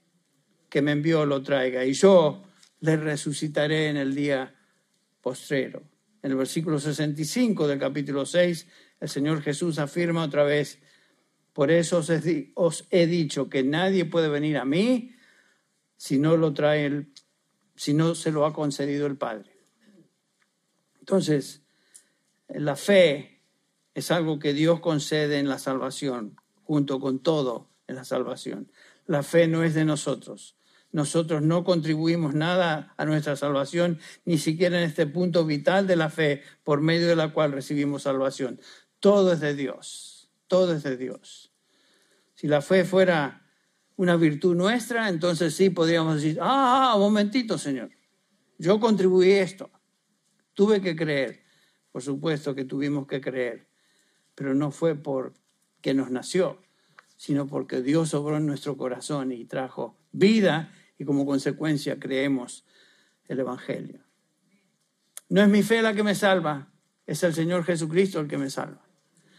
que 0.68 0.82
me 0.82 0.92
envió 0.92 1.26
lo 1.26 1.42
traiga, 1.42 1.86
y 1.86 1.94
yo 1.94 2.44
le 2.82 2.98
resucitaré 2.98 3.88
en 3.88 3.96
el 3.96 4.14
día 4.14 4.54
postrero. 5.22 5.84
En 6.22 6.32
el 6.32 6.38
versículo 6.38 6.80
65 6.80 7.66
del 7.66 7.80
capítulo 7.80 8.26
6, 8.26 8.68
el 9.00 9.08
Señor 9.08 9.42
Jesús 9.42 9.80
afirma 9.80 10.26
otra 10.26 10.44
vez, 10.44 10.80
por 11.54 11.70
eso 11.72 12.02
os 12.56 12.88
he 12.90 13.08
dicho 13.08 13.50
que 13.50 13.64
nadie 13.64 14.06
puede 14.06 14.28
venir 14.28 14.58
a 14.58 14.66
mí 14.66 15.16
si 15.96 16.20
no 16.20 16.36
lo 16.36 16.54
trae 16.54 16.86
el, 16.86 17.14
si 17.76 17.94
no 17.94 18.16
se 18.16 18.32
lo 18.32 18.46
ha 18.46 18.54
concedido 18.54 19.06
el 19.06 19.18
Padre. 19.18 19.56
Entonces, 21.00 21.62
la 22.50 22.76
fe 22.76 23.42
es 23.94 24.12
algo 24.12 24.40
que 24.40 24.54
Dios 24.54 24.80
concede 24.80 25.40
en 25.40 25.48
la 25.48 25.60
salvación, 25.60 26.38
junto 26.64 27.00
con 27.00 27.20
todo 27.20 27.70
en 27.88 27.96
la 27.96 28.04
salvación. 28.04 28.72
La 29.06 29.22
fe 29.24 29.48
no 29.48 29.64
es 29.64 29.74
de 29.74 29.86
nosotros. 29.86 30.56
Nosotros 30.92 31.42
no 31.42 31.64
contribuimos 31.64 32.36
nada 32.36 32.94
a 32.98 33.06
nuestra 33.06 33.36
salvación, 33.36 34.00
ni 34.26 34.38
siquiera 34.38 34.78
en 34.78 34.84
este 34.84 35.08
punto 35.08 35.46
vital 35.46 35.88
de 35.88 35.96
la 35.96 36.10
fe 36.10 36.44
por 36.64 36.82
medio 36.82 37.08
de 37.08 37.16
la 37.16 37.34
cual 37.34 37.52
recibimos 37.52 38.04
salvación. 38.04 38.60
Todo 39.00 39.34
es 39.34 39.40
de 39.40 39.56
Dios, 39.56 40.13
todo 40.54 40.76
es 40.76 40.84
de 40.84 40.98
Dios. 40.98 41.52
Si 42.36 42.46
la 42.46 42.62
fe 42.62 42.86
fuera 42.86 43.42
una 43.96 44.16
virtud 44.18 44.56
nuestra, 44.56 45.10
entonces 45.10 45.56
sí 45.56 45.72
podríamos 45.72 46.22
decir, 46.22 46.38
ah, 46.40 46.92
ah 46.92 46.96
un 46.96 47.02
momentito, 47.02 47.58
Señor, 47.58 47.90
yo 48.60 48.80
contribuí 48.80 49.32
esto, 49.32 49.72
tuve 50.54 50.80
que 50.80 50.96
creer. 50.96 51.42
Por 51.92 52.04
supuesto 52.04 52.54
que 52.54 52.66
tuvimos 52.66 53.08
que 53.08 53.20
creer, 53.20 53.68
pero 54.36 54.54
no 54.54 54.70
fue 54.70 54.94
porque 54.94 55.96
nos 55.96 56.12
nació, 56.12 56.62
sino 57.18 57.48
porque 57.48 57.82
Dios 57.82 58.14
obró 58.14 58.38
en 58.38 58.46
nuestro 58.46 58.78
corazón 58.78 59.32
y 59.32 59.46
trajo 59.46 59.98
vida 60.12 60.72
y 61.00 61.04
como 61.04 61.26
consecuencia 61.26 62.00
creemos 62.00 62.64
el 63.26 63.40
Evangelio. 63.40 64.04
No 65.30 65.42
es 65.42 65.50
mi 65.50 65.64
fe 65.64 65.82
la 65.82 65.96
que 65.96 66.04
me 66.04 66.14
salva, 66.14 66.72
es 67.08 67.24
el 67.24 67.34
Señor 67.34 67.64
Jesucristo 67.64 68.20
el 68.20 68.28
que 68.28 68.38
me 68.38 68.52
salva. 68.52 68.93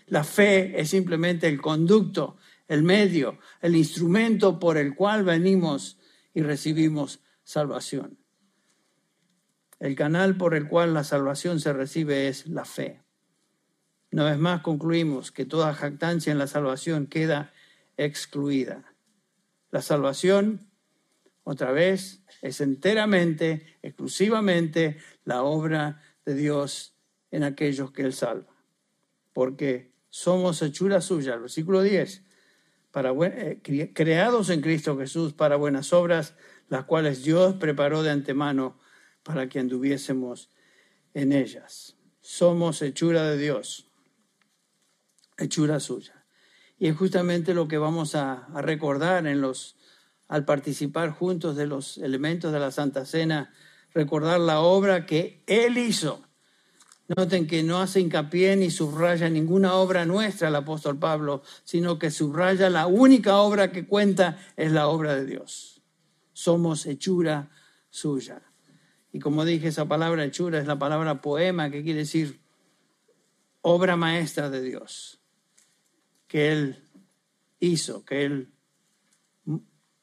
La 0.06 0.24
fe 0.24 0.80
es 0.80 0.90
simplemente 0.90 1.48
el 1.48 1.60
conducto, 1.60 2.36
el 2.68 2.82
medio, 2.82 3.38
el 3.60 3.76
instrumento 3.76 4.58
por 4.58 4.76
el 4.76 4.94
cual 4.94 5.24
venimos 5.24 5.98
y 6.32 6.42
recibimos 6.42 7.20
salvación. 7.42 8.18
El 9.80 9.94
canal 9.94 10.36
por 10.36 10.54
el 10.54 10.68
cual 10.68 10.94
la 10.94 11.04
salvación 11.04 11.60
se 11.60 11.72
recibe 11.72 12.28
es 12.28 12.46
la 12.46 12.64
fe. 12.64 13.02
Una 14.12 14.24
vez 14.24 14.38
más 14.38 14.60
concluimos 14.60 15.32
que 15.32 15.44
toda 15.44 15.74
jactancia 15.74 16.30
en 16.30 16.38
la 16.38 16.46
salvación 16.46 17.06
queda 17.06 17.52
excluida. 17.96 18.94
La 19.70 19.82
salvación, 19.82 20.70
otra 21.42 21.72
vez, 21.72 22.22
es 22.40 22.60
enteramente, 22.60 23.76
exclusivamente 23.82 24.98
la 25.24 25.42
obra 25.42 26.00
de 26.24 26.34
Dios 26.34 26.94
en 27.30 27.42
aquellos 27.42 27.90
que 27.90 28.02
Él 28.02 28.12
salva. 28.12 28.54
Porque 29.32 29.93
somos 30.14 30.62
hechura 30.62 31.00
suya, 31.00 31.38
versículo 31.38 31.82
10, 31.82 32.22
para, 32.92 33.10
eh, 33.10 33.90
creados 33.92 34.48
en 34.48 34.60
Cristo 34.60 34.96
Jesús 34.96 35.32
para 35.32 35.56
buenas 35.56 35.92
obras, 35.92 36.36
las 36.68 36.84
cuales 36.84 37.24
Dios 37.24 37.56
preparó 37.56 38.04
de 38.04 38.12
antemano 38.12 38.78
para 39.24 39.48
que 39.48 39.58
anduviésemos 39.58 40.50
en 41.14 41.32
ellas. 41.32 41.96
Somos 42.20 42.80
hechura 42.80 43.28
de 43.28 43.38
Dios, 43.38 43.90
hechura 45.36 45.80
suya. 45.80 46.24
Y 46.78 46.86
es 46.86 46.96
justamente 46.96 47.52
lo 47.52 47.66
que 47.66 47.78
vamos 47.78 48.14
a, 48.14 48.46
recordar 48.62 49.26
en 49.26 49.40
los, 49.40 49.74
al 50.28 50.44
participar 50.44 51.10
juntos 51.10 51.56
de 51.56 51.66
los 51.66 51.98
elementos 51.98 52.52
de 52.52 52.60
la 52.60 52.70
Santa 52.70 53.04
Cena, 53.04 53.52
recordar 53.92 54.38
la 54.38 54.60
obra 54.60 55.06
que 55.06 55.42
Él 55.48 55.76
hizo. 55.76 56.23
Noten 57.08 57.46
que 57.46 57.62
no 57.62 57.80
hace 57.80 58.00
hincapié 58.00 58.56
ni 58.56 58.70
subraya 58.70 59.28
ninguna 59.28 59.74
obra 59.74 60.06
nuestra 60.06 60.48
el 60.48 60.54
apóstol 60.54 60.98
Pablo, 60.98 61.42
sino 61.64 61.98
que 61.98 62.10
subraya 62.10 62.70
la 62.70 62.86
única 62.86 63.36
obra 63.36 63.72
que 63.72 63.86
cuenta 63.86 64.38
es 64.56 64.72
la 64.72 64.88
obra 64.88 65.14
de 65.14 65.26
Dios. 65.26 65.82
Somos 66.32 66.86
hechura 66.86 67.50
suya. 67.90 68.42
Y 69.12 69.18
como 69.18 69.44
dije, 69.44 69.68
esa 69.68 69.86
palabra 69.86 70.24
hechura 70.24 70.58
es 70.58 70.66
la 70.66 70.78
palabra 70.78 71.20
poema, 71.20 71.70
que 71.70 71.82
quiere 71.82 72.00
decir 72.00 72.40
obra 73.60 73.96
maestra 73.96 74.48
de 74.48 74.62
Dios, 74.62 75.20
que 76.26 76.52
Él 76.52 76.82
hizo, 77.60 78.04
que 78.04 78.24
Él 78.24 78.53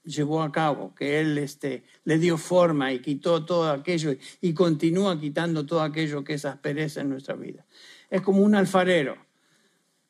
llevó 0.04 0.42
a 0.42 0.52
cabo, 0.52 0.94
que 0.96 1.20
Él 1.20 1.38
este, 1.38 1.84
le 2.04 2.18
dio 2.18 2.38
forma 2.38 2.92
y 2.94 3.00
quitó 3.00 3.46
todo 3.46 3.70
aquello 3.70 4.16
y 4.42 4.54
continúa 4.54 5.20
quitando 5.20 5.66
todo 5.66 5.82
aquello 5.82 6.24
que 6.24 6.34
es 6.34 6.46
aspereza 6.46 7.02
en 7.02 7.10
nuestra 7.10 7.36
vida. 7.36 7.66
Es 8.10 8.22
como 8.22 8.42
un 8.42 8.56
alfarero, 8.56 9.18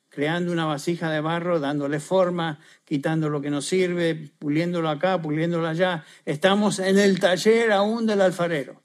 creando 0.10 0.52
una 0.52 0.66
vasija 0.66 1.10
de 1.10 1.22
barro, 1.22 1.60
dándole 1.60 2.00
forma, 2.00 2.60
quitando 2.84 3.30
lo 3.30 3.42
que 3.42 3.50
nos 3.50 3.66
sirve, 3.66 4.32
puliéndolo 4.40 4.90
acá, 4.90 5.22
puliéndolo 5.22 5.68
allá. 5.68 6.04
Estamos 6.26 6.80
en 6.80 7.00
el 7.00 7.20
taller 7.20 7.72
aún 7.72 8.06
del 8.06 8.22
alfarero. 8.22 8.82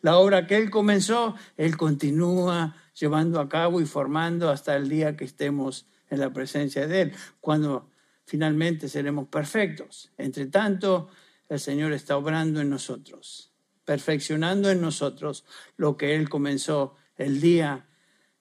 La 0.00 0.16
obra 0.16 0.46
que 0.46 0.56
Él 0.56 0.70
comenzó, 0.70 1.36
Él 1.56 1.76
continúa 1.76 2.76
llevando 2.98 3.40
a 3.40 3.48
cabo 3.48 3.80
y 3.80 3.86
formando 3.86 4.50
hasta 4.50 4.76
el 4.76 4.88
día 4.88 5.16
que 5.16 5.24
estemos 5.24 5.86
en 6.10 6.20
la 6.20 6.30
presencia 6.32 6.86
de 6.86 7.02
Él, 7.02 7.12
cuando 7.40 7.91
finalmente 8.24 8.88
seremos 8.88 9.28
perfectos. 9.28 10.12
Entre 10.18 10.46
tanto, 10.46 11.08
el 11.48 11.60
Señor 11.60 11.92
está 11.92 12.16
obrando 12.16 12.60
en 12.60 12.70
nosotros, 12.70 13.52
perfeccionando 13.84 14.70
en 14.70 14.80
nosotros 14.80 15.44
lo 15.76 15.96
que 15.96 16.14
Él 16.14 16.28
comenzó 16.28 16.94
el 17.16 17.40
día 17.40 17.86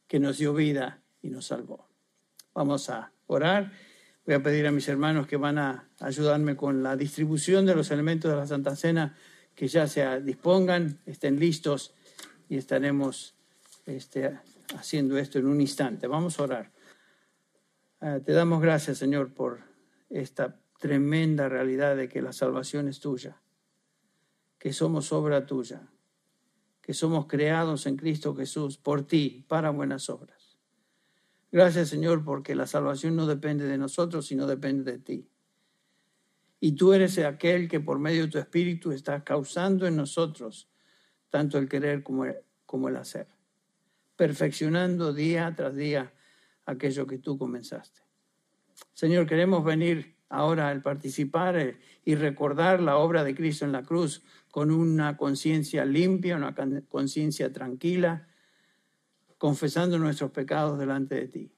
que 0.08 0.20
nos 0.20 0.38
dio 0.38 0.54
vida 0.54 1.02
y 1.22 1.30
nos 1.30 1.48
salvó. 1.48 1.90
Vamos 2.54 2.90
a 2.90 3.14
orar. 3.28 3.72
Voy 4.26 4.36
a 4.36 4.44
pedir 4.44 4.68
a 4.68 4.72
mis 4.72 4.88
hermanos 4.88 5.28
que 5.28 5.38
van 5.38 5.58
a 5.58 5.90
ayudarme 6.00 6.56
con 6.56 6.84
la 6.84 6.96
distribución 6.96 7.66
de 7.66 7.76
los 7.76 7.92
elementos 7.92 8.30
de 8.30 8.38
la 8.38 8.46
Santa 8.46 8.76
Cena, 8.76 9.16
que 9.56 9.68
ya 9.68 9.88
se 9.88 10.22
dispongan, 10.22 11.00
estén 11.06 11.40
listos 11.40 11.94
y 12.48 12.58
estaremos 12.58 13.36
este, 13.86 14.40
haciendo 14.78 15.18
esto 15.18 15.40
en 15.40 15.48
un 15.48 15.62
instante. 15.62 16.08
Vamos 16.08 16.40
a 16.40 16.44
orar. 16.44 16.72
Ah, 18.00 18.20
te 18.24 18.32
damos 18.32 18.62
gracias, 18.62 18.98
Señor, 18.98 19.34
por 19.34 19.71
esta 20.12 20.60
tremenda 20.80 21.50
realidad 21.50 21.96
de 21.96 22.10
que 22.10 22.22
la 22.22 22.34
salvación 22.34 22.88
es 22.88 23.00
tuya, 23.00 23.42
que 24.58 24.74
somos 24.74 25.12
obra 25.12 25.46
tuya, 25.46 25.90
que 26.82 26.94
somos 26.94 27.28
creados 27.28 27.86
en 27.86 27.98
Cristo 27.98 28.36
Jesús 28.36 28.78
por 28.78 29.06
ti 29.06 29.46
para 29.48 29.70
buenas 29.70 30.10
obras. 30.10 30.58
Gracias, 31.52 31.90
Señor, 31.90 32.24
porque 32.24 32.56
la 32.56 32.68
salvación 32.68 33.16
no 33.16 33.28
depende 33.28 33.66
de 33.66 33.78
nosotros, 33.78 34.28
sino 34.28 34.48
depende 34.48 34.94
de 34.94 35.00
ti. 35.00 35.30
Y 36.60 36.74
tú 36.74 36.94
eres 36.94 37.18
aquel 37.20 37.68
que 37.68 37.80
por 37.80 38.00
medio 38.00 38.24
de 38.24 38.32
tu 38.32 38.38
Espíritu 38.38 38.92
está 38.92 39.24
causando 39.24 39.88
en 39.88 39.96
nosotros 39.96 40.70
tanto 41.30 41.58
el 41.58 41.68
querer 41.68 42.04
como 42.04 42.26
el, 42.26 42.36
como 42.66 42.90
el 42.90 42.98
hacer, 42.98 43.28
perfeccionando 44.16 45.14
día 45.14 45.54
tras 45.56 45.76
día 45.76 46.14
aquello 46.66 47.08
que 47.08 47.18
tú 47.18 47.38
comenzaste. 47.38 48.01
Señor, 48.94 49.26
queremos 49.26 49.64
venir 49.64 50.16
ahora 50.30 50.70
al 50.70 50.82
participar 50.82 51.58
eh, 51.58 51.78
y 52.06 52.16
recordar 52.16 52.82
la 52.82 52.98
obra 52.98 53.24
de 53.24 53.36
Cristo 53.36 53.66
en 53.66 53.72
la 53.72 53.84
cruz 53.84 54.24
con 54.50 54.72
una 54.72 55.18
conciencia 55.18 55.86
limpia, 55.86 56.36
una 56.36 56.56
conciencia 56.88 57.52
tranquila, 57.52 58.28
confesando 59.38 59.98
nuestros 59.98 60.32
pecados 60.32 60.80
delante 60.80 61.16
de 61.16 61.28
ti. 61.28 61.52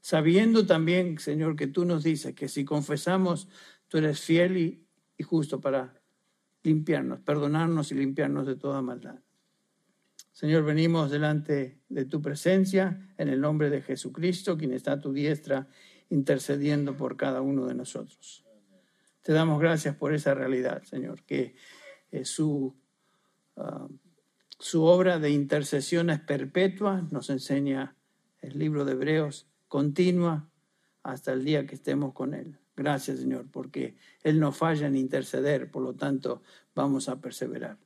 Sabiendo 0.00 0.66
también, 0.66 1.18
Señor, 1.18 1.56
que 1.56 1.66
tú 1.66 1.84
nos 1.84 2.02
dices 2.02 2.34
que 2.34 2.48
si 2.48 2.64
confesamos, 2.64 3.48
tú 3.88 3.98
eres 3.98 4.20
fiel 4.20 4.56
y, 4.56 4.86
y 5.18 5.22
justo 5.22 5.60
para 5.60 6.00
limpiarnos, 6.62 7.20
perdonarnos 7.20 7.92
y 7.92 7.94
limpiarnos 7.96 8.46
de 8.46 8.56
toda 8.56 8.80
maldad. 8.80 9.18
Señor, 10.32 10.64
venimos 10.64 11.10
delante 11.10 11.82
de 11.88 12.04
tu 12.06 12.22
presencia 12.22 13.12
en 13.18 13.28
el 13.28 13.40
nombre 13.40 13.68
de 13.68 13.82
Jesucristo, 13.82 14.56
quien 14.56 14.72
está 14.72 14.92
a 14.92 15.00
tu 15.00 15.12
diestra 15.12 15.68
intercediendo 16.10 16.96
por 16.96 17.16
cada 17.16 17.40
uno 17.40 17.66
de 17.66 17.74
nosotros. 17.74 18.44
Te 19.22 19.32
damos 19.32 19.60
gracias 19.60 19.96
por 19.96 20.12
esa 20.12 20.34
realidad, 20.34 20.82
Señor, 20.82 21.22
que 21.22 21.54
eh, 22.10 22.24
su, 22.24 22.74
ah, 23.56 23.88
su 24.58 24.84
obra 24.84 25.18
de 25.18 25.30
intercesión 25.30 26.10
es 26.10 26.20
perpetua, 26.20 27.06
nos 27.10 27.30
enseña 27.30 27.96
el 28.40 28.58
libro 28.58 28.84
de 28.84 28.92
Hebreos, 28.92 29.46
continua 29.68 30.50
hasta 31.02 31.32
el 31.32 31.44
día 31.44 31.66
que 31.66 31.76
estemos 31.76 32.12
con 32.12 32.34
Él. 32.34 32.58
Gracias, 32.76 33.20
Señor, 33.20 33.46
porque 33.50 33.96
Él 34.22 34.40
no 34.40 34.52
falla 34.52 34.86
en 34.86 34.96
interceder, 34.96 35.70
por 35.70 35.82
lo 35.82 35.94
tanto 35.94 36.42
vamos 36.74 37.08
a 37.08 37.20
perseverar. 37.20 37.78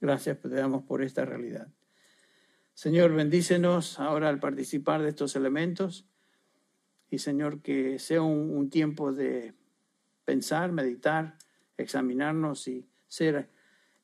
Gracias 0.00 0.40
te 0.40 0.48
damos 0.48 0.82
por 0.82 1.02
esta 1.02 1.24
realidad. 1.24 1.68
Señor, 2.74 3.12
bendícenos 3.12 4.00
ahora 4.00 4.28
al 4.28 4.40
participar 4.40 5.02
de 5.02 5.10
estos 5.10 5.36
elementos 5.36 6.09
y 7.10 7.18
Señor, 7.18 7.60
que 7.60 7.98
sea 7.98 8.22
un, 8.22 8.70
tiempo 8.70 9.12
de 9.12 9.54
pensar, 10.24 10.72
meditar, 10.72 11.36
examinarnos 11.76 12.68
y 12.68 12.88
ser 13.08 13.50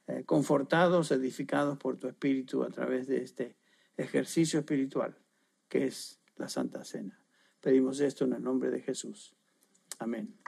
eh, 0.09 0.25
confortados, 0.25 1.13
edificados 1.13 1.79
por 1.79 1.99
tu 1.99 2.09
Espíritu 2.09 2.65
a 2.65 2.71
través 2.71 3.07
de 3.07 3.23
este 3.23 3.57
ejercicio 3.97 4.59
espiritual 4.61 5.17
que 5.69 5.85
es 5.85 6.21
la 6.37 6.49
Santa 6.49 6.85
Cena. 6.85 7.19
Pedimos 7.61 8.01
esto 8.01 8.25
en 8.25 8.35
el 8.35 8.43
nombre 8.43 8.71
de 8.71 8.81
Jesús. 8.81 9.35
Amén. 9.99 10.46